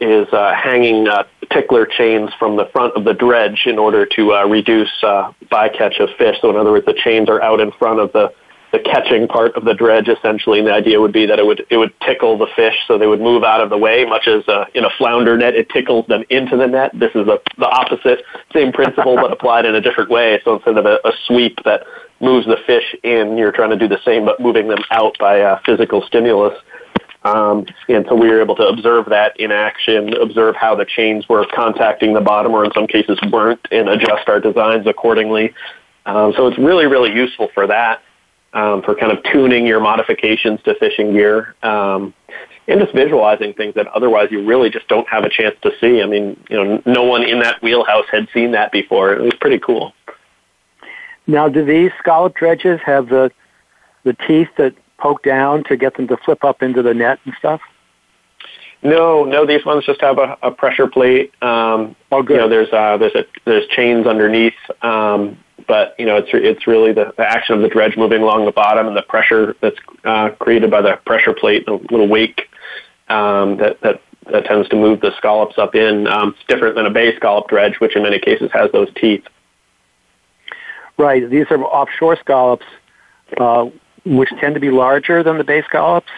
is 0.00 0.28
uh, 0.32 0.54
hanging 0.54 1.08
uh, 1.08 1.24
tickler 1.50 1.86
chains 1.86 2.30
from 2.38 2.56
the 2.56 2.66
front 2.66 2.94
of 2.96 3.04
the 3.04 3.14
dredge 3.14 3.62
in 3.66 3.78
order 3.78 4.04
to 4.06 4.34
uh, 4.34 4.44
reduce 4.46 4.90
uh, 5.02 5.32
bycatch 5.50 6.00
of 6.00 6.10
fish. 6.16 6.36
So, 6.40 6.50
in 6.50 6.56
other 6.56 6.72
words, 6.72 6.86
the 6.86 6.94
chains 6.94 7.28
are 7.28 7.40
out 7.40 7.60
in 7.60 7.70
front 7.72 8.00
of 8.00 8.12
the 8.12 8.32
the 8.72 8.78
catching 8.78 9.26
part 9.26 9.56
of 9.56 9.64
the 9.64 9.74
dredge 9.74 10.08
essentially 10.08 10.58
and 10.58 10.68
the 10.68 10.72
idea 10.72 11.00
would 11.00 11.12
be 11.12 11.26
that 11.26 11.38
it 11.38 11.46
would 11.46 11.66
it 11.70 11.76
would 11.76 11.92
tickle 12.00 12.38
the 12.38 12.46
fish 12.54 12.74
so 12.86 12.98
they 12.98 13.06
would 13.06 13.20
move 13.20 13.42
out 13.42 13.60
of 13.60 13.70
the 13.70 13.78
way 13.78 14.04
much 14.04 14.28
as 14.28 14.46
uh, 14.48 14.64
in 14.74 14.84
a 14.84 14.90
flounder 14.96 15.36
net 15.36 15.54
it 15.54 15.68
tickles 15.70 16.06
them 16.06 16.24
into 16.30 16.56
the 16.56 16.66
net. 16.66 16.90
This 16.94 17.10
is 17.14 17.26
the, 17.26 17.40
the 17.58 17.68
opposite 17.68 18.22
same 18.52 18.72
principle 18.72 19.16
but 19.16 19.32
applied 19.32 19.64
in 19.64 19.74
a 19.74 19.80
different 19.80 20.10
way. 20.10 20.40
So 20.44 20.56
instead 20.56 20.78
of 20.78 20.86
a, 20.86 20.98
a 21.04 21.12
sweep 21.26 21.58
that 21.64 21.84
moves 22.20 22.46
the 22.46 22.58
fish 22.66 22.94
in 23.02 23.36
you're 23.36 23.52
trying 23.52 23.70
to 23.70 23.78
do 23.78 23.88
the 23.88 24.00
same 24.04 24.24
but 24.24 24.40
moving 24.40 24.68
them 24.68 24.82
out 24.90 25.16
by 25.18 25.40
uh, 25.40 25.60
physical 25.66 26.02
stimulus. 26.02 26.56
Um, 27.22 27.66
and 27.88 28.06
so 28.08 28.14
we 28.14 28.28
were 28.28 28.40
able 28.40 28.56
to 28.56 28.66
observe 28.66 29.06
that 29.10 29.38
in 29.38 29.52
action, 29.52 30.14
observe 30.14 30.56
how 30.56 30.74
the 30.74 30.86
chains 30.86 31.28
were 31.28 31.46
contacting 31.54 32.14
the 32.14 32.20
bottom, 32.22 32.52
or 32.52 32.64
in 32.64 32.72
some 32.72 32.86
cases 32.86 33.20
weren't, 33.30 33.60
and 33.70 33.90
adjust 33.90 34.26
our 34.26 34.40
designs 34.40 34.86
accordingly. 34.86 35.52
Um, 36.06 36.32
so 36.34 36.46
it's 36.46 36.56
really, 36.56 36.86
really 36.86 37.12
useful 37.12 37.50
for 37.52 37.66
that 37.66 38.00
um, 38.52 38.82
for 38.82 38.94
kind 38.94 39.12
of 39.12 39.22
tuning 39.24 39.66
your 39.66 39.80
modifications 39.80 40.60
to 40.64 40.74
fishing 40.76 41.12
gear 41.12 41.54
um, 41.62 42.12
and 42.66 42.80
just 42.80 42.92
visualizing 42.94 43.52
things 43.54 43.74
that 43.74 43.86
otherwise 43.88 44.28
you 44.30 44.44
really 44.44 44.70
just 44.70 44.88
don't 44.88 45.08
have 45.08 45.24
a 45.24 45.28
chance 45.28 45.56
to 45.62 45.70
see. 45.80 46.02
I 46.02 46.06
mean, 46.06 46.42
you 46.48 46.56
know, 46.56 46.82
no 46.86 47.04
one 47.04 47.22
in 47.22 47.40
that 47.40 47.62
wheelhouse 47.62 48.06
had 48.10 48.28
seen 48.32 48.52
that 48.52 48.72
before. 48.72 49.12
It 49.12 49.22
was 49.22 49.34
pretty 49.40 49.58
cool. 49.58 49.92
Now, 51.26 51.48
do 51.48 51.64
these 51.64 51.92
scallop 51.98 52.34
dredges 52.34 52.80
have 52.84 53.08
the 53.08 53.30
the 54.02 54.14
teeth 54.26 54.48
that 54.56 54.74
poke 54.98 55.22
down 55.22 55.62
to 55.64 55.76
get 55.76 55.94
them 55.96 56.08
to 56.08 56.16
flip 56.16 56.42
up 56.44 56.62
into 56.62 56.82
the 56.82 56.94
net 56.94 57.18
and 57.24 57.34
stuff? 57.38 57.60
No, 58.82 59.24
no. 59.24 59.44
These 59.44 59.64
ones 59.64 59.84
just 59.84 60.00
have 60.00 60.18
a, 60.18 60.38
a 60.42 60.50
pressure 60.50 60.86
plate. 60.86 61.32
Um, 61.42 61.94
oh, 62.10 62.22
good. 62.22 62.34
You 62.34 62.40
know, 62.40 62.48
there's 62.48 62.72
uh, 62.72 62.96
there's 62.96 63.14
a, 63.14 63.26
there's 63.44 63.66
chains 63.68 64.06
underneath. 64.06 64.54
Um, 64.82 65.38
but 65.70 65.94
you 66.00 66.04
know 66.04 66.16
it's 66.16 66.30
it's 66.32 66.66
really 66.66 66.92
the, 66.92 67.14
the 67.16 67.22
action 67.22 67.54
of 67.54 67.62
the 67.62 67.68
dredge 67.68 67.96
moving 67.96 68.22
along 68.22 68.44
the 68.44 68.50
bottom 68.50 68.88
and 68.88 68.96
the 68.96 69.02
pressure 69.02 69.54
that's 69.60 69.76
uh, 70.02 70.30
created 70.30 70.68
by 70.68 70.82
the 70.82 70.98
pressure 71.06 71.32
plate, 71.32 71.64
the 71.64 71.74
little 71.92 72.08
wake 72.08 72.48
um, 73.08 73.56
that 73.58 73.80
that 73.80 74.02
that 74.32 74.46
tends 74.46 74.68
to 74.70 74.74
move 74.74 75.00
the 75.00 75.12
scallops 75.16 75.58
up 75.58 75.76
in. 75.76 76.08
Um, 76.08 76.34
it's 76.36 76.44
different 76.48 76.74
than 76.74 76.86
a 76.86 76.90
bay 76.90 77.14
scallop 77.14 77.46
dredge, 77.46 77.78
which 77.78 77.94
in 77.94 78.02
many 78.02 78.18
cases 78.18 78.50
has 78.52 78.72
those 78.72 78.88
teeth. 78.96 79.22
Right. 80.98 81.30
These 81.30 81.46
are 81.50 81.62
offshore 81.62 82.16
scallops, 82.16 82.66
uh, 83.38 83.70
which 84.04 84.30
tend 84.40 84.54
to 84.54 84.60
be 84.60 84.72
larger 84.72 85.22
than 85.22 85.38
the 85.38 85.44
bay 85.44 85.62
scallops. 85.68 86.10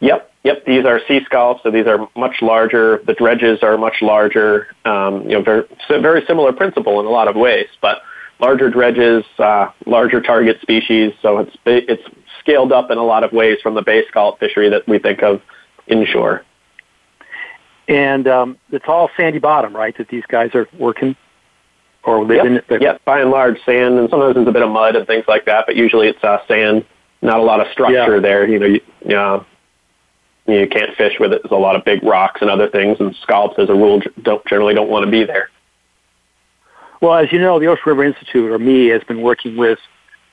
Yep. 0.00 0.32
Yep, 0.44 0.64
these 0.64 0.84
are 0.86 1.00
sea 1.08 1.20
scallops, 1.26 1.62
so 1.62 1.70
these 1.70 1.86
are 1.86 2.08
much 2.16 2.40
larger. 2.40 3.02
The 3.04 3.14
dredges 3.14 3.62
are 3.62 3.76
much 3.76 4.00
larger. 4.00 4.68
Um, 4.84 5.24
you 5.24 5.30
know, 5.30 5.42
very, 5.42 5.64
very 5.88 6.24
similar 6.24 6.52
principle 6.52 7.00
in 7.00 7.06
a 7.06 7.10
lot 7.10 7.26
of 7.28 7.34
ways, 7.34 7.66
but 7.82 8.00
larger 8.38 8.70
dredges, 8.70 9.24
uh, 9.38 9.70
larger 9.86 10.20
target 10.20 10.60
species. 10.60 11.12
So 11.22 11.38
it's 11.38 11.56
it's 11.64 12.02
scaled 12.40 12.72
up 12.72 12.90
in 12.90 12.98
a 12.98 13.04
lot 13.04 13.24
of 13.24 13.32
ways 13.32 13.58
from 13.62 13.74
the 13.74 13.82
bay 13.82 14.04
scallop 14.08 14.38
fishery 14.38 14.68
that 14.70 14.86
we 14.86 14.98
think 14.98 15.22
of 15.22 15.40
inshore. 15.86 16.44
And 17.88 18.26
um, 18.26 18.58
it's 18.72 18.84
all 18.88 19.10
sandy 19.16 19.38
bottom, 19.38 19.74
right? 19.74 19.96
That 19.96 20.08
these 20.08 20.24
guys 20.26 20.54
are 20.54 20.68
working 20.78 21.16
or 22.02 22.24
live 22.24 22.36
yep. 22.36 22.46
in. 22.46 22.54
Yep, 22.54 22.80
yep, 22.80 23.04
by 23.04 23.20
and 23.20 23.30
large, 23.30 23.58
sand, 23.64 23.98
and 23.98 24.10
sometimes 24.10 24.34
there's 24.34 24.48
a 24.48 24.52
bit 24.52 24.62
of 24.62 24.70
mud 24.70 24.96
and 24.96 25.06
things 25.06 25.24
like 25.28 25.44
that. 25.46 25.64
But 25.66 25.76
usually 25.76 26.08
it's 26.08 26.22
uh, 26.22 26.38
sand. 26.48 26.84
Not 27.22 27.38
a 27.38 27.42
lot 27.42 27.60
of 27.60 27.72
structure 27.72 28.16
yeah. 28.16 28.20
there. 28.20 28.48
You 28.48 28.58
know, 28.58 28.66
you, 28.66 29.16
uh, 29.16 29.44
you 30.46 30.68
can't 30.68 30.94
fish 30.96 31.14
with 31.18 31.32
it. 31.32 31.42
There's 31.42 31.52
a 31.52 31.60
lot 31.60 31.76
of 31.76 31.84
big 31.84 32.02
rocks 32.02 32.40
and 32.42 32.50
other 32.50 32.68
things, 32.68 32.98
and 33.00 33.14
scallops, 33.22 33.58
as 33.58 33.68
a 33.68 33.74
rule, 33.74 34.00
don't 34.22 34.44
generally 34.46 34.74
don't 34.74 34.90
want 34.90 35.04
to 35.04 35.10
be 35.10 35.24
there. 35.24 35.50
Well, 37.00 37.14
as 37.14 37.30
you 37.32 37.38
know, 37.38 37.58
the 37.58 37.66
Ocean 37.66 37.82
River 37.86 38.04
Institute, 38.04 38.50
or 38.50 38.58
me, 38.58 38.88
has 38.88 39.02
been 39.04 39.22
working 39.22 39.56
with 39.56 39.78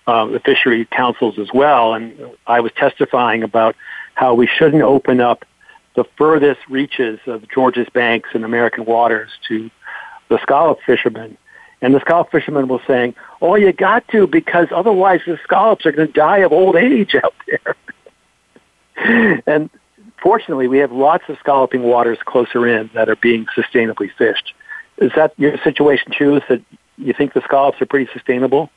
um, 0.08 0.34
the 0.34 0.40
fishery 0.40 0.86
councils 0.86 1.40
as 1.40 1.50
well, 1.54 1.94
and 1.94 2.14
I 2.48 2.60
was 2.60 2.72
testifying 2.74 3.44
about 3.44 3.76
how 4.16 4.34
we 4.34 4.48
shouldn't 4.48 4.84
open 4.84 5.20
up 5.20 5.46
the 5.96 6.04
furthest 6.18 6.62
reaches 6.70 7.20
of 7.28 7.48
Georges 7.50 7.88
banks 7.94 8.30
and 8.34 8.44
American 8.44 8.86
waters 8.86 9.30
to 9.48 9.70
the 10.30 10.40
scallop 10.42 10.80
fishermen. 10.86 11.38
And 11.82 11.94
the 11.94 12.00
scallop 12.00 12.32
fishermen 12.32 12.68
were 12.68 12.82
saying, 12.88 13.16
"Oh, 13.42 13.56
you 13.56 13.72
got 13.74 14.08
to 14.10 14.26
because 14.26 14.68
otherwise 14.72 15.22
the 15.26 15.38
scallops 15.44 15.86
are 15.86 15.92
going 15.92 16.08
to 16.08 16.14
die 16.14 16.40
of 16.40 16.52
old 16.54 16.76
age 16.76 17.14
out 17.16 17.36
there." 17.46 17.76
and 19.46 19.70
fortunately, 20.22 20.68
we 20.68 20.78
have 20.80 20.92
lots 20.92 21.26
of 21.28 21.38
scalloping 21.40 21.84
waters 21.84 22.18
closer 22.26 22.66
in 22.66 22.90
that 22.94 23.10
are 23.10 23.18
being 23.18 23.46
sustainably 23.56 24.10
fished. 24.18 24.54
Is 24.98 25.12
that 25.16 25.34
your 25.38 25.58
situation 25.64 26.12
too? 26.18 26.38
Is 26.38 26.44
that 26.50 26.62
you 26.98 27.14
think 27.14 27.34
the 27.34 27.42
scallops 27.42 27.82
are 27.82 27.86
pretty 27.86 28.10
sustainable? 28.14 28.70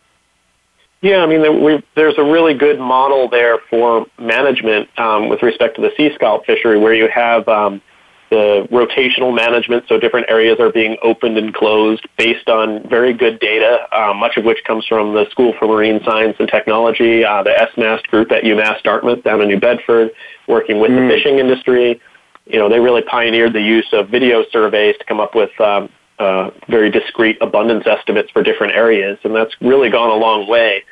Yeah, 1.02 1.18
I 1.18 1.26
mean, 1.26 1.82
there's 1.94 2.18
a 2.18 2.24
really 2.24 2.54
good 2.54 2.80
model 2.80 3.28
there 3.28 3.58
for 3.68 4.06
management 4.18 4.88
um, 4.98 5.28
with 5.28 5.42
respect 5.42 5.76
to 5.76 5.82
the 5.82 5.90
sea 5.96 6.10
scallop 6.14 6.46
fishery, 6.46 6.78
where 6.78 6.94
you 6.94 7.08
have 7.14 7.46
um, 7.48 7.82
the 8.30 8.66
rotational 8.72 9.34
management, 9.34 9.84
so 9.88 10.00
different 10.00 10.28
areas 10.28 10.58
are 10.58 10.72
being 10.72 10.96
opened 11.02 11.38
and 11.38 11.54
closed 11.54 12.06
based 12.16 12.48
on 12.48 12.88
very 12.88 13.12
good 13.12 13.38
data, 13.40 13.86
uh, 13.92 14.14
much 14.14 14.36
of 14.36 14.44
which 14.44 14.64
comes 14.64 14.84
from 14.86 15.14
the 15.14 15.28
School 15.30 15.54
for 15.58 15.68
Marine 15.68 16.00
Science 16.04 16.36
and 16.38 16.48
Technology, 16.48 17.24
uh, 17.24 17.42
the 17.42 17.68
SMAST 17.74 18.08
group 18.08 18.32
at 18.32 18.42
UMass 18.42 18.82
Dartmouth 18.82 19.22
down 19.22 19.42
in 19.42 19.48
New 19.48 19.60
Bedford, 19.60 20.10
working 20.48 20.80
with 20.80 20.90
mm. 20.90 21.08
the 21.08 21.14
fishing 21.14 21.38
industry. 21.38 22.00
You 22.46 22.58
know, 22.58 22.68
they 22.68 22.80
really 22.80 23.02
pioneered 23.02 23.52
the 23.52 23.60
use 23.60 23.88
of 23.92 24.08
video 24.08 24.44
surveys 24.50 24.96
to 24.98 25.04
come 25.04 25.20
up 25.20 25.34
with 25.34 25.50
um, 25.60 25.88
uh, 26.18 26.50
very 26.68 26.90
discrete 26.90 27.38
abundance 27.40 27.86
estimates 27.86 28.30
for 28.30 28.42
different 28.42 28.74
areas, 28.74 29.18
and 29.24 29.34
that's 29.34 29.54
really 29.60 29.90
gone 29.90 30.10
a 30.10 30.14
long 30.14 30.48
way 30.48 30.82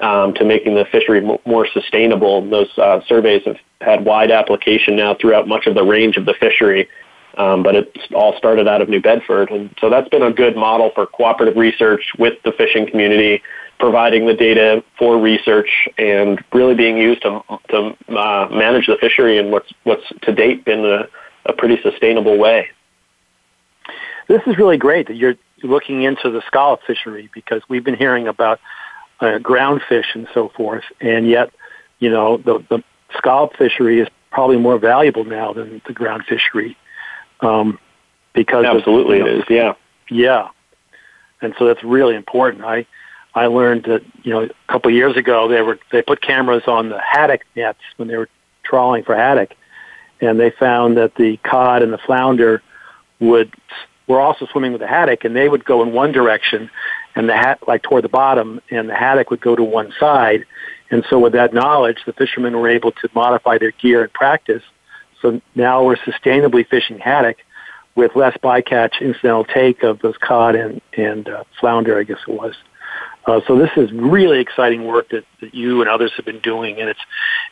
um, 0.00 0.34
to 0.34 0.44
making 0.44 0.74
the 0.74 0.84
fishery 0.86 1.24
m- 1.24 1.38
more 1.46 1.66
sustainable. 1.72 2.48
Those 2.48 2.68
uh, 2.76 3.00
surveys 3.06 3.42
have 3.44 3.58
had 3.80 4.04
wide 4.04 4.30
application 4.30 4.96
now 4.96 5.14
throughout 5.14 5.46
much 5.46 5.66
of 5.66 5.74
the 5.74 5.84
range 5.84 6.16
of 6.16 6.26
the 6.26 6.34
fishery, 6.34 6.88
um, 7.38 7.62
but 7.62 7.74
it's 7.74 8.12
all 8.12 8.36
started 8.36 8.66
out 8.66 8.82
of 8.82 8.88
New 8.88 9.00
Bedford, 9.00 9.50
and 9.50 9.74
so 9.80 9.88
that's 9.88 10.08
been 10.08 10.22
a 10.22 10.32
good 10.32 10.56
model 10.56 10.90
for 10.94 11.06
cooperative 11.06 11.56
research 11.56 12.12
with 12.18 12.34
the 12.44 12.52
fishing 12.52 12.90
community, 12.90 13.42
providing 13.78 14.26
the 14.26 14.34
data 14.34 14.82
for 14.98 15.18
research 15.18 15.88
and 15.98 16.42
really 16.52 16.74
being 16.74 16.96
used 16.96 17.22
to, 17.22 17.40
to 17.68 17.96
uh, 18.16 18.48
manage 18.50 18.86
the 18.86 18.96
fishery 19.00 19.38
in 19.38 19.50
what's 19.50 19.72
what's 19.84 20.04
to 20.22 20.32
date 20.32 20.64
been 20.64 20.84
a, 20.84 21.08
a 21.46 21.52
pretty 21.52 21.80
sustainable 21.82 22.38
way. 22.38 22.68
This 24.32 24.40
is 24.46 24.56
really 24.56 24.78
great 24.78 25.08
that 25.08 25.16
you're 25.16 25.34
looking 25.62 26.04
into 26.04 26.30
the 26.30 26.40
scallop 26.46 26.80
fishery 26.86 27.28
because 27.34 27.60
we've 27.68 27.84
been 27.84 27.98
hearing 27.98 28.28
about 28.28 28.60
uh, 29.20 29.36
ground 29.36 29.82
fish 29.86 30.06
and 30.14 30.26
so 30.32 30.48
forth, 30.48 30.84
and 31.02 31.28
yet, 31.28 31.50
you 31.98 32.08
know, 32.08 32.38
the, 32.38 32.64
the 32.70 32.82
scallop 33.18 33.54
fishery 33.58 34.00
is 34.00 34.08
probably 34.30 34.56
more 34.56 34.78
valuable 34.78 35.24
now 35.24 35.52
than 35.52 35.82
the 35.86 35.92
ground 35.92 36.24
fishery 36.26 36.78
um, 37.40 37.78
because 38.32 38.64
absolutely 38.64 39.20
of, 39.20 39.26
you 39.26 39.32
know, 39.32 39.38
it 39.38 39.38
is. 39.40 39.44
Yeah, 39.50 39.74
yeah, 40.08 40.48
and 41.42 41.54
so 41.58 41.66
that's 41.66 41.84
really 41.84 42.14
important. 42.14 42.64
I 42.64 42.86
I 43.34 43.48
learned 43.48 43.84
that 43.84 44.02
you 44.22 44.32
know 44.32 44.44
a 44.44 44.72
couple 44.72 44.88
of 44.88 44.94
years 44.94 45.14
ago 45.14 45.46
they 45.46 45.60
were 45.60 45.78
they 45.92 46.00
put 46.00 46.22
cameras 46.22 46.62
on 46.66 46.88
the 46.88 46.98
haddock 46.98 47.42
nets 47.54 47.80
when 47.98 48.08
they 48.08 48.16
were 48.16 48.30
trawling 48.62 49.04
for 49.04 49.14
haddock, 49.14 49.50
and 50.22 50.40
they 50.40 50.48
found 50.52 50.96
that 50.96 51.16
the 51.16 51.36
cod 51.36 51.82
and 51.82 51.92
the 51.92 51.98
flounder 51.98 52.62
would 53.20 53.52
were 54.12 54.20
also 54.20 54.46
swimming 54.46 54.72
with 54.72 54.80
the 54.80 54.86
haddock, 54.86 55.24
and 55.24 55.34
they 55.34 55.48
would 55.48 55.64
go 55.64 55.82
in 55.82 55.92
one 55.92 56.12
direction, 56.12 56.70
and 57.14 57.28
the 57.28 57.36
hat 57.36 57.66
like 57.66 57.82
toward 57.82 58.04
the 58.04 58.08
bottom, 58.08 58.60
and 58.70 58.88
the 58.88 58.94
haddock 58.94 59.30
would 59.30 59.40
go 59.40 59.56
to 59.56 59.64
one 59.64 59.92
side. 59.98 60.44
And 60.90 61.04
so, 61.08 61.18
with 61.18 61.32
that 61.32 61.52
knowledge, 61.52 61.98
the 62.06 62.12
fishermen 62.12 62.58
were 62.58 62.68
able 62.68 62.92
to 62.92 63.08
modify 63.14 63.58
their 63.58 63.72
gear 63.72 64.02
and 64.02 64.12
practice. 64.12 64.62
So 65.20 65.40
now 65.54 65.84
we're 65.84 65.96
sustainably 65.96 66.68
fishing 66.68 66.98
haddock 66.98 67.38
with 67.94 68.16
less 68.16 68.36
bycatch 68.38 69.00
incidental 69.00 69.44
take 69.44 69.82
of 69.82 70.00
those 70.00 70.16
cod 70.18 70.54
and 70.54 70.80
and 70.96 71.28
uh, 71.28 71.44
flounder, 71.60 71.98
I 71.98 72.02
guess 72.02 72.18
it 72.26 72.32
was. 72.32 72.54
Uh, 73.24 73.40
so 73.46 73.56
this 73.56 73.70
is 73.76 73.92
really 73.92 74.40
exciting 74.40 74.84
work 74.84 75.08
that, 75.10 75.24
that 75.40 75.54
you 75.54 75.80
and 75.80 75.88
others 75.88 76.12
have 76.16 76.24
been 76.24 76.40
doing, 76.40 76.80
and 76.80 76.88
it's 76.90 77.00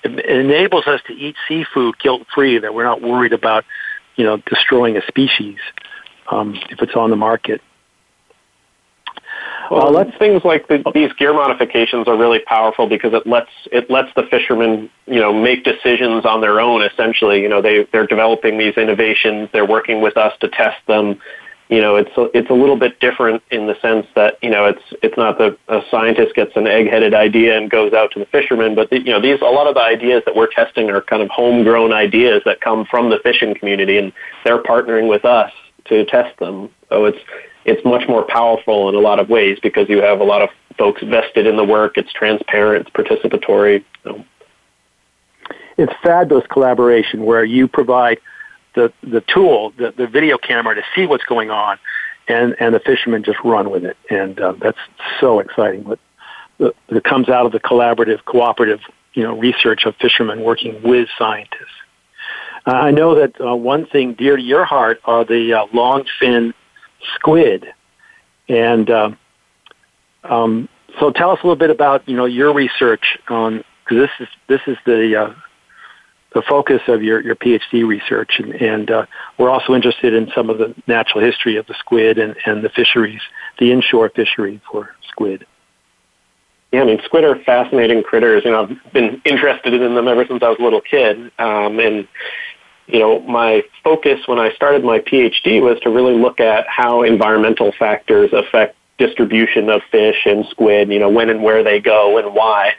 it 0.03 0.41
enables 0.41 0.87
us 0.87 1.01
to 1.07 1.13
eat 1.13 1.37
seafood 1.47 1.99
guilt 1.99 2.27
free. 2.35 2.59
That 2.59 2.75
we're 2.75 2.85
not 2.85 3.01
worried 3.01 3.33
about, 3.33 3.65
you 4.17 4.25
know, 4.25 4.37
destroying 4.39 4.97
a 4.97 5.07
species 5.07 5.59
um, 6.31 6.55
if 6.71 6.81
it's 6.81 6.95
on 6.95 7.11
the 7.11 7.17
market. 7.17 7.61
Well, 9.71 9.97
uh, 9.97 10.05
things 10.19 10.43
like 10.45 10.67
the, 10.67 10.83
these 10.93 11.13
gear 11.13 11.33
modifications 11.33 12.09
are 12.09 12.17
really 12.17 12.41
powerful 12.41 12.89
because 12.89 13.15
it 13.15 13.25
lets 13.25 13.51
it 13.71 13.89
lets 13.89 14.13
the 14.17 14.25
fishermen, 14.25 14.91
you 15.07 15.21
know, 15.21 15.33
make 15.33 15.63
decisions 15.63 16.27
on 16.27 16.41
their 16.41 16.61
own. 16.61 16.83
Essentially, 16.83 17.41
you 17.41 17.49
know, 17.49 17.63
they 17.63 17.87
they're 17.93 18.07
developing 18.07 18.59
these 18.59 18.77
innovations. 18.77 19.49
They're 19.53 19.67
working 19.67 20.03
with 20.03 20.17
us 20.17 20.33
to 20.41 20.49
test 20.49 20.85
them. 20.89 21.21
You 21.69 21.81
know, 21.81 21.95
it's 21.95 22.11
a, 22.17 22.37
it's 22.37 22.51
a 22.51 22.53
little 22.53 22.77
bit 22.77 22.99
different 22.99 23.45
in 23.53 23.69
the 23.69 23.77
sense 23.81 24.09
that 24.17 24.39
you 24.43 24.51
know 24.51 24.65
it's 24.65 24.83
it's 25.05 25.17
not 25.17 25.39
that 25.39 25.57
a 25.69 25.83
scientist 25.89 26.35
gets 26.35 26.51
an 26.57 26.67
egg-headed 26.67 27.15
idea 27.15 27.57
and 27.57 27.71
goes 27.71 27.93
out 27.93 28.11
to 28.13 28.19
the 28.19 28.27
fishermen, 28.27 28.75
but 28.75 28.91
the, 28.91 28.99
you 28.99 29.13
know 29.13 29.21
these 29.21 29.41
a 29.41 29.45
lot 29.45 29.69
of 29.69 29.75
the 29.77 29.83
ideas 29.83 30.25
that 30.27 30.35
we're 30.35 30.51
testing 30.51 30.91
are 30.91 31.01
kind 31.01 31.23
of 31.23 31.29
homegrown 31.31 31.93
ideas 31.93 32.43
that 32.45 32.61
come 32.61 32.87
from 32.91 33.09
the 33.09 33.21
fishing 33.23 33.55
community, 33.55 33.99
and 33.99 34.13
they're 34.45 34.65
partnering 34.65 35.09
with 35.09 35.25
us 35.25 35.53
to 35.87 36.05
test 36.07 36.39
them. 36.39 36.71
So 36.89 37.07
it's 37.07 37.19
it's 37.65 37.85
much 37.85 38.09
more 38.09 38.25
powerful 38.25 38.89
in 38.89 38.95
a 38.95 38.99
lot 38.99 39.19
of 39.19 39.29
ways 39.29 39.59
because 39.63 39.89
you 39.89 40.03
have 40.03 40.21
a 40.21 40.25
lot 40.25 40.43
of 40.43 40.49
folks 40.79 41.03
vested 41.03 41.47
in 41.47 41.57
the 41.57 41.65
work. 41.65 41.99
It's 41.99 42.13
transparent, 42.13 42.87
it's 42.87 42.91
participatory. 42.91 43.85
So. 44.05 44.25
It's 45.77 45.93
fabulous 46.03 46.47
collaboration 46.47 47.25
where 47.25 47.45
you 47.45 47.69
provide 47.69 48.19
the 48.75 48.93
the 49.03 49.23
tool, 49.23 49.73
the, 49.77 49.93
the 49.97 50.07
video 50.07 50.39
camera 50.39 50.75
to 50.75 50.83
see 50.95 51.07
what's 51.07 51.25
going 51.25 51.51
on, 51.51 51.79
and 52.29 52.57
and 52.61 52.75
the 52.75 52.81
fishermen 52.81 53.25
just 53.25 53.39
run 53.45 53.71
with 53.71 53.85
it, 53.85 53.97
and 54.09 54.41
uh, 54.41 54.53
that's 54.61 54.79
so 55.21 55.41
exciting. 55.41 55.85
What 55.85 55.99
that 56.59 57.05
comes 57.05 57.29
out 57.29 57.47
of 57.47 57.53
the 57.53 57.61
collaborative, 57.61 58.25
cooperative, 58.25 58.81
you 59.15 59.23
know, 59.23 59.39
research 59.39 59.87
of 59.87 59.97
fishermen 59.97 60.43
working 60.43 60.83
with 60.83 61.09
scientists. 61.19 61.77
Uh, 62.67 62.73
I 62.73 62.91
know 62.91 63.15
that 63.15 63.41
uh, 63.41 63.57
one 63.57 63.87
thing 63.87 64.15
dear 64.15 64.37
to 64.37 64.43
your 64.43 64.65
heart 64.65 65.01
are 65.05 65.25
the 65.25 65.55
uh, 65.55 65.67
long 65.73 66.05
fin 66.19 66.53
squid, 67.15 67.67
and 68.49 68.91
uh, 68.91 69.11
um, 70.25 70.69
so 70.99 71.11
tell 71.11 71.31
us 71.31 71.39
a 71.43 71.47
little 71.47 71.57
bit 71.57 71.71
about 71.71 72.09
you 72.09 72.17
know 72.17 72.27
your 72.27 72.53
research 72.53 73.19
on 73.29 73.65
because 73.85 74.09
this 74.09 74.29
is 74.29 74.29
this 74.49 74.61
is 74.67 74.77
the 74.85 75.17
uh, 75.17 75.35
the 76.35 76.43
focus 76.43 76.81
of 76.87 77.03
your, 77.03 77.21
your 77.21 77.35
PhD 77.35 77.87
research, 77.87 78.39
and, 78.39 78.55
and 78.55 78.91
uh, 78.91 79.07
we're 79.39 79.51
also 79.51 79.75
interested 79.75 80.15
in 80.15 80.31
some 80.35 80.49
of 80.49 80.59
the 80.59 80.75
natural 80.87 81.25
history 81.25 81.57
of 81.57 81.67
the 81.67 81.75
squid 81.75 82.19
and, 82.19 82.37
and 82.47 82.63
the 82.63 82.69
fisheries, 82.69 83.21
the 83.59 83.73
inshore 83.73 84.11
fishery 84.11 84.61
for 84.71 84.95
squid. 85.09 85.45
Yeah, 86.73 86.83
I 86.83 86.85
mean, 86.85 87.01
squid 87.05 87.25
are 87.25 87.37
fascinating 87.43 88.05
critters. 88.05 88.45
You 88.45 88.53
know, 88.53 88.63
I've 88.63 88.93
been 88.93 89.21
interested 89.25 89.75
in 89.75 89.95
them 89.95 90.07
ever 90.07 90.25
since 90.25 90.41
I 90.43 90.51
was 90.51 90.59
a 90.61 90.63
little 90.63 90.81
kid, 90.81 91.33
um, 91.41 91.81
and 91.81 92.07
you 92.93 92.99
know, 92.99 93.21
my 93.21 93.63
focus 93.83 94.21
when 94.27 94.39
I 94.39 94.53
started 94.53 94.85
my 94.85 94.99
PhD 94.99 95.61
was 95.61 95.79
to 95.81 95.91
really 95.91 96.15
look 96.15 96.41
at 96.41 96.67
how 96.69 97.03
environmental 97.03 97.73
factors 97.79 98.31
affect 98.33 98.77
distribution 98.99 99.71
of 99.71 99.83
fish 99.91 100.27
and 100.27 100.47
squid, 100.47 100.91
you 100.91 100.99
know, 100.99 101.09
when 101.09 101.31
and 101.31 101.43
where 101.43 101.65
they 101.65 101.81
go 101.81 102.19
and 102.19 102.35
why. 102.35 102.73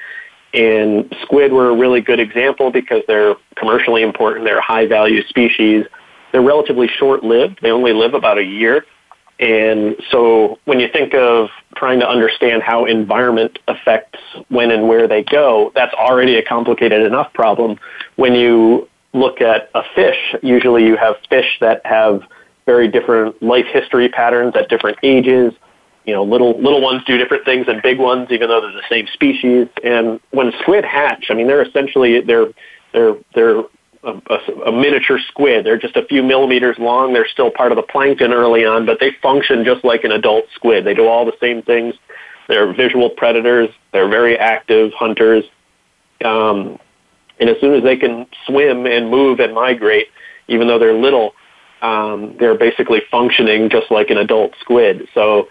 And 0.53 1.13
squid 1.23 1.51
were 1.51 1.69
a 1.69 1.75
really 1.75 2.01
good 2.01 2.19
example 2.19 2.71
because 2.71 3.01
they're 3.07 3.35
commercially 3.55 4.03
important, 4.03 4.45
they're 4.45 4.61
high 4.61 4.85
value 4.85 5.23
species. 5.27 5.85
They're 6.31 6.41
relatively 6.41 6.87
short 6.87 7.23
lived. 7.23 7.59
They 7.61 7.71
only 7.71 7.93
live 7.93 8.13
about 8.13 8.37
a 8.37 8.43
year. 8.43 8.85
And 9.39 9.95
so 10.11 10.59
when 10.65 10.79
you 10.79 10.87
think 10.87 11.15
of 11.15 11.49
trying 11.75 11.99
to 12.01 12.07
understand 12.07 12.61
how 12.61 12.85
environment 12.85 13.57
affects 13.67 14.19
when 14.49 14.69
and 14.69 14.87
where 14.87 15.07
they 15.07 15.23
go, 15.23 15.71
that's 15.73 15.93
already 15.95 16.35
a 16.35 16.43
complicated 16.43 17.01
enough 17.01 17.33
problem. 17.33 17.79
When 18.17 18.35
you 18.35 18.87
look 19.13 19.41
at 19.41 19.69
a 19.75 19.83
fish, 19.95 20.35
usually 20.41 20.85
you 20.85 20.97
have 20.97 21.15
fish 21.29 21.57
that 21.59 21.85
have 21.85 22.23
very 22.65 22.87
different 22.87 23.41
life 23.41 23.65
history 23.65 24.09
patterns 24.09 24.53
at 24.55 24.69
different 24.69 24.97
ages. 25.03 25.53
You 26.05 26.13
know, 26.13 26.23
little 26.23 26.59
little 26.59 26.81
ones 26.81 27.03
do 27.05 27.17
different 27.17 27.45
things 27.45 27.67
than 27.67 27.79
big 27.83 27.99
ones, 27.99 28.27
even 28.31 28.49
though 28.49 28.61
they're 28.61 28.71
the 28.71 28.81
same 28.89 29.07
species. 29.13 29.67
And 29.83 30.19
when 30.31 30.51
squid 30.61 30.83
hatch, 30.83 31.27
I 31.29 31.35
mean, 31.35 31.47
they're 31.47 31.61
essentially 31.61 32.21
they're 32.21 32.47
they're 32.93 33.15
they're 33.35 33.59
a, 34.03 34.13
a, 34.29 34.61
a 34.67 34.71
miniature 34.71 35.19
squid. 35.27 35.65
They're 35.65 35.77
just 35.77 35.95
a 35.95 36.05
few 36.05 36.23
millimeters 36.23 36.77
long. 36.79 37.13
They're 37.13 37.27
still 37.27 37.51
part 37.51 37.71
of 37.71 37.75
the 37.75 37.83
plankton 37.83 38.33
early 38.33 38.65
on, 38.65 38.85
but 38.85 38.99
they 38.99 39.11
function 39.21 39.63
just 39.63 39.83
like 39.83 40.03
an 40.03 40.11
adult 40.11 40.45
squid. 40.55 40.85
They 40.85 40.95
do 40.95 41.07
all 41.07 41.25
the 41.25 41.37
same 41.39 41.61
things. 41.61 41.93
They're 42.47 42.73
visual 42.73 43.09
predators. 43.09 43.69
They're 43.93 44.09
very 44.09 44.37
active 44.37 44.91
hunters. 44.93 45.45
Um, 46.25 46.79
and 47.39 47.49
as 47.49 47.57
soon 47.59 47.73
as 47.73 47.83
they 47.83 47.97
can 47.97 48.27
swim 48.45 48.85
and 48.85 49.09
move 49.09 49.39
and 49.39 49.53
migrate, 49.53 50.07
even 50.47 50.67
though 50.67 50.79
they're 50.79 50.93
little, 50.93 51.33
um, 51.81 52.35
they're 52.39 52.57
basically 52.57 53.01
functioning 53.09 53.69
just 53.69 53.89
like 53.89 54.09
an 54.09 54.17
adult 54.17 54.53
squid. 54.59 55.07
So, 55.13 55.49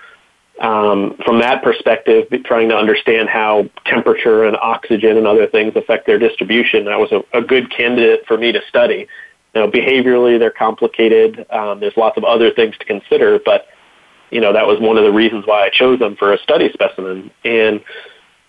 um, 0.60 1.16
from 1.24 1.40
that 1.40 1.62
perspective, 1.62 2.26
trying 2.44 2.68
to 2.68 2.76
understand 2.76 3.30
how 3.30 3.70
temperature 3.86 4.44
and 4.44 4.56
oxygen 4.56 5.16
and 5.16 5.26
other 5.26 5.46
things 5.46 5.72
affect 5.74 6.06
their 6.06 6.18
distribution, 6.18 6.84
that 6.84 6.98
was 6.98 7.10
a, 7.12 7.38
a 7.38 7.40
good 7.40 7.70
candidate 7.70 8.26
for 8.26 8.36
me 8.36 8.52
to 8.52 8.60
study. 8.68 9.08
Now, 9.54 9.66
behaviorally, 9.66 10.38
they're 10.38 10.50
complicated. 10.50 11.46
Um, 11.50 11.80
there's 11.80 11.96
lots 11.96 12.16
of 12.18 12.24
other 12.24 12.52
things 12.52 12.76
to 12.78 12.84
consider, 12.84 13.40
but 13.44 13.66
you 14.30 14.40
know 14.40 14.52
that 14.52 14.66
was 14.66 14.78
one 14.80 14.96
of 14.96 15.04
the 15.04 15.12
reasons 15.12 15.46
why 15.46 15.66
I 15.66 15.70
chose 15.70 15.98
them 15.98 16.14
for 16.16 16.32
a 16.32 16.38
study 16.38 16.70
specimen. 16.72 17.30
And 17.44 17.80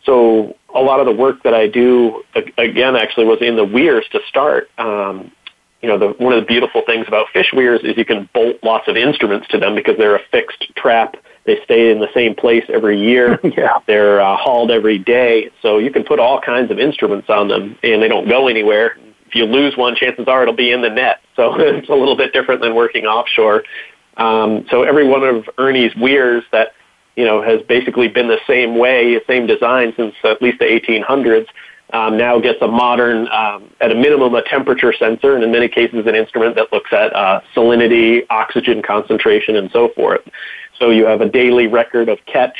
so 0.05 0.55
a 0.73 0.81
lot 0.81 0.99
of 0.99 1.05
the 1.05 1.11
work 1.11 1.43
that 1.43 1.53
I 1.53 1.67
do, 1.67 2.23
again, 2.57 2.95
actually 2.95 3.25
was 3.25 3.39
in 3.41 3.55
the 3.55 3.65
weirs 3.65 4.05
to 4.11 4.19
start. 4.27 4.69
Um, 4.77 5.31
you 5.81 5.89
know, 5.89 5.97
the, 5.97 6.07
one 6.23 6.33
of 6.33 6.39
the 6.39 6.45
beautiful 6.45 6.83
things 6.85 7.07
about 7.07 7.27
fish 7.33 7.51
weirs 7.53 7.81
is 7.83 7.97
you 7.97 8.05
can 8.05 8.29
bolt 8.33 8.57
lots 8.63 8.87
of 8.87 8.95
instruments 8.95 9.47
to 9.49 9.57
them 9.57 9.75
because 9.75 9.97
they're 9.97 10.15
a 10.15 10.21
fixed 10.31 10.63
trap. 10.75 11.15
They 11.45 11.57
stay 11.63 11.91
in 11.91 11.99
the 11.99 12.09
same 12.13 12.35
place 12.35 12.63
every 12.69 12.99
year. 12.99 13.39
yeah. 13.57 13.79
They're 13.87 14.21
uh, 14.21 14.37
hauled 14.37 14.69
every 14.69 14.99
day. 14.99 15.49
So 15.61 15.79
you 15.79 15.91
can 15.91 16.03
put 16.03 16.19
all 16.19 16.39
kinds 16.39 16.69
of 16.69 16.79
instruments 16.79 17.29
on 17.29 17.47
them 17.47 17.77
and 17.81 18.01
they 18.01 18.07
don't 18.07 18.29
go 18.29 18.47
anywhere. 18.47 18.97
If 19.25 19.35
you 19.35 19.45
lose 19.45 19.75
one, 19.75 19.95
chances 19.95 20.27
are 20.27 20.43
it'll 20.43 20.53
be 20.53 20.71
in 20.71 20.81
the 20.81 20.89
net. 20.89 21.21
So 21.37 21.55
it's 21.57 21.89
a 21.89 21.95
little 21.95 22.17
bit 22.17 22.33
different 22.33 22.61
than 22.61 22.75
working 22.75 23.05
offshore. 23.05 23.63
Um, 24.17 24.65
so 24.69 24.83
every 24.83 25.07
one 25.07 25.23
of 25.23 25.49
Ernie's 25.57 25.95
weirs 25.95 26.43
that 26.51 26.73
you 27.15 27.25
know, 27.25 27.41
has 27.41 27.61
basically 27.63 28.07
been 28.07 28.27
the 28.27 28.39
same 28.47 28.77
way, 28.77 29.19
same 29.27 29.47
design 29.47 29.93
since 29.97 30.15
at 30.23 30.41
least 30.41 30.59
the 30.59 30.65
1800s. 30.65 31.47
um, 31.93 32.17
now 32.17 32.39
gets 32.39 32.61
a 32.61 32.67
modern, 32.67 33.27
um, 33.29 33.69
at 33.81 33.91
a 33.91 33.95
minimum, 33.95 34.33
a 34.33 34.41
temperature 34.43 34.93
sensor, 34.93 35.35
and 35.35 35.43
in 35.43 35.51
many 35.51 35.67
cases, 35.67 36.07
an 36.07 36.15
instrument 36.15 36.55
that 36.55 36.71
looks 36.71 36.91
at 36.93 37.13
uh, 37.13 37.41
salinity, 37.53 38.25
oxygen 38.29 38.81
concentration, 38.81 39.57
and 39.57 39.69
so 39.71 39.89
forth. 39.89 40.21
So 40.79 40.89
you 40.89 41.05
have 41.05 41.21
a 41.21 41.29
daily 41.29 41.67
record 41.67 42.07
of 42.07 42.17
catch, 42.25 42.57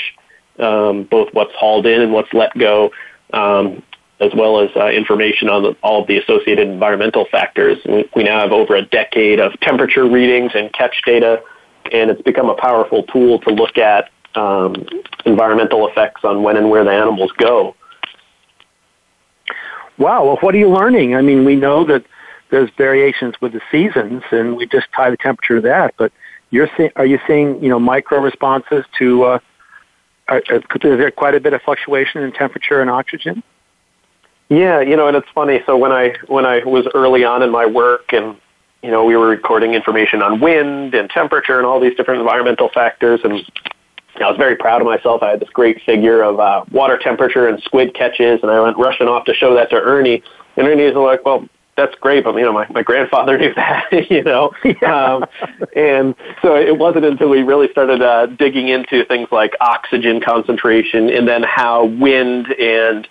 um, 0.60 1.04
both 1.04 1.30
what's 1.34 1.54
hauled 1.56 1.86
in 1.86 2.02
and 2.02 2.12
what's 2.12 2.32
let 2.34 2.56
go, 2.58 2.92
um, 3.34 3.82
as 4.20 4.32
well 4.36 4.60
as 4.60 4.70
uh, 4.76 4.90
information 4.90 5.50
on 5.50 5.64
the, 5.64 5.78
all 5.82 6.02
of 6.02 6.08
the 6.08 6.18
associated 6.18 6.68
environmental 6.68 7.26
factors. 7.32 7.78
We, 7.88 8.10
we 8.16 8.24
now 8.24 8.42
have 8.42 8.52
over 8.52 8.76
a 8.76 8.84
decade 8.84 9.40
of 9.40 9.58
temperature 9.62 10.08
readings 10.08 10.52
and 10.54 10.72
catch 10.74 11.02
data, 11.06 11.42
and 11.92 12.12
it's 12.12 12.22
become 12.22 12.50
a 12.50 12.56
powerful 12.56 13.04
tool 13.04 13.40
to 13.40 13.50
look 13.50 13.78
at 13.78 14.12
um, 14.36 14.86
environmental 15.26 15.88
effects 15.88 16.22
on 16.24 16.44
when 16.44 16.58
and 16.58 16.70
where 16.70 16.84
the 16.84 16.92
animals 16.92 17.32
go. 17.38 17.76
Wow. 19.98 20.26
Well, 20.26 20.38
what 20.38 20.56
are 20.56 20.58
you 20.58 20.70
learning? 20.70 21.16
I 21.16 21.22
mean, 21.22 21.46
we 21.46 21.56
know 21.56 21.84
that 21.86 22.04
there's 22.50 22.70
variations 22.78 23.36
with 23.42 23.54
the 23.54 23.62
seasons, 23.72 24.24
and 24.32 24.58
we 24.58 24.66
just 24.66 24.88
tie 24.96 25.10
the 25.10 25.18
temperature 25.18 25.56
to 25.56 25.62
that. 25.62 25.94
But 25.98 26.12
you're 26.50 26.70
see- 26.78 26.92
are 26.96 27.06
you 27.06 27.20
seeing 27.28 27.62
you 27.64 27.70
know 27.70 27.80
micro 27.80 28.20
responses 28.20 28.86
to? 29.00 29.24
Uh, 29.24 29.40
are, 30.28 30.42
is 30.50 30.64
there 30.82 31.12
quite 31.12 31.36
a 31.36 31.40
bit 31.40 31.54
of 31.54 31.62
fluctuation 31.62 32.22
in 32.24 32.32
temperature 32.32 32.82
and 32.82 32.90
oxygen? 32.90 33.44
Yeah, 34.50 34.82
you 34.82 34.96
know, 34.96 35.08
and 35.08 35.16
it's 35.16 35.30
funny. 35.34 35.62
So 35.66 35.78
when 35.78 35.92
I 35.92 36.16
when 36.28 36.46
I 36.46 36.64
was 36.64 36.88
early 36.94 37.24
on 37.24 37.42
in 37.42 37.52
my 37.52 37.66
work, 37.66 38.12
and 38.12 38.36
you 38.84 38.92
know, 38.92 39.06
we 39.06 39.16
were 39.16 39.28
recording 39.28 39.74
information 39.74 40.22
on 40.22 40.40
wind 40.40 40.94
and 40.94 41.10
temperature 41.10 41.58
and 41.58 41.66
all 41.66 41.80
these 41.80 41.96
different 41.96 42.20
environmental 42.20 42.70
factors, 42.70 43.22
and 43.24 43.50
I 44.20 44.30
was 44.30 44.38
very 44.38 44.56
proud 44.56 44.82
of 44.82 44.88
myself. 44.88 45.24
I 45.24 45.32
had 45.32 45.40
this 45.40 45.50
great 45.50 45.82
figure 45.84 46.22
of 46.22 46.40
uh, 46.40 46.66
water 46.72 46.98
temperature 46.98 47.48
and 47.48 47.62
squid 47.64 47.94
catches, 47.94 48.42
and 48.42 48.52
I 48.52 48.60
went 48.60 48.78
rushing 48.78 49.08
off 49.08 49.26
to 49.26 49.34
show 49.34 49.56
that 49.56 49.70
to 49.70 49.78
Ernie. 49.78 50.22
And 50.58 50.68
Ernie 50.68 50.84
was 50.84 50.96
like, 50.96 51.26
"Well, 51.26 51.48
that's 51.78 51.96
great, 51.96 52.24
but 52.24 52.36
you 52.36 52.44
know, 52.44 52.54
my, 52.54 52.68
my 52.70 52.84
grandfather 52.84 53.38
knew 53.40 53.54
that, 53.56 53.86
you 54.10 54.24
know. 54.24 54.52
Yeah. 54.64 55.06
Um, 55.16 55.26
and 55.76 56.16
so 56.42 56.56
it 56.56 56.78
wasn't 56.78 57.06
until 57.06 57.30
we 57.30 57.42
really 57.42 57.70
started 57.72 58.02
uh, 58.02 58.28
digging 58.28 58.68
into 58.68 59.06
things 59.06 59.30
like 59.32 59.54
oxygen 59.62 60.22
concentration 60.22 61.10
and 61.10 61.28
then 61.28 61.44
how 61.44 61.86
wind 61.86 62.54
and 62.54 63.08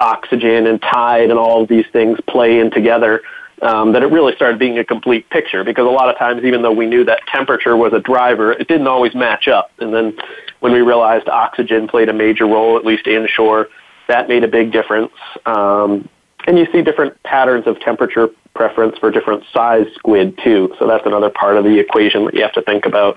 oxygen 0.00 0.66
and 0.66 0.80
tide 0.80 1.30
and 1.30 1.38
all 1.38 1.62
of 1.62 1.68
these 1.68 1.84
things 1.92 2.18
play 2.26 2.58
in 2.58 2.70
together 2.70 3.20
um, 3.62 3.92
that 3.92 4.02
it 4.02 4.06
really 4.06 4.34
started 4.34 4.58
being 4.58 4.78
a 4.78 4.84
complete 4.84 5.28
picture 5.30 5.64
because 5.64 5.86
a 5.86 5.90
lot 5.90 6.08
of 6.08 6.18
times 6.18 6.44
even 6.44 6.62
though 6.62 6.72
we 6.72 6.86
knew 6.86 7.04
that 7.04 7.20
temperature 7.26 7.76
was 7.76 7.92
a 7.92 8.00
driver 8.00 8.52
it 8.52 8.68
didn't 8.68 8.86
always 8.86 9.14
match 9.14 9.48
up. 9.48 9.70
And 9.78 9.94
then 9.94 10.16
when 10.60 10.72
we 10.72 10.80
realized 10.80 11.28
oxygen 11.28 11.88
played 11.88 12.08
a 12.08 12.12
major 12.12 12.46
role 12.46 12.76
at 12.76 12.84
least 12.84 13.06
inshore 13.06 13.68
that 14.08 14.28
made 14.28 14.42
a 14.42 14.48
big 14.48 14.72
difference. 14.72 15.12
Um, 15.46 16.08
and 16.46 16.58
you 16.58 16.66
see 16.72 16.82
different 16.82 17.22
patterns 17.22 17.66
of 17.66 17.78
temperature 17.80 18.28
preference 18.54 18.98
for 18.98 19.10
different 19.10 19.44
size 19.52 19.86
squid 19.94 20.38
too. 20.42 20.74
So 20.78 20.86
that's 20.86 21.06
another 21.06 21.30
part 21.30 21.56
of 21.56 21.64
the 21.64 21.78
equation 21.78 22.24
that 22.24 22.34
you 22.34 22.42
have 22.42 22.52
to 22.54 22.62
think 22.62 22.86
about 22.86 23.16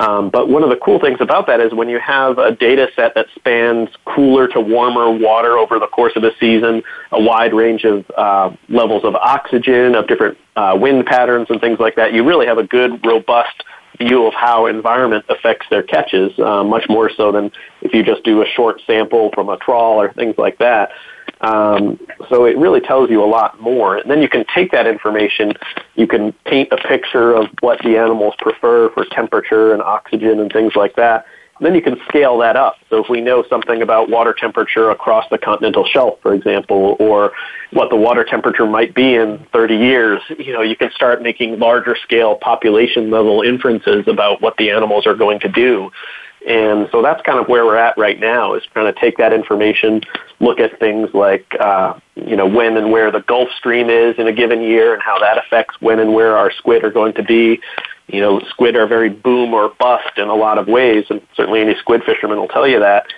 um, 0.00 0.30
but 0.30 0.48
one 0.48 0.62
of 0.62 0.70
the 0.70 0.76
cool 0.76 1.00
things 1.00 1.18
about 1.20 1.46
that 1.48 1.60
is 1.60 1.72
when 1.72 1.88
you 1.88 1.98
have 1.98 2.38
a 2.38 2.54
data 2.54 2.88
set 2.94 3.14
that 3.14 3.26
spans 3.34 3.88
cooler 4.04 4.46
to 4.48 4.60
warmer 4.60 5.10
water 5.10 5.58
over 5.58 5.78
the 5.78 5.88
course 5.88 6.12
of 6.14 6.22
a 6.22 6.30
season, 6.38 6.82
a 7.10 7.20
wide 7.20 7.52
range 7.52 7.84
of 7.84 8.08
uh, 8.16 8.50
levels 8.68 9.04
of 9.04 9.16
oxygen, 9.16 9.94
of 9.96 10.06
different 10.06 10.38
uh, 10.54 10.76
wind 10.80 11.04
patterns 11.06 11.48
and 11.50 11.60
things 11.60 11.80
like 11.80 11.96
that, 11.96 12.12
you 12.12 12.24
really 12.24 12.46
have 12.46 12.58
a 12.58 12.64
good, 12.64 13.04
robust 13.04 13.64
view 13.98 14.26
of 14.26 14.34
how 14.34 14.66
environment 14.66 15.24
affects 15.28 15.66
their 15.70 15.82
catches, 15.82 16.38
uh, 16.38 16.62
much 16.62 16.84
more 16.88 17.10
so 17.10 17.32
than 17.32 17.50
if 17.82 17.92
you 17.92 18.04
just 18.04 18.22
do 18.22 18.42
a 18.42 18.46
short 18.46 18.80
sample 18.86 19.30
from 19.34 19.48
a 19.48 19.56
trawl 19.56 20.00
or 20.00 20.12
things 20.12 20.36
like 20.38 20.58
that. 20.58 20.90
Um, 21.40 21.98
so 22.28 22.44
it 22.44 22.56
really 22.56 22.80
tells 22.80 23.10
you 23.10 23.22
a 23.22 23.26
lot 23.26 23.60
more. 23.60 23.96
And 23.96 24.10
then 24.10 24.22
you 24.22 24.28
can 24.28 24.44
take 24.54 24.72
that 24.72 24.86
information, 24.86 25.52
you 25.94 26.06
can 26.06 26.32
paint 26.44 26.72
a 26.72 26.76
picture 26.76 27.32
of 27.32 27.46
what 27.60 27.78
the 27.82 27.96
animals 27.96 28.34
prefer 28.38 28.90
for 28.90 29.04
temperature 29.04 29.72
and 29.72 29.82
oxygen 29.82 30.40
and 30.40 30.52
things 30.52 30.74
like 30.74 30.96
that. 30.96 31.26
And 31.58 31.66
then 31.66 31.74
you 31.74 31.82
can 31.82 31.96
scale 32.08 32.38
that 32.38 32.54
up. 32.56 32.76
So 32.88 33.02
if 33.02 33.08
we 33.08 33.20
know 33.20 33.44
something 33.50 33.82
about 33.82 34.08
water 34.08 34.32
temperature 34.32 34.90
across 34.90 35.24
the 35.28 35.38
continental 35.38 35.84
shelf, 35.86 36.20
for 36.22 36.32
example, 36.32 36.96
or 37.00 37.32
what 37.72 37.90
the 37.90 37.96
water 37.96 38.24
temperature 38.24 38.66
might 38.66 38.94
be 38.94 39.16
in 39.16 39.44
30 39.52 39.76
years, 39.76 40.22
you 40.38 40.52
know, 40.52 40.62
you 40.62 40.76
can 40.76 40.92
start 40.92 41.20
making 41.20 41.58
larger 41.58 41.96
scale 41.96 42.36
population 42.36 43.10
level 43.10 43.42
inferences 43.42 44.06
about 44.06 44.40
what 44.40 44.56
the 44.56 44.70
animals 44.70 45.04
are 45.06 45.16
going 45.16 45.40
to 45.40 45.48
do. 45.48 45.90
And 46.48 46.88
so 46.90 47.02
that's 47.02 47.20
kind 47.22 47.38
of 47.38 47.46
where 47.46 47.66
we're 47.66 47.76
at 47.76 47.98
right 47.98 48.18
now 48.18 48.54
is 48.54 48.62
trying 48.72 48.92
to 48.92 48.98
take 48.98 49.18
that 49.18 49.34
information, 49.34 50.00
look 50.40 50.60
at 50.60 50.80
things 50.80 51.10
like, 51.12 51.46
uh, 51.60 52.00
you 52.14 52.36
know, 52.36 52.46
when 52.46 52.78
and 52.78 52.90
where 52.90 53.10
the 53.10 53.20
Gulf 53.20 53.50
Stream 53.58 53.90
is 53.90 54.14
in 54.16 54.26
a 54.26 54.32
given 54.32 54.62
year 54.62 54.94
and 54.94 55.02
how 55.02 55.18
that 55.18 55.36
affects 55.36 55.78
when 55.80 56.00
and 56.00 56.14
where 56.14 56.38
our 56.38 56.50
squid 56.50 56.84
are 56.84 56.90
going 56.90 57.12
to 57.14 57.22
be. 57.22 57.60
You 58.06 58.22
know, 58.22 58.40
squid 58.48 58.76
are 58.76 58.86
very 58.86 59.10
boom 59.10 59.52
or 59.52 59.68
bust 59.78 60.16
in 60.16 60.28
a 60.28 60.34
lot 60.34 60.56
of 60.56 60.66
ways, 60.68 61.04
and 61.10 61.20
certainly 61.36 61.60
any 61.60 61.74
squid 61.74 62.02
fisherman 62.04 62.38
will 62.38 62.48
tell 62.48 62.66
you 62.66 62.80
that. 62.80 63.08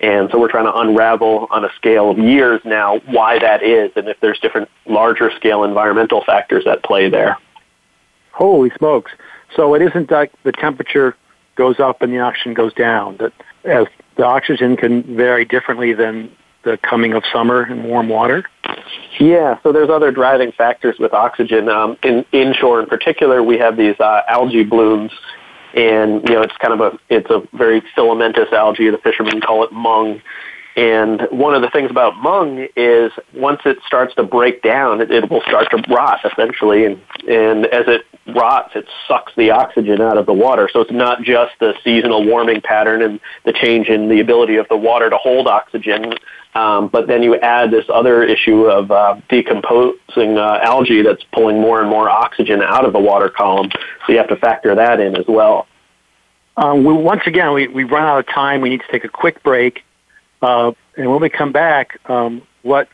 And 0.00 0.28
so 0.32 0.40
we're 0.40 0.50
trying 0.50 0.64
to 0.64 0.76
unravel 0.76 1.46
on 1.48 1.64
a 1.64 1.70
scale 1.76 2.10
of 2.10 2.18
years 2.18 2.60
now 2.64 2.98
why 3.06 3.38
that 3.38 3.62
is 3.62 3.92
and 3.94 4.08
if 4.08 4.18
there's 4.20 4.40
different 4.40 4.68
larger 4.86 5.30
scale 5.36 5.62
environmental 5.62 6.24
factors 6.24 6.66
at 6.66 6.82
play 6.82 7.08
there. 7.08 7.38
Holy 8.32 8.70
smokes. 8.78 9.12
So 9.54 9.74
it 9.74 9.82
isn't 9.82 10.10
like 10.10 10.32
the 10.42 10.50
temperature 10.50 11.14
goes 11.60 11.78
up 11.78 12.00
and 12.00 12.10
the 12.10 12.18
oxygen 12.18 12.54
goes 12.54 12.72
down. 12.72 13.18
That 13.18 13.34
as 13.64 13.86
the 14.16 14.24
oxygen 14.24 14.78
can 14.78 15.02
vary 15.14 15.44
differently 15.44 15.92
than 15.92 16.34
the 16.62 16.78
coming 16.78 17.12
of 17.12 17.22
summer 17.30 17.60
and 17.62 17.84
warm 17.84 18.08
water. 18.08 18.44
Yeah, 19.18 19.58
so 19.62 19.70
there's 19.70 19.90
other 19.90 20.10
driving 20.10 20.52
factors 20.52 20.96
with 20.98 21.12
oxygen. 21.12 21.68
Um, 21.68 21.98
in 22.02 22.24
inshore, 22.32 22.80
in 22.80 22.86
particular, 22.86 23.42
we 23.42 23.58
have 23.58 23.76
these 23.76 23.98
uh, 24.00 24.22
algae 24.26 24.64
blooms, 24.64 25.12
and 25.74 26.26
you 26.26 26.34
know 26.34 26.40
it's 26.40 26.56
kind 26.56 26.72
of 26.72 26.80
a 26.80 26.98
it's 27.10 27.28
a 27.28 27.46
very 27.52 27.82
filamentous 27.94 28.50
algae. 28.52 28.88
The 28.88 28.98
fishermen 28.98 29.42
call 29.42 29.62
it 29.64 29.70
mung. 29.70 30.22
And 30.76 31.22
one 31.30 31.54
of 31.54 31.62
the 31.62 31.70
things 31.70 31.90
about 31.90 32.16
mung 32.16 32.66
is 32.76 33.12
once 33.34 33.60
it 33.64 33.78
starts 33.86 34.14
to 34.14 34.22
break 34.22 34.62
down, 34.62 35.00
it, 35.00 35.10
it 35.10 35.28
will 35.28 35.42
start 35.42 35.68
to 35.72 35.82
rot 35.92 36.20
essentially, 36.24 36.84
and 36.84 37.00
and 37.28 37.66
as 37.66 37.86
it 37.88 38.04
rots, 38.34 38.76
it 38.76 38.86
sucks 39.08 39.32
the 39.36 39.50
oxygen 39.50 40.00
out 40.00 40.16
of 40.16 40.26
the 40.26 40.32
water. 40.32 40.68
So 40.72 40.80
it's 40.80 40.92
not 40.92 41.22
just 41.22 41.52
the 41.58 41.74
seasonal 41.82 42.24
warming 42.24 42.60
pattern 42.60 43.02
and 43.02 43.20
the 43.44 43.52
change 43.52 43.88
in 43.88 44.08
the 44.08 44.20
ability 44.20 44.56
of 44.56 44.68
the 44.68 44.76
water 44.76 45.10
to 45.10 45.16
hold 45.16 45.48
oxygen, 45.48 46.14
um, 46.54 46.88
but 46.88 47.06
then 47.06 47.22
you 47.22 47.36
add 47.36 47.70
this 47.70 47.86
other 47.92 48.22
issue 48.22 48.66
of 48.66 48.90
uh, 48.90 49.20
decomposing 49.28 50.38
uh, 50.38 50.60
algae 50.62 51.02
that's 51.02 51.22
pulling 51.32 51.60
more 51.60 51.80
and 51.80 51.88
more 51.88 52.08
oxygen 52.08 52.62
out 52.62 52.84
of 52.84 52.92
the 52.92 52.98
water 52.98 53.28
column. 53.28 53.70
So 54.06 54.12
you 54.12 54.18
have 54.18 54.28
to 54.28 54.36
factor 54.36 54.74
that 54.74 55.00
in 55.00 55.16
as 55.16 55.26
well. 55.28 55.66
Um, 56.56 56.84
we, 56.84 56.92
once 56.92 57.22
again, 57.26 57.52
we, 57.54 57.68
we 57.68 57.84
run 57.84 58.02
out 58.02 58.18
of 58.18 58.26
time. 58.26 58.60
We 58.60 58.68
need 58.68 58.80
to 58.80 58.92
take 58.92 59.04
a 59.04 59.08
quick 59.08 59.42
break. 59.42 59.82
Uh, 60.42 60.72
and 60.96 61.10
when 61.10 61.20
we 61.20 61.28
come 61.28 61.52
back, 61.52 61.98
um, 62.08 62.42
what 62.62 62.88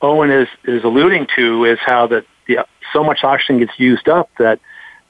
Owen 0.00 0.30
is, 0.30 0.48
is 0.64 0.84
alluding 0.84 1.26
to 1.36 1.64
is 1.64 1.78
how 1.84 2.06
that 2.08 2.24
the, 2.46 2.66
so 2.92 3.04
much 3.04 3.24
oxygen 3.24 3.58
gets 3.58 3.78
used 3.78 4.08
up 4.08 4.30
that 4.38 4.60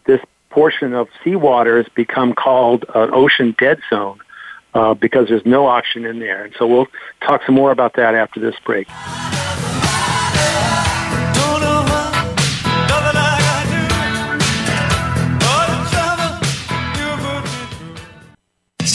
this 0.06 0.20
portion 0.50 0.94
of 0.94 1.08
seawater 1.22 1.76
has 1.76 1.88
become 1.94 2.32
called 2.32 2.84
an 2.94 3.10
ocean 3.12 3.54
dead 3.58 3.80
zone 3.90 4.18
uh, 4.74 4.94
because 4.94 5.28
there's 5.28 5.46
no 5.46 5.66
oxygen 5.66 6.04
in 6.04 6.18
there. 6.18 6.44
And 6.44 6.54
so 6.58 6.66
we'll 6.66 6.88
talk 7.20 7.42
some 7.44 7.54
more 7.54 7.70
about 7.70 7.94
that 7.96 8.14
after 8.14 8.40
this 8.40 8.54
break. 8.64 8.88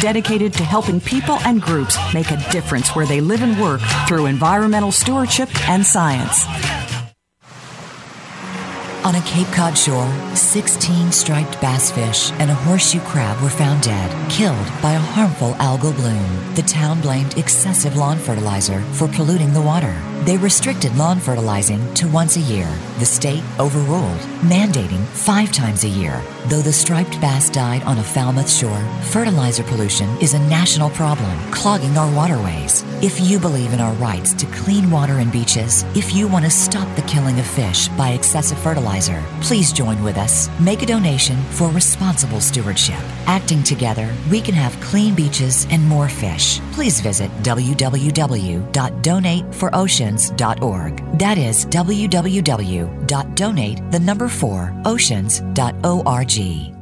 dedicated 0.00 0.52
to 0.54 0.64
helping 0.64 1.00
people 1.00 1.38
and 1.40 1.60
groups 1.60 1.96
make 2.14 2.30
a 2.30 2.50
difference 2.50 2.94
where 2.94 3.06
they 3.06 3.20
live 3.20 3.42
and 3.42 3.60
work 3.60 3.80
through 4.06 4.26
environmental 4.26 4.92
stewardship 4.92 5.48
and 5.68 5.84
science. 5.84 6.46
On 9.04 9.14
a 9.14 9.22
Cape 9.22 9.46
Cod 9.48 9.78
shore, 9.78 10.12
16 10.34 11.12
striped 11.12 11.60
bass 11.60 11.90
fish 11.90 12.30
and 12.32 12.50
a 12.50 12.54
horseshoe 12.54 13.00
crab 13.00 13.40
were 13.42 13.48
found 13.48 13.82
dead, 13.82 14.30
killed 14.30 14.66
by 14.82 14.92
a 14.92 14.98
harmful 14.98 15.52
algal 15.54 15.94
bloom. 15.96 16.54
The 16.54 16.62
town 16.62 17.00
blamed 17.00 17.38
excessive 17.38 17.96
lawn 17.96 18.18
fertilizer 18.18 18.80
for 18.92 19.08
polluting 19.08 19.52
the 19.54 19.62
water. 19.62 19.96
They 20.28 20.36
restricted 20.36 20.94
lawn 20.98 21.20
fertilizing 21.20 21.94
to 21.94 22.06
once 22.06 22.36
a 22.36 22.40
year. 22.40 22.68
The 22.98 23.06
state 23.06 23.42
overruled, 23.58 24.20
mandating 24.44 25.02
five 25.06 25.50
times 25.52 25.84
a 25.84 25.88
year. 25.88 26.22
Though 26.48 26.60
the 26.60 26.70
striped 26.70 27.18
bass 27.18 27.48
died 27.48 27.82
on 27.84 27.96
a 27.96 28.02
Falmouth 28.02 28.50
shore, 28.50 28.84
fertilizer 29.04 29.62
pollution 29.62 30.10
is 30.20 30.34
a 30.34 30.38
national 30.50 30.90
problem, 30.90 31.34
clogging 31.50 31.96
our 31.96 32.14
waterways. 32.14 32.84
If 33.00 33.18
you 33.22 33.38
believe 33.38 33.72
in 33.72 33.80
our 33.80 33.94
rights 33.94 34.34
to 34.34 34.44
clean 34.46 34.90
water 34.90 35.14
and 35.14 35.32
beaches, 35.32 35.84
if 35.94 36.14
you 36.14 36.28
want 36.28 36.44
to 36.44 36.50
stop 36.50 36.94
the 36.94 37.02
killing 37.02 37.38
of 37.38 37.46
fish 37.46 37.88
by 37.96 38.10
excessive 38.10 38.58
fertilizer, 38.58 39.24
please 39.40 39.72
join 39.72 40.02
with 40.04 40.18
us. 40.18 40.50
Make 40.60 40.82
a 40.82 40.86
donation 40.86 41.38
for 41.52 41.70
responsible 41.70 42.40
stewardship. 42.40 43.00
Acting 43.26 43.62
together, 43.62 44.14
we 44.30 44.42
can 44.42 44.54
have 44.54 44.78
clean 44.82 45.14
beaches 45.14 45.66
and 45.70 45.82
more 45.88 46.08
fish. 46.10 46.60
Please 46.72 47.00
visit 47.00 47.30
www.donateForOceans.org. 50.18 51.18
That 51.18 51.38
is 51.38 51.66
www.donate 51.66 53.00
the 53.90 54.00
number 54.00 54.28
4 54.28 54.82
oceans.org. 54.84 56.74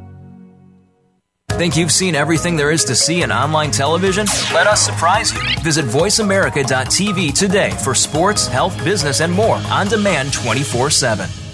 Think 1.51 1.77
you've 1.77 1.93
seen 1.93 2.15
everything 2.15 2.57
there 2.57 2.71
is 2.71 2.85
to 2.85 2.95
see 2.95 3.23
in 3.23 3.33
online 3.33 3.71
television? 3.71 4.27
Let 4.53 4.67
us 4.67 4.85
surprise 4.85 5.33
you. 5.33 5.41
Visit 5.63 5.87
VoiceAmerica.tv 5.87 7.33
today 7.33 7.71
for 7.83 7.95
sports, 7.95 8.47
health, 8.47 8.77
business, 8.85 9.21
and 9.21 9.33
more 9.33 9.57
on 9.71 9.89
demand 9.89 10.35
24 10.35 10.91
7. 10.91 11.46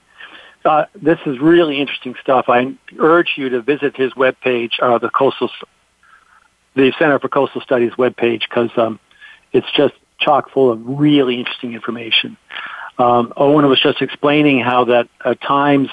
Uh, 0.64 0.86
this 0.96 1.18
is 1.26 1.40
really 1.40 1.82
interesting 1.82 2.14
stuff. 2.22 2.46
I 2.48 2.76
urge 3.00 3.32
you 3.36 3.50
to 3.50 3.60
visit 3.62 3.98
his 3.98 4.14
webpage, 4.14 4.74
uh, 4.82 4.98
the 5.00 5.10
Coastal, 5.10 5.50
the 6.76 6.94
Center 6.98 7.20
for 7.20 7.30
Coastal 7.30 7.62
Studies 7.62 7.92
webpage, 7.94 8.42
because 8.42 8.70
um, 8.78 9.00
it's 9.52 9.68
just 9.76 9.94
chock 10.20 10.52
full 10.52 10.72
of 10.72 10.82
really 10.84 11.40
interesting 11.40 11.74
information. 11.74 12.38
Um, 12.98 13.34
Owen 13.36 13.68
was 13.68 13.82
just 13.82 14.02
explaining 14.02 14.60
how 14.60 14.86
that 14.86 15.08
at 15.24 15.42
times 15.42 15.90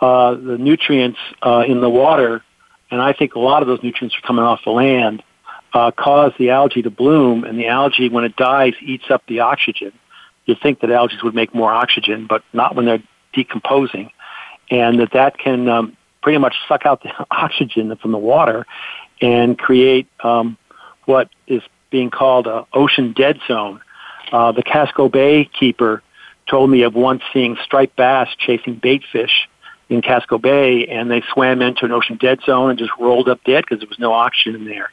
uh, 0.00 0.34
the 0.34 0.58
nutrients 0.58 1.18
uh, 1.42 1.64
in 1.66 1.80
the 1.80 1.90
water, 1.90 2.42
and 2.90 3.00
I 3.00 3.12
think 3.12 3.34
a 3.34 3.38
lot 3.38 3.62
of 3.62 3.68
those 3.68 3.82
nutrients 3.82 4.16
are 4.16 4.26
coming 4.26 4.44
off 4.44 4.60
the 4.64 4.70
land, 4.70 5.22
uh, 5.72 5.90
cause 5.90 6.32
the 6.38 6.50
algae 6.50 6.82
to 6.82 6.90
bloom, 6.90 7.44
and 7.44 7.58
the 7.58 7.68
algae, 7.68 8.08
when 8.08 8.24
it 8.24 8.36
dies, 8.36 8.74
eats 8.82 9.04
up 9.10 9.22
the 9.26 9.40
oxygen. 9.40 9.92
You'd 10.44 10.60
think 10.60 10.80
that 10.80 10.90
algae 10.90 11.16
would 11.22 11.34
make 11.34 11.54
more 11.54 11.72
oxygen, 11.72 12.26
but 12.26 12.42
not 12.52 12.74
when 12.74 12.84
they're 12.84 13.02
decomposing, 13.32 14.10
and 14.70 15.00
that 15.00 15.12
that 15.12 15.38
can 15.38 15.68
um, 15.68 15.96
pretty 16.22 16.38
much 16.38 16.56
suck 16.68 16.86
out 16.86 17.02
the 17.02 17.10
oxygen 17.30 17.94
from 17.96 18.12
the 18.12 18.18
water 18.18 18.66
and 19.22 19.58
create 19.58 20.08
um, 20.22 20.58
what 21.06 21.30
is 21.46 21.62
being 21.90 22.10
called 22.10 22.46
a 22.46 22.66
ocean 22.74 23.12
dead 23.12 23.38
zone. 23.46 23.80
Uh, 24.30 24.52
the 24.52 24.62
Casco 24.62 25.08
Bay 25.08 25.44
keeper 25.44 26.02
told 26.48 26.68
me 26.68 26.82
of 26.82 26.94
once 26.94 27.22
seeing 27.32 27.56
striped 27.64 27.96
bass 27.96 28.28
chasing 28.38 28.74
bait 28.74 29.02
fish 29.10 29.48
in 29.88 30.02
Casco 30.02 30.38
Bay, 30.38 30.86
and 30.86 31.10
they 31.10 31.22
swam 31.32 31.62
into 31.62 31.84
an 31.84 31.92
ocean 31.92 32.16
dead 32.16 32.40
zone 32.44 32.70
and 32.70 32.78
just 32.78 32.92
rolled 32.98 33.28
up 33.28 33.42
dead 33.44 33.64
because 33.64 33.80
there 33.80 33.88
was 33.88 33.98
no 33.98 34.12
oxygen 34.12 34.56
in 34.56 34.64
there. 34.64 34.90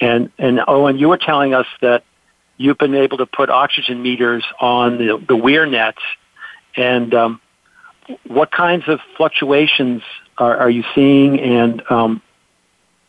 And 0.00 0.30
and 0.38 0.60
Owen, 0.66 0.98
you 0.98 1.08
were 1.08 1.18
telling 1.18 1.54
us 1.54 1.66
that 1.80 2.04
you've 2.56 2.78
been 2.78 2.94
able 2.94 3.18
to 3.18 3.26
put 3.26 3.48
oxygen 3.48 4.02
meters 4.02 4.44
on 4.60 4.98
the 4.98 5.24
the 5.26 5.36
weir 5.36 5.66
nets, 5.66 6.02
and 6.76 7.14
um, 7.14 7.40
what 8.26 8.50
kinds 8.50 8.84
of 8.88 8.98
fluctuations 9.16 10.02
are, 10.36 10.56
are 10.56 10.70
you 10.70 10.84
seeing? 10.94 11.40
And 11.40 11.82
um, 11.90 12.22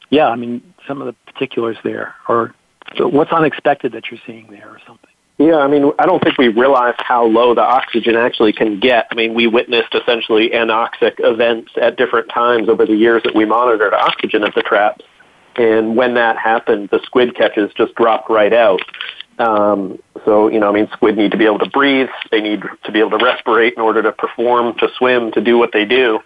yeah, 0.10 0.28
I 0.28 0.36
mean 0.36 0.62
some 0.88 1.01
of 1.01 1.08
the 1.08 1.32
particulars 1.32 1.78
there, 1.84 2.16
or 2.28 2.53
what's 2.99 3.32
unexpected 3.32 3.91
that 3.93 4.12
you're 4.12 4.20
seeing 4.26 4.47
there, 4.49 4.70
or 4.70 4.80
something. 4.86 5.10
Yeah, 5.38 5.58
I 5.58 5.68
mean, 5.68 5.91
I 5.99 6.06
don't 6.06 6.24
think 6.24 6.38
we 6.38 6.47
realized 6.47 6.99
how 6.99 7.26
low 7.26 7.53
the 7.53 7.62
oxygen 7.62 8.16
actually 8.16 8.53
can 8.53 8.80
get. 8.80 9.08
I 9.12 9.16
mean, 9.16 9.34
we 9.34 9.47
witnessed 9.47 9.93
essentially 9.93 10.49
anoxic 10.49 11.16
events 11.20 11.74
at 11.82 11.97
different 11.97 12.30
times 12.30 12.70
over 12.70 12.86
the 12.86 12.95
years 12.95 13.22
that 13.24 13.36
we 13.36 13.43
monitored 13.43 13.93
oxygen 13.93 14.43
at 14.43 14.56
the 14.56 14.62
traps. 14.62 15.03
And 15.58 15.97
when 15.97 16.14
that 16.14 16.38
happened, 16.38 16.89
the 16.89 17.01
squid 17.03 17.36
catches 17.36 17.72
just 17.74 17.95
dropped 17.95 18.30
right 18.30 18.53
out. 18.53 18.80
Um, 19.38 19.99
so, 20.24 20.47
you 20.47 20.60
know, 20.60 20.70
I 20.70 20.72
mean, 20.72 20.88
squid 20.93 21.18
need 21.18 21.32
to 21.32 21.38
be 21.38 21.45
able 21.45 21.60
to 21.60 21.70
breathe. 21.70 22.08
They 22.32 22.39
need 22.39 22.64
to 22.86 22.91
be 22.91 22.99
able 22.99 23.12
to 23.12 23.18
respirate 23.18 23.74
in 23.74 23.82
order 23.82 24.01
to 24.03 24.14
perform, 24.14 24.78
to 24.80 24.88
swim, 24.97 25.32
to 25.34 25.41
do 25.41 25.58
what 25.58 25.72
they 25.74 25.84
do. 25.84 26.20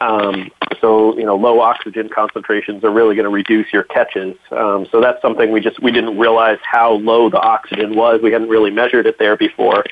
Um, 0.00 0.50
so, 0.80 1.16
you 1.16 1.24
know, 1.24 1.36
low 1.36 1.60
oxygen 1.60 2.08
concentrations 2.08 2.84
are 2.84 2.90
really 2.90 3.14
going 3.14 3.24
to 3.24 3.30
reduce 3.30 3.72
your 3.72 3.84
catches. 3.84 4.36
Um, 4.50 4.86
so 4.90 5.00
that's 5.00 5.20
something 5.22 5.52
we 5.52 5.60
just 5.60 5.80
we 5.82 5.92
didn't 5.92 6.18
realize 6.18 6.58
how 6.62 6.92
low 6.94 7.30
the 7.30 7.40
oxygen 7.40 7.94
was. 7.94 8.20
We 8.22 8.32
hadn't 8.32 8.48
really 8.48 8.70
measured 8.70 9.06
it 9.06 9.18
there 9.18 9.36
before. 9.36 9.84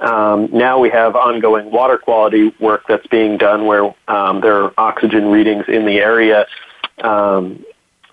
Um, 0.00 0.48
now 0.52 0.80
we 0.80 0.90
have 0.90 1.14
ongoing 1.14 1.70
water 1.70 1.96
quality 1.96 2.52
work 2.58 2.84
that's 2.88 3.06
being 3.06 3.38
done 3.38 3.66
where 3.66 3.94
um, 4.08 4.40
there 4.40 4.64
are 4.64 4.74
oxygen 4.76 5.30
readings 5.30 5.64
in 5.68 5.86
the 5.86 5.98
area 5.98 6.46
um, 7.04 7.64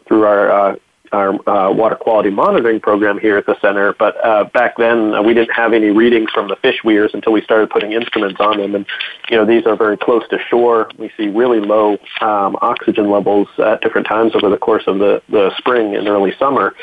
through 0.07 0.23
our 0.23 0.51
uh, 0.51 0.75
our 1.11 1.29
uh, 1.49 1.71
water 1.71 1.95
quality 1.95 2.29
monitoring 2.29 2.79
program 2.79 3.19
here 3.19 3.37
at 3.37 3.45
the 3.45 3.59
center. 3.61 3.93
But 3.93 4.23
uh, 4.25 4.45
back 4.45 4.77
then, 4.77 5.13
uh, 5.13 5.21
we 5.21 5.33
didn't 5.33 5.53
have 5.53 5.73
any 5.73 5.89
readings 5.89 6.29
from 6.31 6.47
the 6.47 6.55
fish 6.57 6.83
weirs 6.83 7.11
until 7.13 7.33
we 7.33 7.41
started 7.41 7.69
putting 7.69 7.91
instruments 7.91 8.39
on 8.39 8.57
them. 8.57 8.75
And 8.75 8.85
you 9.29 9.37
know, 9.37 9.45
these 9.45 9.65
are 9.65 9.75
very 9.75 9.97
close 9.97 10.27
to 10.29 10.37
shore. 10.49 10.89
We 10.97 11.11
see 11.17 11.27
really 11.27 11.59
low 11.59 11.97
um, 12.21 12.57
oxygen 12.61 13.09
levels 13.09 13.47
at 13.57 13.81
different 13.81 14.07
times 14.07 14.35
over 14.35 14.49
the 14.49 14.57
course 14.57 14.83
of 14.87 14.99
the 14.99 15.21
the 15.29 15.51
spring 15.57 15.95
and 15.95 16.07
early 16.07 16.33
summer. 16.37 16.73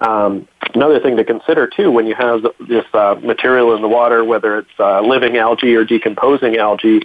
Um, 0.00 0.46
another 0.74 1.00
thing 1.00 1.16
to 1.16 1.24
consider 1.24 1.66
too, 1.66 1.90
when 1.90 2.06
you 2.06 2.14
have 2.14 2.42
this 2.68 2.84
uh, 2.92 3.14
material 3.22 3.74
in 3.74 3.82
the 3.82 3.88
water, 3.88 4.24
whether 4.24 4.58
it's 4.58 4.70
uh, 4.78 5.00
living 5.00 5.36
algae 5.36 5.74
or 5.74 5.84
decomposing 5.84 6.56
algae, 6.56 7.00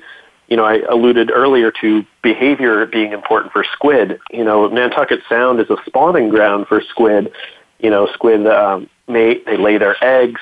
you 0.49 0.57
know, 0.57 0.65
I 0.65 0.79
alluded 0.89 1.31
earlier 1.31 1.71
to 1.81 2.03
behavior 2.23 2.85
being 2.87 3.13
important 3.13 3.53
for 3.53 3.63
squid. 3.73 4.19
You 4.31 4.43
know, 4.43 4.67
Nantucket 4.67 5.21
Sound 5.29 5.59
is 5.59 5.69
a 5.69 5.77
spawning 5.85 6.29
ground 6.29 6.67
for 6.67 6.81
squid. 6.81 7.31
You 7.79 7.91
know, 7.91 8.07
squid 8.13 8.47
um, 8.47 8.89
mate, 9.07 9.45
they 9.45 9.57
lay 9.57 9.77
their 9.77 9.95
eggs, 10.03 10.41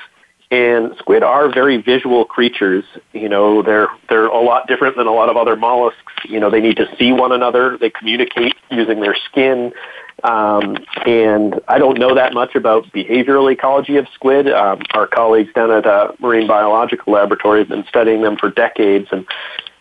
and 0.50 0.96
squid 0.98 1.22
are 1.22 1.52
very 1.52 1.76
visual 1.76 2.24
creatures. 2.24 2.84
You 3.12 3.28
know, 3.28 3.62
they're 3.62 3.88
they're 4.08 4.26
a 4.26 4.40
lot 4.40 4.66
different 4.66 4.96
than 4.96 5.06
a 5.06 5.12
lot 5.12 5.28
of 5.28 5.36
other 5.36 5.56
mollusks. 5.56 6.00
You 6.24 6.40
know, 6.40 6.50
they 6.50 6.60
need 6.60 6.78
to 6.78 6.86
see 6.98 7.12
one 7.12 7.32
another. 7.32 7.76
They 7.76 7.90
communicate 7.90 8.54
using 8.70 9.00
their 9.00 9.16
skin. 9.30 9.72
Um, 10.24 10.78
and 11.06 11.60
I 11.68 11.78
don't 11.78 11.98
know 11.98 12.14
that 12.16 12.32
much 12.32 12.56
about 12.56 12.86
behavioral 12.86 13.52
ecology 13.52 13.98
of 13.98 14.06
squid. 14.14 14.48
Um, 14.48 14.80
our 14.92 15.06
colleagues 15.06 15.52
down 15.52 15.70
at 15.70 15.86
uh, 15.86 16.12
Marine 16.18 16.48
Biological 16.48 17.12
Laboratory 17.12 17.60
have 17.60 17.68
been 17.68 17.84
studying 17.88 18.22
them 18.22 18.36
for 18.36 18.50
decades, 18.50 19.06
and 19.12 19.24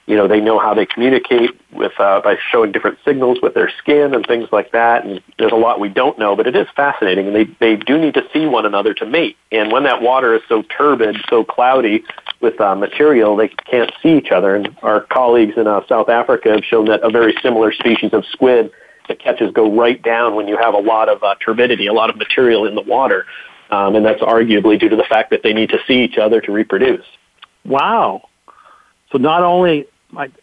you 0.08 0.16
know 0.16 0.28
they 0.28 0.40
know 0.40 0.58
how 0.58 0.74
they 0.74 0.86
communicate 0.86 1.52
with 1.72 1.92
uh, 2.00 2.22
by 2.22 2.38
showing 2.52 2.72
different 2.72 2.98
signals 3.06 3.40
with 3.42 3.54
their 3.54 3.70
skin 3.78 4.16
and 4.16 4.26
things 4.26 4.48
like 4.52 4.72
that. 4.72 5.06
And 5.06 5.22
there's 5.38 5.52
a 5.52 5.56
lot 5.56 5.80
we 5.80 5.90
don't 5.90 6.18
know 6.18 6.36
but 6.36 6.48
it 6.48 6.56
is 6.56 6.68
fascinating. 6.76 7.28
And 7.28 7.36
they 7.36 7.44
they 7.60 7.76
do 7.76 7.98
need 7.98 8.16
to 8.16 8.24
see 8.34 8.48
one 8.48 8.66
another 8.66 8.94
to 8.96 9.06
mate. 9.06 9.38
And 9.52 9.72
when 9.72 9.84
that 9.84 10.02
water 10.02 10.34
is 10.34 10.42
so 10.48 10.64
turbid 10.64 11.18
so 11.30 11.44
cloudy 11.44 12.04
with 12.40 12.60
uh, 12.60 12.76
material 12.76 13.36
they 13.36 13.50
can't 13.50 13.92
see 14.02 14.18
each 14.18 14.32
other. 14.32 14.56
And 14.56 14.76
our 14.82 15.02
colleagues 15.02 15.58
in 15.58 15.68
uh, 15.68 15.82
South 15.88 16.10
Africa 16.10 16.52
have 16.52 16.64
shown 16.64 16.86
that 16.86 17.04
a 17.04 17.10
very 17.10 17.36
similar 17.44 17.72
species 17.74 18.14
of 18.14 18.26
squid 18.32 18.72
the 19.10 19.16
catches 19.16 19.54
go 19.54 19.74
right 19.74 20.02
down 20.02 20.36
when 20.36 20.48
you 20.48 20.58
have 20.58 20.74
a 20.74 20.80
lot 20.80 21.10
of 21.10 21.22
uh, 21.24 21.36
turbidity 21.44 21.88
a 21.88 21.94
lot 21.94 22.10
of 22.10 22.16
material 22.16 22.66
in 22.66 22.76
the 22.76 22.82
water. 22.82 23.26
Um, 23.70 23.96
and 23.96 24.06
that's 24.06 24.22
arguably 24.22 24.80
due 24.80 24.88
to 24.88 24.96
the 24.96 25.04
fact 25.04 25.32
that 25.32 25.44
they 25.44 25.52
need 25.52 25.70
to 25.70 25.80
see 25.86 26.02
each 26.02 26.18
other 26.18 26.40
to 26.40 26.52
reproduce. 26.54 27.06
Wow. 27.66 28.30
So 29.12 29.18
not 29.18 29.44
only 29.44 29.88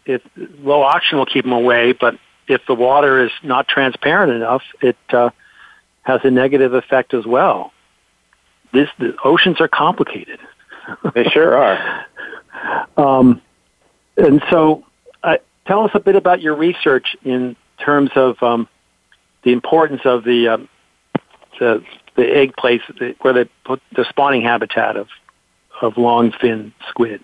if 0.05 0.23
low 0.37 0.83
oxygen 0.83 1.19
will 1.19 1.27
keep 1.27 1.45
them 1.45 1.53
away, 1.53 1.93
but 1.93 2.19
if 2.49 2.63
the 2.67 2.75
water 2.75 3.25
is 3.25 3.31
not 3.43 3.69
transparent 3.69 4.33
enough, 4.33 4.63
it 4.83 4.97
uh, 5.11 5.31
has 6.03 6.21
a 6.25 6.31
negative 6.31 6.75
effect 6.75 7.15
as 7.15 7.27
well. 7.27 7.73
This 8.73 8.89
the 8.99 9.17
oceans 9.25 9.61
are 9.61 9.69
complicated. 9.69 10.39
they 11.15 11.25
sure 11.25 11.57
are. 11.57 12.07
Um, 12.97 13.43
and 14.17 14.43
so, 14.49 14.85
uh, 15.23 15.39
tell 15.67 15.85
us 15.85 15.91
a 15.93 16.01
bit 16.01 16.15
about 16.15 16.41
your 16.41 16.55
research 16.55 17.17
in 17.25 17.57
terms 17.79 18.11
of 18.15 18.41
um, 18.43 18.69
the 19.43 19.53
importance 19.53 20.03
of 20.05 20.25
the 20.25 20.49
um, 20.49 20.69
the, 21.59 21.85
the 22.15 22.25
egg 22.25 22.57
place 22.57 22.81
where 23.21 23.33
they 23.33 23.45
put 23.65 23.83
the 23.95 24.05
spawning 24.09 24.43
habitat 24.43 24.97
of 24.97 25.09
of 25.83 25.99
long 25.99 26.33
fin 26.33 26.73
squid. 26.89 27.23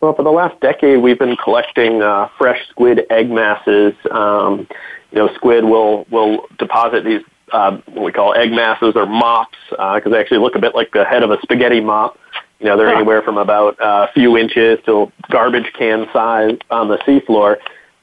Well, 0.00 0.14
for 0.14 0.22
the 0.22 0.30
last 0.30 0.58
decade, 0.60 1.02
we've 1.02 1.18
been 1.18 1.36
collecting 1.36 2.00
uh, 2.00 2.28
fresh 2.38 2.66
squid 2.70 3.02
egg 3.10 3.30
masses. 3.30 3.92
Um, 4.10 4.66
you 5.12 5.18
know, 5.18 5.28
squid 5.34 5.64
will 5.64 6.06
will 6.10 6.46
deposit 6.58 7.04
these 7.04 7.20
uh, 7.52 7.76
what 7.88 8.04
we 8.04 8.12
call 8.12 8.34
egg 8.34 8.50
masses 8.50 8.94
or 8.96 9.04
mops 9.04 9.58
because 9.68 10.02
uh, 10.06 10.08
they 10.08 10.18
actually 10.18 10.38
look 10.38 10.54
a 10.54 10.58
bit 10.58 10.74
like 10.74 10.92
the 10.92 11.04
head 11.04 11.22
of 11.22 11.30
a 11.30 11.38
spaghetti 11.42 11.80
mop. 11.80 12.18
You 12.60 12.66
know, 12.66 12.78
they're 12.78 12.88
huh. 12.88 12.96
anywhere 12.96 13.20
from 13.20 13.36
about 13.36 13.78
uh, 13.78 14.06
a 14.08 14.12
few 14.12 14.38
inches 14.38 14.78
to 14.86 15.12
garbage 15.30 15.70
can 15.78 16.06
size 16.12 16.56
on 16.70 16.88
the 16.88 16.96
seafloor. 16.98 17.56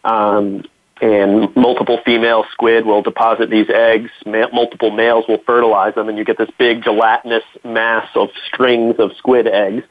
Um, 0.03 0.65
and 0.99 1.55
multiple 1.55 1.99
female 2.05 2.43
squid 2.51 2.85
will 2.85 3.01
deposit 3.01 3.49
these 3.49 3.69
eggs. 3.69 4.09
Ma- 4.25 4.49
multiple 4.51 4.91
males 4.91 5.25
will 5.27 5.37
fertilize 5.45 5.93
them, 5.95 6.09
and 6.09 6.17
you 6.17 6.25
get 6.25 6.37
this 6.37 6.49
big 6.57 6.83
gelatinous 6.83 7.43
mass 7.63 8.07
of 8.15 8.29
strings 8.47 8.95
of 8.99 9.11
squid 9.17 9.47
eggs 9.47 9.83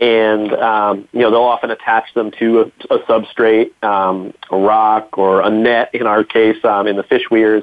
and 0.00 0.52
um, 0.54 1.08
you 1.12 1.20
know 1.20 1.30
they'll 1.30 1.42
often 1.42 1.70
attach 1.70 2.12
them 2.14 2.30
to 2.38 2.60
a, 2.60 2.94
a 2.94 2.98
substrate, 3.00 3.70
um, 3.84 4.32
a 4.50 4.56
rock 4.56 5.18
or 5.18 5.42
a 5.42 5.50
net. 5.50 5.94
In 5.94 6.06
our 6.06 6.24
case, 6.24 6.56
um, 6.64 6.86
in 6.86 6.96
the 6.96 7.02
fish 7.02 7.24
weirs, 7.30 7.62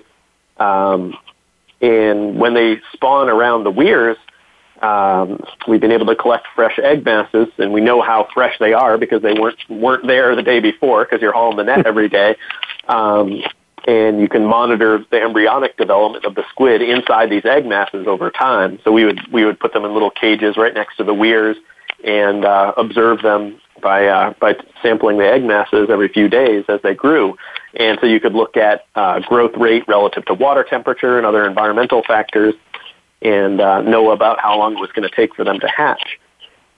um, 0.57 1.17
and 1.81 2.39
when 2.39 2.53
they 2.53 2.79
spawn 2.93 3.29
around 3.29 3.63
the 3.63 3.71
weirs, 3.71 4.17
um, 4.83 5.43
we've 5.67 5.81
been 5.81 5.91
able 5.91 6.05
to 6.05 6.15
collect 6.15 6.45
fresh 6.55 6.77
egg 6.77 7.03
masses, 7.03 7.47
and 7.57 7.73
we 7.73 7.81
know 7.81 8.01
how 8.01 8.27
fresh 8.33 8.57
they 8.59 8.73
are 8.73 8.99
because 8.99 9.23
they 9.23 9.33
weren't 9.33 9.57
weren't 9.67 10.05
there 10.05 10.35
the 10.35 10.43
day 10.43 10.59
before 10.59 11.05
because 11.05 11.21
you're 11.21 11.33
hauling 11.33 11.57
the 11.57 11.63
net 11.63 11.85
every 11.88 12.07
day. 12.07 12.35
Um, 12.88 13.41
and 13.88 14.19
you 14.19 14.27
can 14.27 14.45
monitor 14.45 15.03
the 15.11 15.21
embryonic 15.21 15.77
development 15.77 16.25
of 16.25 16.35
the 16.35 16.43
squid 16.49 16.81
inside 16.81 17.29
these 17.29 17.45
egg 17.45 17.65
masses 17.65 18.05
over 18.05 18.29
time. 18.29 18.79
So 18.83 18.91
we 18.91 19.05
would 19.05 19.21
we 19.31 19.43
would 19.43 19.59
put 19.59 19.73
them 19.73 19.85
in 19.85 19.93
little 19.93 20.11
cages 20.11 20.55
right 20.55 20.73
next 20.73 20.97
to 20.97 21.03
the 21.03 21.15
weirs 21.15 21.57
and 22.03 22.45
uh, 22.45 22.73
observe 22.77 23.21
them 23.21 23.59
by 23.81 24.07
uh, 24.07 24.33
by 24.39 24.55
sampling 24.81 25.17
the 25.17 25.25
egg 25.25 25.43
masses 25.43 25.89
every 25.89 26.07
few 26.07 26.27
days 26.29 26.65
as 26.67 26.81
they 26.81 26.93
grew. 26.93 27.37
And 27.75 27.97
so 28.01 28.07
you 28.07 28.19
could 28.19 28.33
look 28.33 28.57
at 28.57 28.85
uh, 28.95 29.19
growth 29.21 29.55
rate 29.55 29.87
relative 29.87 30.25
to 30.25 30.33
water 30.33 30.65
temperature 30.67 31.17
and 31.17 31.25
other 31.25 31.45
environmental 31.45 32.03
factors, 32.03 32.55
and 33.21 33.61
uh, 33.61 33.81
know 33.81 34.11
about 34.11 34.39
how 34.39 34.57
long 34.57 34.73
it 34.73 34.79
was 34.79 34.91
going 34.91 35.07
to 35.07 35.15
take 35.15 35.35
for 35.35 35.43
them 35.43 35.59
to 35.59 35.67
hatch. 35.67 36.19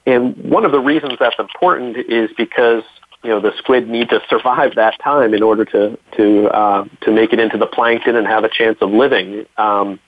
And 0.05 0.35
one 0.37 0.65
of 0.65 0.71
the 0.71 0.79
reasons 0.79 1.13
that's 1.19 1.39
important 1.39 1.97
is 1.97 2.29
because 2.35 2.83
you 3.23 3.29
know 3.29 3.39
the 3.39 3.51
squid 3.57 3.87
need 3.87 4.09
to 4.09 4.21
survive 4.29 4.75
that 4.75 4.99
time 5.03 5.33
in 5.33 5.43
order 5.43 5.65
to 5.65 5.97
to 6.17 6.47
uh, 6.47 6.85
to 7.01 7.11
make 7.11 7.33
it 7.33 7.39
into 7.39 7.57
the 7.57 7.67
plankton 7.67 8.15
and 8.15 8.27
have 8.27 8.43
a 8.43 8.49
chance 8.49 8.77
of 8.81 8.91
living. 8.91 9.45
Um, 9.57 9.99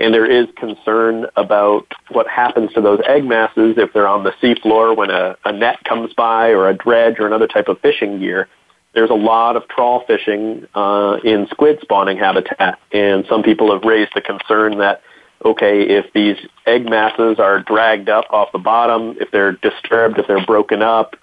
and 0.00 0.14
there 0.14 0.26
is 0.26 0.46
concern 0.56 1.26
about 1.36 1.86
what 2.10 2.26
happens 2.26 2.72
to 2.72 2.80
those 2.80 3.00
egg 3.06 3.24
masses 3.24 3.74
if 3.76 3.92
they're 3.92 4.08
on 4.08 4.24
the 4.24 4.32
seafloor 4.42 4.96
when 4.96 5.10
a, 5.10 5.36
a 5.44 5.52
net 5.52 5.84
comes 5.84 6.12
by 6.14 6.48
or 6.48 6.68
a 6.68 6.74
dredge 6.74 7.18
or 7.18 7.26
another 7.26 7.46
type 7.46 7.68
of 7.68 7.78
fishing 7.80 8.18
gear. 8.18 8.48
There's 8.94 9.10
a 9.10 9.14
lot 9.14 9.56
of 9.56 9.68
trawl 9.68 10.04
fishing 10.06 10.66
uh, 10.74 11.18
in 11.22 11.46
squid 11.50 11.78
spawning 11.82 12.16
habitat, 12.18 12.80
and 12.90 13.24
some 13.28 13.42
people 13.42 13.72
have 13.72 13.84
raised 13.84 14.12
the 14.14 14.20
concern 14.20 14.78
that 14.78 15.02
okay, 15.44 15.82
if 15.82 16.12
these 16.12 16.36
egg 16.66 16.84
masses 16.84 17.38
are 17.38 17.60
dragged 17.62 18.08
up 18.08 18.26
off 18.30 18.52
the 18.52 18.58
bottom, 18.58 19.16
if 19.20 19.30
they're 19.30 19.52
disturbed, 19.52 20.18
if 20.18 20.26
they're 20.26 20.44
broken 20.44 20.82
up, 20.82 21.16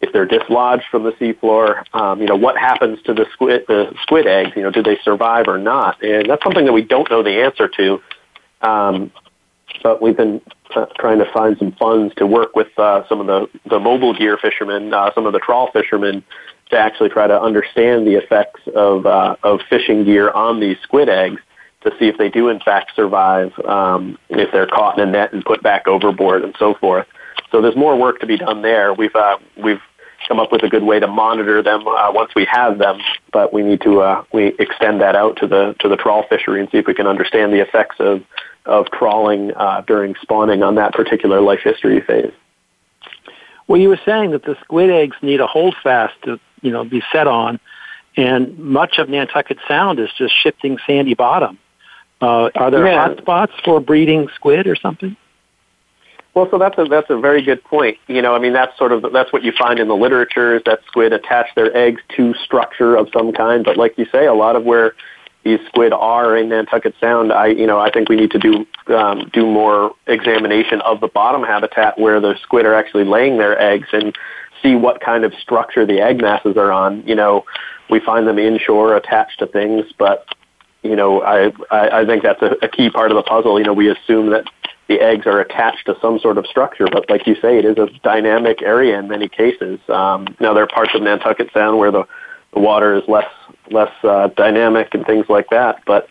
if 0.00 0.12
they're 0.12 0.26
dislodged 0.26 0.84
from 0.90 1.04
the 1.04 1.12
seafloor, 1.12 1.84
um, 1.94 2.20
you 2.20 2.26
know, 2.26 2.36
what 2.36 2.56
happens 2.56 3.00
to 3.02 3.14
the 3.14 3.26
squid, 3.32 3.64
the 3.68 3.94
squid 4.02 4.26
eggs? 4.26 4.52
You 4.56 4.62
know, 4.62 4.70
do 4.70 4.82
they 4.82 4.98
survive 5.04 5.46
or 5.46 5.58
not? 5.58 6.02
And 6.02 6.28
that's 6.28 6.42
something 6.42 6.64
that 6.64 6.72
we 6.72 6.82
don't 6.82 7.08
know 7.10 7.22
the 7.22 7.42
answer 7.42 7.68
to. 7.68 8.00
Um, 8.62 9.12
but 9.82 10.02
we've 10.02 10.16
been 10.16 10.40
trying 10.98 11.18
to 11.18 11.30
find 11.32 11.56
some 11.58 11.72
funds 11.72 12.14
to 12.16 12.26
work 12.26 12.54
with 12.54 12.68
uh, 12.78 13.06
some 13.08 13.20
of 13.20 13.26
the, 13.26 13.48
the 13.68 13.78
mobile 13.78 14.16
gear 14.16 14.38
fishermen, 14.40 14.92
uh, 14.92 15.12
some 15.14 15.26
of 15.26 15.32
the 15.32 15.38
trawl 15.38 15.70
fishermen, 15.72 16.22
to 16.70 16.78
actually 16.78 17.08
try 17.08 17.26
to 17.26 17.40
understand 17.40 18.06
the 18.06 18.14
effects 18.14 18.60
of, 18.74 19.06
uh, 19.06 19.36
of 19.42 19.60
fishing 19.68 20.04
gear 20.04 20.30
on 20.30 20.60
these 20.60 20.76
squid 20.82 21.08
eggs 21.08 21.40
to 21.82 21.90
see 21.98 22.06
if 22.06 22.18
they 22.18 22.28
do 22.28 22.48
in 22.48 22.60
fact 22.60 22.92
survive, 22.94 23.58
um, 23.60 24.18
if 24.28 24.52
they're 24.52 24.66
caught 24.66 24.98
in 24.98 25.08
a 25.08 25.10
net 25.10 25.32
and 25.32 25.44
put 25.44 25.62
back 25.62 25.88
overboard 25.88 26.44
and 26.44 26.54
so 26.58 26.74
forth. 26.74 27.06
So 27.50 27.60
there's 27.60 27.76
more 27.76 27.96
work 27.98 28.20
to 28.20 28.26
be 28.26 28.36
done 28.36 28.62
there. 28.62 28.94
We've 28.94 29.14
uh, 29.16 29.38
we've 29.56 29.80
come 30.28 30.38
up 30.38 30.52
with 30.52 30.62
a 30.62 30.68
good 30.68 30.84
way 30.84 31.00
to 31.00 31.08
monitor 31.08 31.62
them 31.62 31.88
uh, 31.88 32.12
once 32.12 32.30
we 32.36 32.44
have 32.44 32.78
them, 32.78 33.00
but 33.32 33.52
we 33.52 33.62
need 33.62 33.80
to 33.80 34.24
we 34.32 34.48
extend 34.58 35.00
that 35.00 35.16
out 35.16 35.38
to 35.38 35.48
the 35.48 35.74
to 35.80 35.88
the 35.88 35.96
trawl 35.96 36.24
fishery 36.28 36.60
and 36.60 36.68
see 36.70 36.78
if 36.78 36.86
we 36.86 36.94
can 36.94 37.06
understand 37.06 37.52
the 37.52 37.60
effects 37.60 37.96
of 37.98 38.22
of 38.66 38.90
trawling 38.90 39.52
uh, 39.54 39.82
during 39.86 40.14
spawning 40.22 40.62
on 40.62 40.74
that 40.76 40.92
particular 40.92 41.40
life 41.40 41.60
history 41.62 42.00
phase. 42.00 42.32
Well, 43.66 43.80
you 43.80 43.88
were 43.88 44.00
saying 44.04 44.32
that 44.32 44.44
the 44.44 44.56
squid 44.62 44.90
eggs 44.90 45.16
need 45.22 45.40
a 45.40 45.46
holdfast 45.46 46.14
to 46.24 46.40
you 46.60 46.70
know 46.70 46.84
be 46.84 47.02
set 47.12 47.26
on, 47.26 47.60
and 48.16 48.58
much 48.58 48.98
of 48.98 49.08
Nantucket 49.08 49.58
Sound 49.68 49.98
is 50.00 50.10
just 50.16 50.34
shifting 50.34 50.78
sandy 50.86 51.14
bottom. 51.14 51.58
Uh, 52.20 52.50
are 52.54 52.70
there 52.70 52.86
yeah. 52.86 53.08
hot 53.08 53.18
spots 53.18 53.52
for 53.64 53.80
breeding 53.80 54.28
squid 54.34 54.66
or 54.66 54.76
something? 54.76 55.16
Well, 56.34 56.48
so 56.50 56.58
that's 56.58 56.78
a 56.78 56.84
that's 56.84 57.10
a 57.10 57.18
very 57.18 57.42
good 57.42 57.64
point. 57.64 57.98
You 58.06 58.22
know, 58.22 58.34
I 58.34 58.38
mean, 58.38 58.52
that's 58.52 58.76
sort 58.78 58.92
of 58.92 59.04
that's 59.12 59.32
what 59.32 59.42
you 59.42 59.52
find 59.52 59.80
in 59.80 59.88
the 59.88 59.96
literature 59.96 60.56
is 60.56 60.62
that 60.64 60.80
squid 60.86 61.12
attach 61.12 61.46
their 61.56 61.76
eggs 61.76 62.02
to 62.16 62.34
structure 62.34 62.94
of 62.94 63.08
some 63.12 63.32
kind. 63.32 63.64
But 63.64 63.76
like 63.76 63.98
you 63.98 64.06
say, 64.12 64.26
a 64.26 64.34
lot 64.34 64.54
of 64.54 64.64
where 64.64 64.94
these 65.44 65.60
squid 65.68 65.92
are 65.92 66.36
in 66.36 66.50
Nantucket 66.50 66.94
Sound, 67.00 67.32
I 67.32 67.46
you 67.46 67.66
know 67.66 67.78
I 67.78 67.90
think 67.90 68.08
we 68.08 68.16
need 68.16 68.30
to 68.32 68.38
do 68.38 68.66
um, 68.94 69.30
do 69.32 69.46
more 69.46 69.94
examination 70.06 70.80
of 70.82 71.00
the 71.00 71.08
bottom 71.08 71.42
habitat 71.42 71.98
where 71.98 72.20
the 72.20 72.34
squid 72.42 72.66
are 72.66 72.74
actually 72.74 73.04
laying 73.04 73.38
their 73.38 73.60
eggs 73.60 73.88
and 73.92 74.16
see 74.62 74.74
what 74.74 75.00
kind 75.00 75.24
of 75.24 75.32
structure 75.34 75.86
the 75.86 76.00
egg 76.00 76.20
masses 76.20 76.56
are 76.56 76.70
on. 76.70 77.02
You 77.06 77.14
know, 77.14 77.44
we 77.88 78.00
find 78.00 78.26
them 78.26 78.38
inshore 78.38 78.96
attached 78.96 79.38
to 79.38 79.46
things, 79.46 79.86
but 79.98 80.26
you 80.82 80.96
know 80.96 81.22
I 81.22 81.52
I, 81.70 82.00
I 82.00 82.06
think 82.06 82.22
that's 82.22 82.42
a, 82.42 82.56
a 82.62 82.68
key 82.68 82.90
part 82.90 83.10
of 83.10 83.16
the 83.16 83.22
puzzle. 83.22 83.58
You 83.58 83.64
know, 83.64 83.74
we 83.74 83.90
assume 83.90 84.30
that 84.30 84.44
the 84.90 85.00
eggs 85.00 85.24
are 85.24 85.40
attached 85.40 85.86
to 85.86 85.96
some 86.02 86.18
sort 86.18 86.36
of 86.36 86.46
structure. 86.46 86.86
But 86.90 87.08
like 87.08 87.24
you 87.24 87.36
say, 87.36 87.58
it 87.58 87.64
is 87.64 87.78
a 87.78 87.86
dynamic 88.02 88.60
area 88.60 88.98
in 88.98 89.06
many 89.06 89.28
cases. 89.28 89.78
Um, 89.88 90.26
now 90.40 90.52
there 90.52 90.64
are 90.64 90.66
parts 90.66 90.90
of 90.96 91.02
Nantucket 91.02 91.52
Sound 91.54 91.78
where 91.78 91.92
the, 91.92 92.08
the 92.52 92.58
water 92.58 92.96
is 92.96 93.04
less 93.06 93.30
less 93.70 93.92
uh, 94.02 94.28
dynamic 94.28 94.94
and 94.94 95.04
things 95.06 95.26
like 95.28 95.48
that. 95.50 95.82
But 95.86 96.08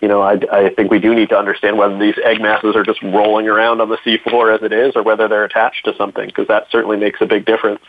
you 0.00 0.08
know, 0.08 0.20
I, 0.20 0.32
I 0.50 0.74
think 0.74 0.90
we 0.90 0.98
do 0.98 1.14
need 1.14 1.28
to 1.28 1.38
understand 1.38 1.78
whether 1.78 1.96
these 1.96 2.16
egg 2.24 2.40
masses 2.40 2.74
are 2.74 2.82
just 2.82 3.00
rolling 3.02 3.46
around 3.48 3.80
on 3.80 3.88
the 3.88 3.98
seafloor 3.98 4.52
as 4.52 4.62
it 4.62 4.72
is, 4.72 4.96
or 4.96 5.02
whether 5.04 5.28
they're 5.28 5.44
attached 5.44 5.84
to 5.84 5.94
something, 5.96 6.26
because 6.26 6.48
that 6.48 6.66
certainly 6.70 6.96
makes 6.96 7.20
a 7.20 7.26
big 7.26 7.44
difference. 7.44 7.80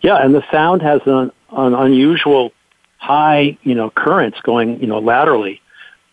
Yeah, 0.00 0.16
and 0.16 0.34
the 0.34 0.44
sound 0.50 0.82
has 0.82 1.00
an, 1.06 1.30
an 1.52 1.74
unusual 1.74 2.52
high, 2.98 3.56
you 3.62 3.74
know, 3.74 3.90
currents 3.90 4.40
going, 4.40 4.80
you 4.80 4.86
know, 4.86 4.98
laterally 4.98 5.60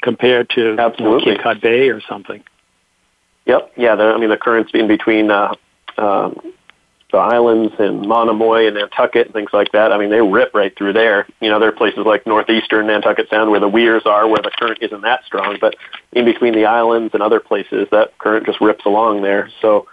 compared 0.02 0.50
to 0.52 0.76
Absolutely. 0.78 1.32
You 1.32 1.32
know, 1.32 1.36
Cape 1.38 1.44
Cod 1.44 1.62
Bay 1.62 1.90
or 1.90 2.02
something. 2.02 2.44
Yep. 3.46 3.74
Yeah. 3.76 3.96
The, 3.96 4.04
I 4.04 4.18
mean, 4.18 4.30
the 4.30 4.38
currents 4.38 4.72
in 4.74 4.88
between 4.88 5.32
uh, 5.32 5.56
um, 5.98 6.54
the 7.12 7.18
islands 7.18 7.74
and 7.80 8.08
Monomoy 8.08 8.68
and 8.68 8.76
Nantucket 8.76 9.28
and 9.28 9.34
things 9.34 9.50
like 9.54 9.72
that. 9.74 9.92
I 9.92 9.98
mean, 9.98 10.10
they 10.10 10.22
rip 10.22 10.54
right 10.54 10.76
through 10.78 10.94
there. 10.94 11.28
You 11.42 11.50
know, 11.50 11.60
there 11.60 11.70
are 11.70 11.74
places 11.74 12.06
like 12.06 12.26
northeastern 12.26 12.88
Nantucket 12.88 13.30
Sound 13.30 13.52
where 13.52 13.60
the 13.60 13.68
weirs 13.68 14.04
are, 14.06 14.28
where 14.28 14.42
the 14.42 14.52
current 14.58 14.80
isn't 14.82 15.02
that 15.02 15.26
strong. 15.26 15.58
But 15.60 15.76
in 16.14 16.26
between 16.26 16.54
the 16.54 16.66
islands 16.66 17.14
and 17.14 17.22
other 17.22 17.40
places, 17.40 17.88
that 17.92 18.18
current 18.18 18.46
just 18.46 18.62
rips 18.62 18.86
along 18.86 19.22
there. 19.22 19.50
So 19.62 19.88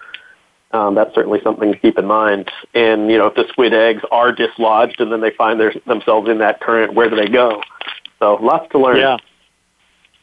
um, 0.72 0.94
that's 0.94 1.14
certainly 1.14 1.40
something 1.42 1.72
to 1.72 1.78
keep 1.78 1.98
in 1.98 2.06
mind. 2.06 2.50
And 2.74 3.10
you 3.10 3.18
know, 3.18 3.26
if 3.26 3.34
the 3.34 3.46
squid 3.48 3.74
eggs 3.74 4.02
are 4.10 4.32
dislodged 4.32 5.00
and 5.00 5.10
then 5.10 5.20
they 5.20 5.30
find 5.30 5.58
their, 5.58 5.74
themselves 5.86 6.28
in 6.28 6.38
that 6.38 6.60
current, 6.60 6.94
where 6.94 7.10
do 7.10 7.16
they 7.16 7.28
go? 7.28 7.62
So 8.18 8.34
lots 8.34 8.70
to 8.72 8.78
learn. 8.78 8.98
Yeah. 8.98 9.16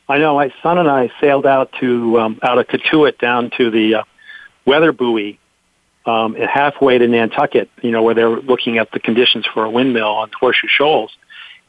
I 0.08 0.20
know. 0.20 0.36
My 0.36 0.54
son 0.62 0.78
and 0.78 0.88
I 0.88 1.12
sailed 1.20 1.48
out 1.48 1.72
to 1.80 2.20
um, 2.20 2.40
out 2.44 2.60
of 2.60 2.68
Cotuit 2.68 3.18
down 3.18 3.50
to 3.58 3.72
the 3.72 3.96
uh, 3.96 4.04
weather 4.66 4.92
buoy 4.92 5.40
um, 6.06 6.36
halfway 6.36 6.98
to 6.98 7.08
Nantucket. 7.08 7.70
You 7.82 7.92
know 7.92 8.04
where 8.04 8.14
they're 8.14 8.30
looking 8.30 8.78
at 8.78 8.92
the 8.92 9.00
conditions 9.00 9.46
for 9.54 9.64
a 9.64 9.70
windmill 9.70 10.08
on 10.08 10.32
Horseshoe 10.40 10.68
Shoals, 10.68 11.16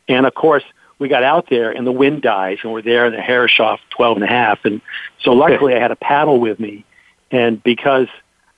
and 0.08 0.26
of 0.26 0.34
course 0.34 0.64
we 0.98 1.08
got 1.08 1.22
out 1.22 1.48
there 1.50 1.70
and 1.70 1.86
the 1.86 1.92
wind 1.92 2.22
dies, 2.22 2.58
and 2.62 2.72
we're 2.72 2.82
there 2.82 3.06
in 3.06 3.12
the 3.12 3.18
Herreshoff 3.18 3.78
twelve 3.90 4.16
and 4.16 4.24
a 4.24 4.28
half, 4.28 4.64
and 4.64 4.80
so 5.22 5.32
luckily 5.32 5.74
I 5.74 5.80
had 5.80 5.90
a 5.90 5.96
paddle 5.96 6.40
with 6.40 6.58
me, 6.58 6.84
and 7.30 7.62
because 7.62 8.08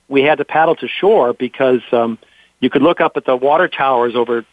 we 0.09 0.23
had 0.23 0.39
to 0.39 0.45
paddle 0.45 0.75
to 0.77 0.89
shore 0.89 1.35
because 1.35 1.83
um, 1.93 2.19
you 2.61 2.71
could 2.71 2.83
look 2.83 3.01
up 3.01 3.17
at 3.17 3.25
the 3.25 3.37
water 3.37 3.69
towers 3.69 4.15
over 4.15 4.45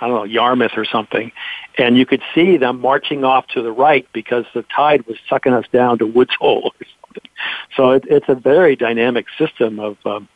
I 0.00 0.06
don't 0.06 0.16
know, 0.16 0.24
Yarmouth 0.24 0.76
or 0.76 0.84
something, 0.84 1.32
and 1.78 1.96
you 1.96 2.04
could 2.04 2.22
see 2.34 2.56
them 2.56 2.80
marching 2.80 3.24
off 3.24 3.46
to 3.48 3.62
the 3.62 3.72
right 3.72 4.06
because 4.12 4.44
the 4.54 4.64
tide 4.74 5.06
was 5.06 5.16
sucking 5.28 5.52
us 5.52 5.64
down 5.72 5.98
to 5.98 6.06
Woods 6.06 6.34
Hole 6.38 6.72
or 6.78 6.86
something. 7.02 7.30
So 7.76 7.90
it, 7.90 8.04
it's 8.08 8.28
a 8.28 8.34
very 8.34 8.76
dynamic 8.76 9.26
system 9.38 9.78
of 9.80 9.96
um, 10.04 10.28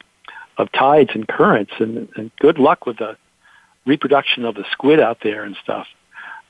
of 0.59 0.70
tides 0.72 1.11
and 1.14 1.26
currents, 1.26 1.72
and, 1.78 2.09
and 2.16 2.30
good 2.38 2.59
luck 2.59 2.86
with 2.86 2.98
the 2.98 3.16
reproduction 3.86 4.44
of 4.44 4.55
the 4.55 4.64
squid 4.72 5.00
out 5.00 5.18
there 5.22 5.44
and 5.44 5.57
stuff. 5.62 5.86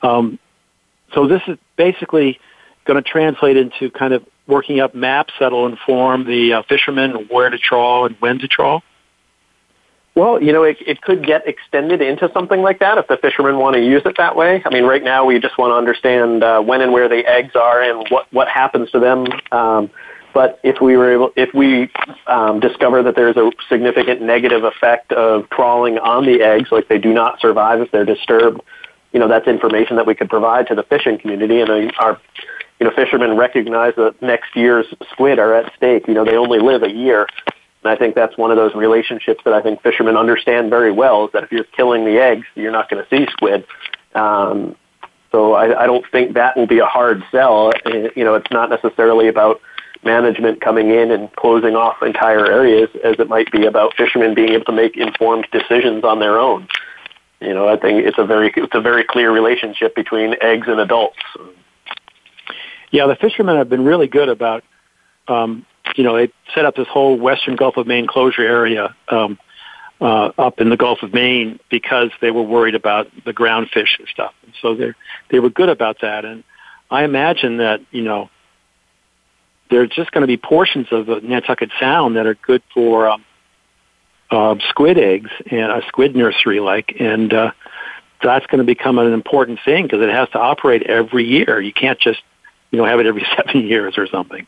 Um, 0.01 0.39
so 1.13 1.27
this 1.27 1.41
is 1.47 1.57
basically 1.77 2.39
going 2.85 3.01
to 3.01 3.09
translate 3.09 3.57
into 3.57 3.89
kind 3.91 4.13
of 4.13 4.25
working 4.45 4.79
up 4.79 4.93
maps 4.93 5.33
that'll 5.39 5.67
inform 5.67 6.25
the 6.25 6.53
uh, 6.53 6.63
fishermen 6.63 7.27
where 7.29 7.49
to 7.49 7.57
trawl 7.57 8.05
and 8.05 8.15
when 8.19 8.39
to 8.39 8.47
trawl. 8.47 8.83
Well, 10.15 10.43
you 10.43 10.53
know, 10.53 10.63
it, 10.63 10.77
it 10.85 11.01
could 11.01 11.25
get 11.25 11.47
extended 11.47 12.01
into 12.01 12.29
something 12.33 12.61
like 12.61 12.79
that 12.79 12.99
if 12.99 13.07
the 13.07 13.17
fishermen 13.17 13.57
want 13.57 13.75
to 13.75 13.81
use 13.81 14.03
it 14.05 14.17
that 14.17 14.35
way. 14.35 14.61
I 14.63 14.69
mean, 14.69 14.83
right 14.83 15.03
now 15.03 15.25
we 15.25 15.39
just 15.39 15.57
want 15.57 15.71
to 15.71 15.75
understand 15.75 16.43
uh, 16.43 16.61
when 16.61 16.81
and 16.81 16.93
where 16.93 17.09
the 17.09 17.25
eggs 17.25 17.55
are 17.55 17.81
and 17.81 18.07
what 18.09 18.31
what 18.31 18.47
happens 18.47 18.91
to 18.91 18.99
them. 18.99 19.25
Um, 19.51 19.89
but 20.33 20.59
if 20.63 20.81
we 20.81 20.97
were 20.97 21.13
able, 21.13 21.31
if 21.35 21.53
we 21.53 21.89
um, 22.27 22.59
discover 22.59 23.03
that 23.03 23.15
there's 23.15 23.37
a 23.37 23.51
significant 23.69 24.21
negative 24.21 24.63
effect 24.63 25.11
of 25.13 25.49
trawling 25.49 25.97
on 25.99 26.25
the 26.25 26.41
eggs, 26.41 26.71
like 26.71 26.87
they 26.87 26.97
do 26.97 27.13
not 27.13 27.39
survive 27.39 27.81
if 27.81 27.91
they're 27.91 28.05
disturbed, 28.05 28.61
you 29.11 29.19
know, 29.19 29.27
that's 29.27 29.47
information 29.47 29.95
that 29.97 30.07
we 30.07 30.15
could 30.15 30.29
provide 30.29 30.67
to 30.67 30.75
the 30.75 30.83
fishing 30.83 31.19
community, 31.19 31.61
and 31.61 31.69
our 31.99 32.19
you 32.79 32.87
know 32.87 32.95
fishermen 32.95 33.37
recognize 33.37 33.93
that 33.95 34.19
next 34.21 34.55
year's 34.55 34.87
squid 35.11 35.37
are 35.37 35.53
at 35.53 35.71
stake. 35.75 36.07
You 36.07 36.15
know, 36.15 36.25
they 36.25 36.35
only 36.35 36.59
live 36.59 36.81
a 36.81 36.91
year, 36.91 37.27
and 37.83 37.91
I 37.91 37.95
think 37.95 38.15
that's 38.15 38.37
one 38.37 38.49
of 38.49 38.57
those 38.57 38.73
relationships 38.73 39.41
that 39.45 39.53
I 39.53 39.61
think 39.61 39.81
fishermen 39.83 40.17
understand 40.17 40.71
very 40.71 40.91
well 40.91 41.25
is 41.25 41.31
that 41.33 41.43
if 41.43 41.51
you're 41.51 41.63
killing 41.63 42.05
the 42.05 42.19
eggs, 42.19 42.47
you're 42.55 42.71
not 42.71 42.89
going 42.89 43.03
to 43.03 43.09
see 43.09 43.31
squid. 43.31 43.65
Um, 44.15 44.75
so 45.31 45.53
I, 45.53 45.83
I 45.83 45.85
don't 45.87 46.05
think 46.11 46.33
that 46.33 46.55
will 46.55 46.67
be 46.67 46.79
a 46.79 46.85
hard 46.85 47.23
sell. 47.31 47.71
Uh, 47.85 48.09
You 48.15 48.23
know, 48.23 48.35
it's 48.35 48.51
not 48.51 48.69
necessarily 48.69 49.27
about 49.27 49.61
management 50.05 50.61
coming 50.61 50.91
in 50.91 51.11
and 51.11 51.33
closing 51.35 51.75
off 51.75 52.01
entire 52.01 52.45
areas 52.45 52.89
as 53.03 53.15
it 53.19 53.29
might 53.29 53.51
be 53.51 53.65
about 53.65 53.95
fishermen 53.95 54.33
being 54.33 54.49
able 54.49 54.65
to 54.65 54.71
make 54.71 54.97
informed 54.97 55.47
decisions 55.51 56.03
on 56.03 56.19
their 56.19 56.39
own. 56.39 56.67
You 57.39 57.53
know, 57.53 57.67
I 57.67 57.77
think 57.77 58.05
it's 58.05 58.17
a 58.17 58.25
very 58.25 58.53
it's 58.55 58.73
a 58.75 58.81
very 58.81 59.03
clear 59.03 59.31
relationship 59.31 59.95
between 59.95 60.35
eggs 60.41 60.67
and 60.67 60.79
adults. 60.79 61.17
Yeah, 62.91 63.07
the 63.07 63.15
fishermen 63.15 63.57
have 63.57 63.69
been 63.69 63.83
really 63.83 64.07
good 64.07 64.29
about 64.29 64.63
um, 65.27 65.65
you 65.95 66.03
know, 66.03 66.15
they 66.15 66.31
set 66.53 66.65
up 66.65 66.75
this 66.75 66.87
whole 66.87 67.17
western 67.17 67.55
Gulf 67.55 67.77
of 67.77 67.87
Maine 67.87 68.07
closure 68.07 68.41
area 68.41 68.95
um, 69.09 69.37
uh, 70.01 70.31
up 70.37 70.59
in 70.59 70.69
the 70.69 70.77
Gulf 70.77 71.03
of 71.03 71.13
Maine 71.13 71.59
because 71.69 72.11
they 72.21 72.31
were 72.31 72.41
worried 72.41 72.75
about 72.75 73.07
the 73.25 73.33
ground 73.33 73.69
fish 73.73 73.97
and 73.99 74.07
stuff. 74.07 74.33
And 74.43 74.53
so 74.61 74.75
they 74.75 74.93
they 75.29 75.39
were 75.39 75.49
good 75.49 75.69
about 75.69 76.01
that. 76.01 76.25
And 76.25 76.43
I 76.89 77.03
imagine 77.03 77.57
that 77.57 77.81
you 77.91 78.01
know 78.01 78.29
there's 79.73 79.89
just 79.89 80.11
going 80.11 80.21
to 80.21 80.27
be 80.27 80.37
portions 80.37 80.87
of 80.91 81.07
the 81.07 81.19
Nantucket 81.21 81.71
Sound 81.79 82.15
that 82.15 82.25
are 82.25 82.35
good 82.35 82.61
for 82.73 83.09
um, 83.09 83.25
uh, 84.31 84.55
squid 84.69 84.97
eggs 84.97 85.31
and 85.49 85.71
a 85.71 85.81
squid 85.87 86.15
nursery 86.15 86.59
like 86.59 86.95
and. 86.99 87.33
Uh, 87.33 87.51
that's 88.23 88.45
going 88.47 88.59
to 88.59 88.63
become 88.63 88.97
an 88.97 89.13
important 89.13 89.59
thing 89.63 89.83
because 89.83 90.01
it 90.01 90.09
has 90.09 90.29
to 90.29 90.39
operate 90.39 90.83
every 90.83 91.25
year. 91.25 91.59
You 91.59 91.73
can't 91.73 91.99
just, 91.99 92.21
you 92.71 92.77
know, 92.77 92.85
have 92.85 92.99
it 92.99 93.05
every 93.05 93.25
seven 93.35 93.67
years 93.67 93.97
or 93.97 94.07
something. 94.07 94.47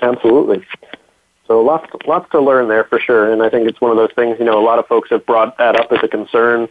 Absolutely. 0.00 0.64
So 1.46 1.60
lots 1.60 1.86
lots 2.06 2.30
to 2.30 2.40
learn 2.40 2.68
there 2.68 2.84
for 2.84 2.98
sure, 2.98 3.30
and 3.30 3.42
I 3.42 3.50
think 3.50 3.68
it's 3.68 3.80
one 3.80 3.90
of 3.90 3.98
those 3.98 4.12
things. 4.16 4.38
You 4.38 4.46
know, 4.46 4.58
a 4.58 4.64
lot 4.64 4.78
of 4.78 4.86
folks 4.86 5.10
have 5.10 5.26
brought 5.26 5.58
that 5.58 5.78
up 5.78 5.92
as 5.92 5.98
a 6.02 6.08
concern. 6.08 6.68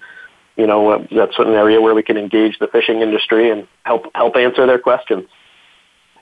You 0.56 0.66
know, 0.68 1.06
that's 1.12 1.38
an 1.38 1.50
area 1.50 1.80
where 1.80 1.94
we 1.94 2.04
can 2.04 2.18
engage 2.18 2.58
the 2.60 2.68
fishing 2.68 3.02
industry 3.02 3.52
and 3.52 3.68
help 3.84 4.08
help 4.16 4.36
answer 4.36 4.66
their 4.66 4.80
questions. 4.80 5.28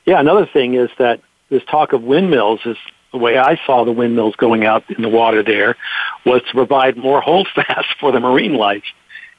Yeah, 0.06 0.20
another 0.20 0.45
thing 0.45 0.74
is 0.76 0.89
that 0.97 1.22
this 1.49 1.64
talk 1.70 1.93
of 1.93 2.04
windmills 2.04 2.62
is 2.66 2.78
the 3.12 3.18
way 3.18 3.38
I 3.38 3.60
saw 3.66 3.84
the 3.84 3.91
windmills 3.91 4.36
going 4.36 4.66
out 4.66 4.89
in 4.89 5.02
the 5.02 5.10
water 5.10 5.43
there 5.43 5.76
was 6.26 6.41
to 6.47 6.54
provide 6.54 6.97
more 6.97 7.22
holdfast 7.22 7.88
for 7.99 8.12
the 8.12 8.20
marine 8.20 8.56
life. 8.56 8.84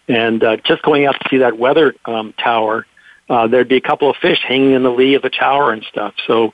And 0.09 0.43
uh, 0.43 0.57
just 0.59 0.83
going 0.83 1.07
out 1.07 1.15
to 1.21 1.29
see 1.29 1.39
that 1.39 1.59
weather 1.59 1.95
um, 2.05 2.35
tower, 2.35 2.87
uh, 3.29 3.47
there'd 3.47 3.69
be 3.69 3.77
a 3.77 3.81
couple 3.81 4.11
of 4.11 4.17
fish 4.17 4.41
hanging 4.47 4.73
in 4.73 4.83
the 4.83 4.91
lee 4.91 5.15
of 5.15 5.23
the 5.23 5.31
tower 5.31 5.73
and 5.73 5.83
stuff. 5.85 6.15
So 6.27 6.53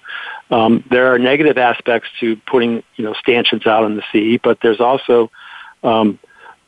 um, 0.51 0.85
there 0.91 1.13
are 1.13 1.19
negative 1.19 1.59
aspects 1.59 2.09
to 2.21 2.37
putting 2.47 2.83
you 2.97 3.05
know 3.05 3.15
stanchions 3.15 3.67
out 3.67 3.85
in 3.85 3.97
the 3.97 4.03
sea, 4.13 4.39
but 4.43 4.59
there's 4.63 4.81
also 4.81 5.31
um, 5.83 6.19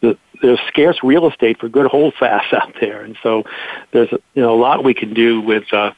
the, 0.00 0.18
there's 0.42 0.58
scarce 0.68 0.98
real 1.02 1.28
estate 1.28 1.60
for 1.60 1.68
good 1.68 1.86
holdfasts 1.86 2.52
out 2.52 2.74
there, 2.80 3.02
and 3.02 3.16
so 3.22 3.44
there's 3.92 4.10
you 4.10 4.42
know 4.42 4.54
a 4.54 4.60
lot 4.60 4.82
we 4.82 4.94
can 4.94 5.14
do 5.14 5.40
with 5.40 5.64
uh, 5.72 5.92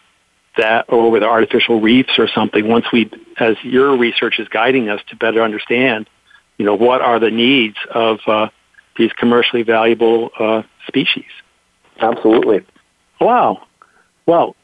that 0.57 0.87
or 0.89 1.11
with 1.11 1.23
artificial 1.23 1.81
reefs 1.81 2.19
or 2.19 2.29
something. 2.29 2.69
Once 2.69 2.87
we, 2.93 3.11
as 3.39 3.57
your 3.63 3.97
research 3.97 4.39
is 4.39 4.49
guiding 4.49 4.89
us 4.89 5.01
to 5.09 5.17
better 5.17 5.43
understand, 5.43 6.09
you 6.59 6.67
know 6.67 6.75
what 6.75 7.01
are 7.01 7.19
the 7.19 7.31
needs 7.31 7.77
of 7.91 8.21
uh, 8.27 8.49
these 8.97 9.13
commercially 9.15 9.63
valuable 9.63 10.31
uh, 10.39 10.63
species. 10.87 11.31
Absolutely. 12.01 12.65
Wow. 13.21 13.67
Well, 14.27 14.57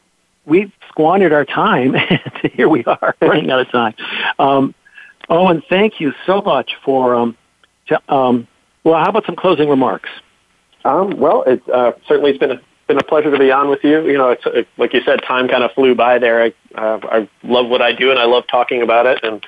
we've 0.45 0.71
squandered 0.89 1.33
our 1.33 1.45
time, 1.45 1.95
and 2.09 2.51
here 2.53 2.69
we 2.69 2.83
are 2.85 3.15
running 3.21 3.49
out 3.51 3.61
of 3.61 3.71
time. 3.71 3.93
Um, 4.37 4.75
Owen, 5.29 5.61
thank 5.69 5.99
you 5.99 6.13
so 6.25 6.41
much 6.41 6.71
for. 6.83 7.15
Um, 7.15 7.37
to, 7.87 8.13
um, 8.13 8.47
well, 8.83 9.03
how 9.03 9.09
about 9.09 9.25
some 9.25 9.35
closing 9.35 9.67
remarks? 9.67 10.09
Um, 10.85 11.19
well, 11.19 11.43
it's 11.45 11.67
uh, 11.67 11.91
certainly 12.07 12.31
it's 12.31 12.39
been 12.39 12.51
a 12.51 12.61
been 12.89 12.97
a 12.97 13.03
pleasure 13.03 13.31
to 13.31 13.37
be 13.37 13.51
on 13.51 13.69
with 13.69 13.83
you. 13.83 14.05
You 14.07 14.17
know, 14.17 14.31
it's 14.31 14.43
it, 14.47 14.67
like 14.77 14.93
you 14.93 15.01
said, 15.05 15.21
time 15.25 15.47
kind 15.47 15.63
of 15.63 15.71
flew 15.73 15.95
by 15.95 16.17
there. 16.17 16.41
I 16.41 16.53
uh, 16.75 16.99
I 17.03 17.29
love 17.43 17.69
what 17.69 17.81
I 17.81 17.93
do, 17.93 18.09
and 18.09 18.19
I 18.19 18.25
love 18.25 18.45
talking 18.47 18.81
about 18.81 19.05
it, 19.05 19.23
and 19.23 19.45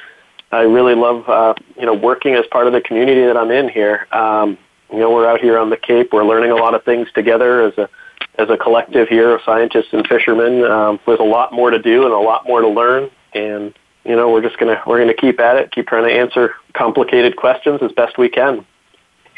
I 0.52 0.62
really 0.62 0.96
love 0.96 1.28
uh, 1.28 1.56
you 1.76 1.86
know 1.86 1.94
working 1.94 2.36
as 2.36 2.46
part 2.52 2.68
of 2.68 2.74
the 2.74 2.82
community 2.82 3.26
that 3.26 3.36
I'm 3.36 3.52
in 3.52 3.68
here. 3.68 4.08
Um, 4.12 4.58
you 4.92 5.00
know, 5.00 5.10
we're 5.12 5.28
out 5.28 5.42
here 5.42 5.58
on 5.58 5.72
the 5.72 5.78
Cape. 5.78 6.14
We're 6.14 6.24
learning 6.24 6.52
a 6.52 6.56
lot 6.56 6.76
of 6.76 6.84
things 6.86 7.08
together 7.14 7.64
as 7.64 7.78
a 7.78 7.90
as 8.36 8.50
a 8.50 8.58
collective 8.58 9.10
here 9.10 9.36
of 9.36 9.42
scientists 9.44 9.90
and 9.92 10.08
fishermen. 10.08 10.64
Um, 10.64 11.00
there's 11.06 11.20
a 11.20 11.24
lot 11.24 11.52
more 11.52 11.72
to 11.72 11.80
do 11.80 12.06
and 12.06 12.14
a 12.14 12.20
lot 12.20 12.48
more 12.48 12.62
to 12.62 12.70
learn, 12.70 13.10
and 13.34 13.74
you 14.06 14.16
know 14.16 14.32
we're 14.32 14.44
just 14.44 14.60
gonna 14.60 14.82
we're 14.86 15.00
gonna 15.00 15.16
keep 15.16 15.40
at 15.40 15.58
it, 15.58 15.72
keep 15.72 15.88
trying 15.88 16.08
to 16.08 16.14
answer 16.14 16.54
complicated 16.74 17.38
questions 17.38 17.82
as 17.82 17.92
best 17.94 18.20
we 18.20 18.30
can. 18.30 18.64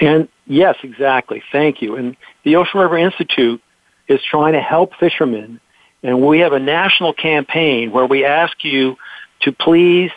And 0.01 0.27
yes, 0.45 0.75
exactly. 0.83 1.41
Thank 1.53 1.81
you. 1.81 1.95
And 1.95 2.17
the 2.43 2.57
Ocean 2.57 2.81
River 2.81 2.97
Institute 2.97 3.61
is 4.07 4.19
trying 4.29 4.53
to 4.53 4.61
help 4.61 4.93
fishermen, 4.99 5.59
and 6.01 6.21
we 6.21 6.39
have 6.39 6.53
a 6.53 6.59
national 6.59 7.13
campaign 7.13 7.91
where 7.91 8.05
we 8.05 8.25
ask 8.25 8.63
you 8.63 8.97
to 9.41 9.51
please 9.51 10.11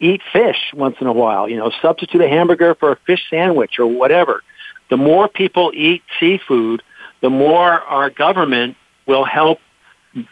eat 0.00 0.20
fish 0.32 0.72
once 0.74 0.96
in 1.00 1.06
a 1.06 1.12
while. 1.12 1.48
You 1.48 1.56
know, 1.56 1.70
substitute 1.82 2.20
a 2.20 2.28
hamburger 2.28 2.74
for 2.74 2.92
a 2.92 2.96
fish 3.06 3.22
sandwich 3.30 3.78
or 3.78 3.86
whatever. 3.86 4.42
The 4.90 4.96
more 4.96 5.28
people 5.28 5.72
eat 5.74 6.02
seafood, 6.20 6.82
the 7.20 7.30
more 7.30 7.72
our 7.72 8.10
government 8.10 8.76
will 9.06 9.24
help 9.24 9.58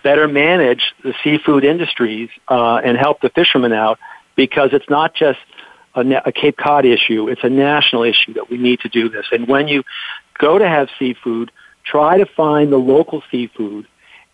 better 0.02 0.28
manage 0.28 0.94
the 1.02 1.14
seafood 1.22 1.64
industries 1.64 2.30
uh, 2.48 2.76
and 2.76 2.96
help 2.96 3.20
the 3.20 3.30
fishermen 3.30 3.72
out 3.72 3.98
because 4.36 4.70
it's 4.72 4.88
not 4.88 5.14
just 5.14 5.38
a, 5.94 6.00
a 6.26 6.32
Cape 6.32 6.57
Cod 6.57 6.84
issue; 6.84 7.28
it's 7.28 7.44
a 7.44 7.50
national 7.50 8.02
issue 8.02 8.34
that 8.34 8.50
we 8.50 8.59
need 8.59 8.80
to 8.80 8.88
do 8.88 9.09
this. 9.09 9.26
And 9.32 9.46
when 9.46 9.68
you 9.68 9.82
go 10.38 10.59
to 10.59 10.68
have 10.68 10.88
seafood, 10.98 11.50
try 11.85 12.18
to 12.18 12.26
find 12.26 12.72
the 12.72 12.78
local 12.78 13.22
seafood. 13.30 13.87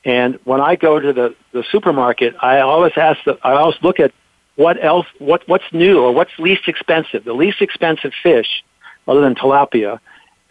And 0.05 0.38
when 0.44 0.61
I 0.61 0.76
go 0.76 0.98
to 0.98 1.12
the, 1.12 1.34
the 1.53 1.64
supermarket, 1.70 2.34
I 2.40 2.61
always 2.61 2.92
ask 2.96 3.18
the, 3.24 3.38
I 3.42 3.53
always 3.53 3.76
look 3.82 4.01
at 4.01 4.12
what 4.57 4.82
else, 4.82 5.07
what, 5.18 5.46
what's 5.46 5.64
new 5.72 6.01
or 6.01 6.12
what's 6.12 6.30
least 6.38 6.68
expensive. 6.68 7.24
The 7.24 7.32
least 7.32 7.61
expensive 7.61 8.12
fish, 8.22 8.64
other 9.07 9.20
than 9.20 9.34
tilapia, 9.34 10.01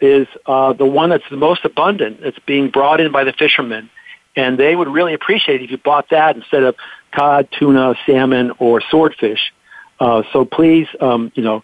is 0.00 0.26
uh, 0.46 0.72
the 0.72 0.86
one 0.86 1.10
that's 1.10 1.28
the 1.30 1.36
most 1.36 1.64
abundant. 1.64 2.20
It's 2.22 2.38
being 2.46 2.70
brought 2.70 3.00
in 3.00 3.12
by 3.12 3.24
the 3.24 3.32
fishermen, 3.32 3.90
and 4.36 4.58
they 4.58 4.74
would 4.74 4.88
really 4.88 5.14
appreciate 5.14 5.62
if 5.62 5.70
you 5.70 5.78
bought 5.78 6.10
that 6.10 6.36
instead 6.36 6.62
of 6.62 6.76
cod, 7.12 7.48
tuna, 7.58 7.94
salmon, 8.06 8.52
or 8.58 8.80
swordfish. 8.80 9.52
Uh, 9.98 10.22
so 10.32 10.44
please, 10.44 10.86
um, 11.00 11.30
you 11.34 11.42
know, 11.42 11.62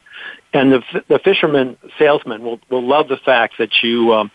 and 0.53 0.72
the 0.72 0.82
the 1.09 1.18
fishermen 1.18 1.76
salesmen 1.99 2.43
will 2.43 2.61
will 2.68 2.87
love 2.87 3.09
the 3.09 3.16
fact 3.16 3.55
that 3.59 3.82
you 3.82 4.12
um, 4.12 4.30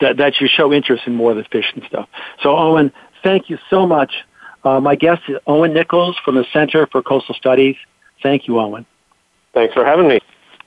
that 0.00 0.16
that 0.16 0.40
you 0.40 0.48
show 0.48 0.72
interest 0.72 1.06
in 1.06 1.14
more 1.14 1.30
of 1.30 1.36
the 1.36 1.44
fish 1.44 1.72
and 1.74 1.84
stuff. 1.84 2.08
So 2.42 2.56
Owen, 2.56 2.92
thank 3.22 3.50
you 3.50 3.58
so 3.68 3.86
much. 3.86 4.12
Uh, 4.64 4.80
my 4.80 4.94
guest 4.94 5.22
is 5.28 5.38
Owen 5.46 5.72
Nichols 5.72 6.16
from 6.24 6.34
the 6.34 6.44
Center 6.52 6.86
for 6.86 7.02
Coastal 7.02 7.34
Studies. 7.34 7.76
Thank 8.22 8.46
you, 8.46 8.58
Owen. 8.58 8.86
Thanks 9.54 9.74
for 9.74 9.84
having 9.84 10.08
me. 10.08 10.20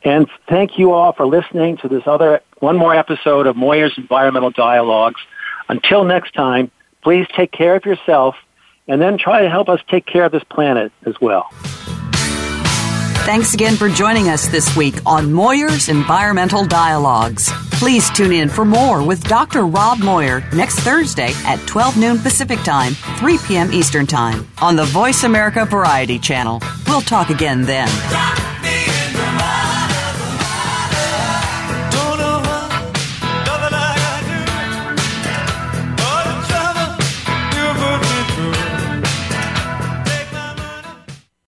And 0.03 0.27
thank 0.49 0.77
you 0.77 0.91
all 0.91 1.13
for 1.13 1.25
listening 1.25 1.77
to 1.77 1.87
this 1.87 2.03
other 2.05 2.41
one 2.59 2.77
more 2.77 2.93
episode 2.93 3.47
of 3.47 3.55
Moir's 3.55 3.93
Environmental 3.97 4.51
Dialogues. 4.51 5.21
Until 5.69 6.03
next 6.03 6.33
time, 6.33 6.71
please 7.01 7.27
take 7.35 7.51
care 7.51 7.75
of 7.75 7.85
yourself 7.85 8.35
and 8.87 9.01
then 9.01 9.17
try 9.17 9.41
to 9.41 9.49
help 9.49 9.69
us 9.69 9.79
take 9.87 10.05
care 10.05 10.25
of 10.25 10.31
this 10.31 10.43
planet 10.43 10.91
as 11.05 11.15
well. 11.21 11.49
Thanks 13.25 13.53
again 13.53 13.77
for 13.77 13.87
joining 13.87 14.27
us 14.27 14.47
this 14.49 14.75
week 14.75 14.95
on 15.05 15.31
Moir's 15.31 15.87
Environmental 15.87 16.65
Dialogues. 16.65 17.49
Please 17.71 18.09
tune 18.11 18.33
in 18.33 18.49
for 18.49 18.65
more 18.65 19.01
with 19.01 19.23
Dr. 19.23 19.65
Rob 19.65 19.99
Moir 19.99 20.43
next 20.53 20.79
Thursday 20.81 21.31
at 21.45 21.65
12 21.65 21.97
noon 21.97 22.19
Pacific 22.19 22.59
Time, 22.63 22.93
3 23.19 23.37
p.m. 23.47 23.71
Eastern 23.71 24.05
Time 24.05 24.45
on 24.61 24.75
the 24.75 24.83
Voice 24.85 25.23
America 25.23 25.65
Variety 25.65 26.19
Channel. 26.19 26.61
We'll 26.85 26.99
talk 26.99 27.29
again 27.29 27.61
then. 27.61 27.87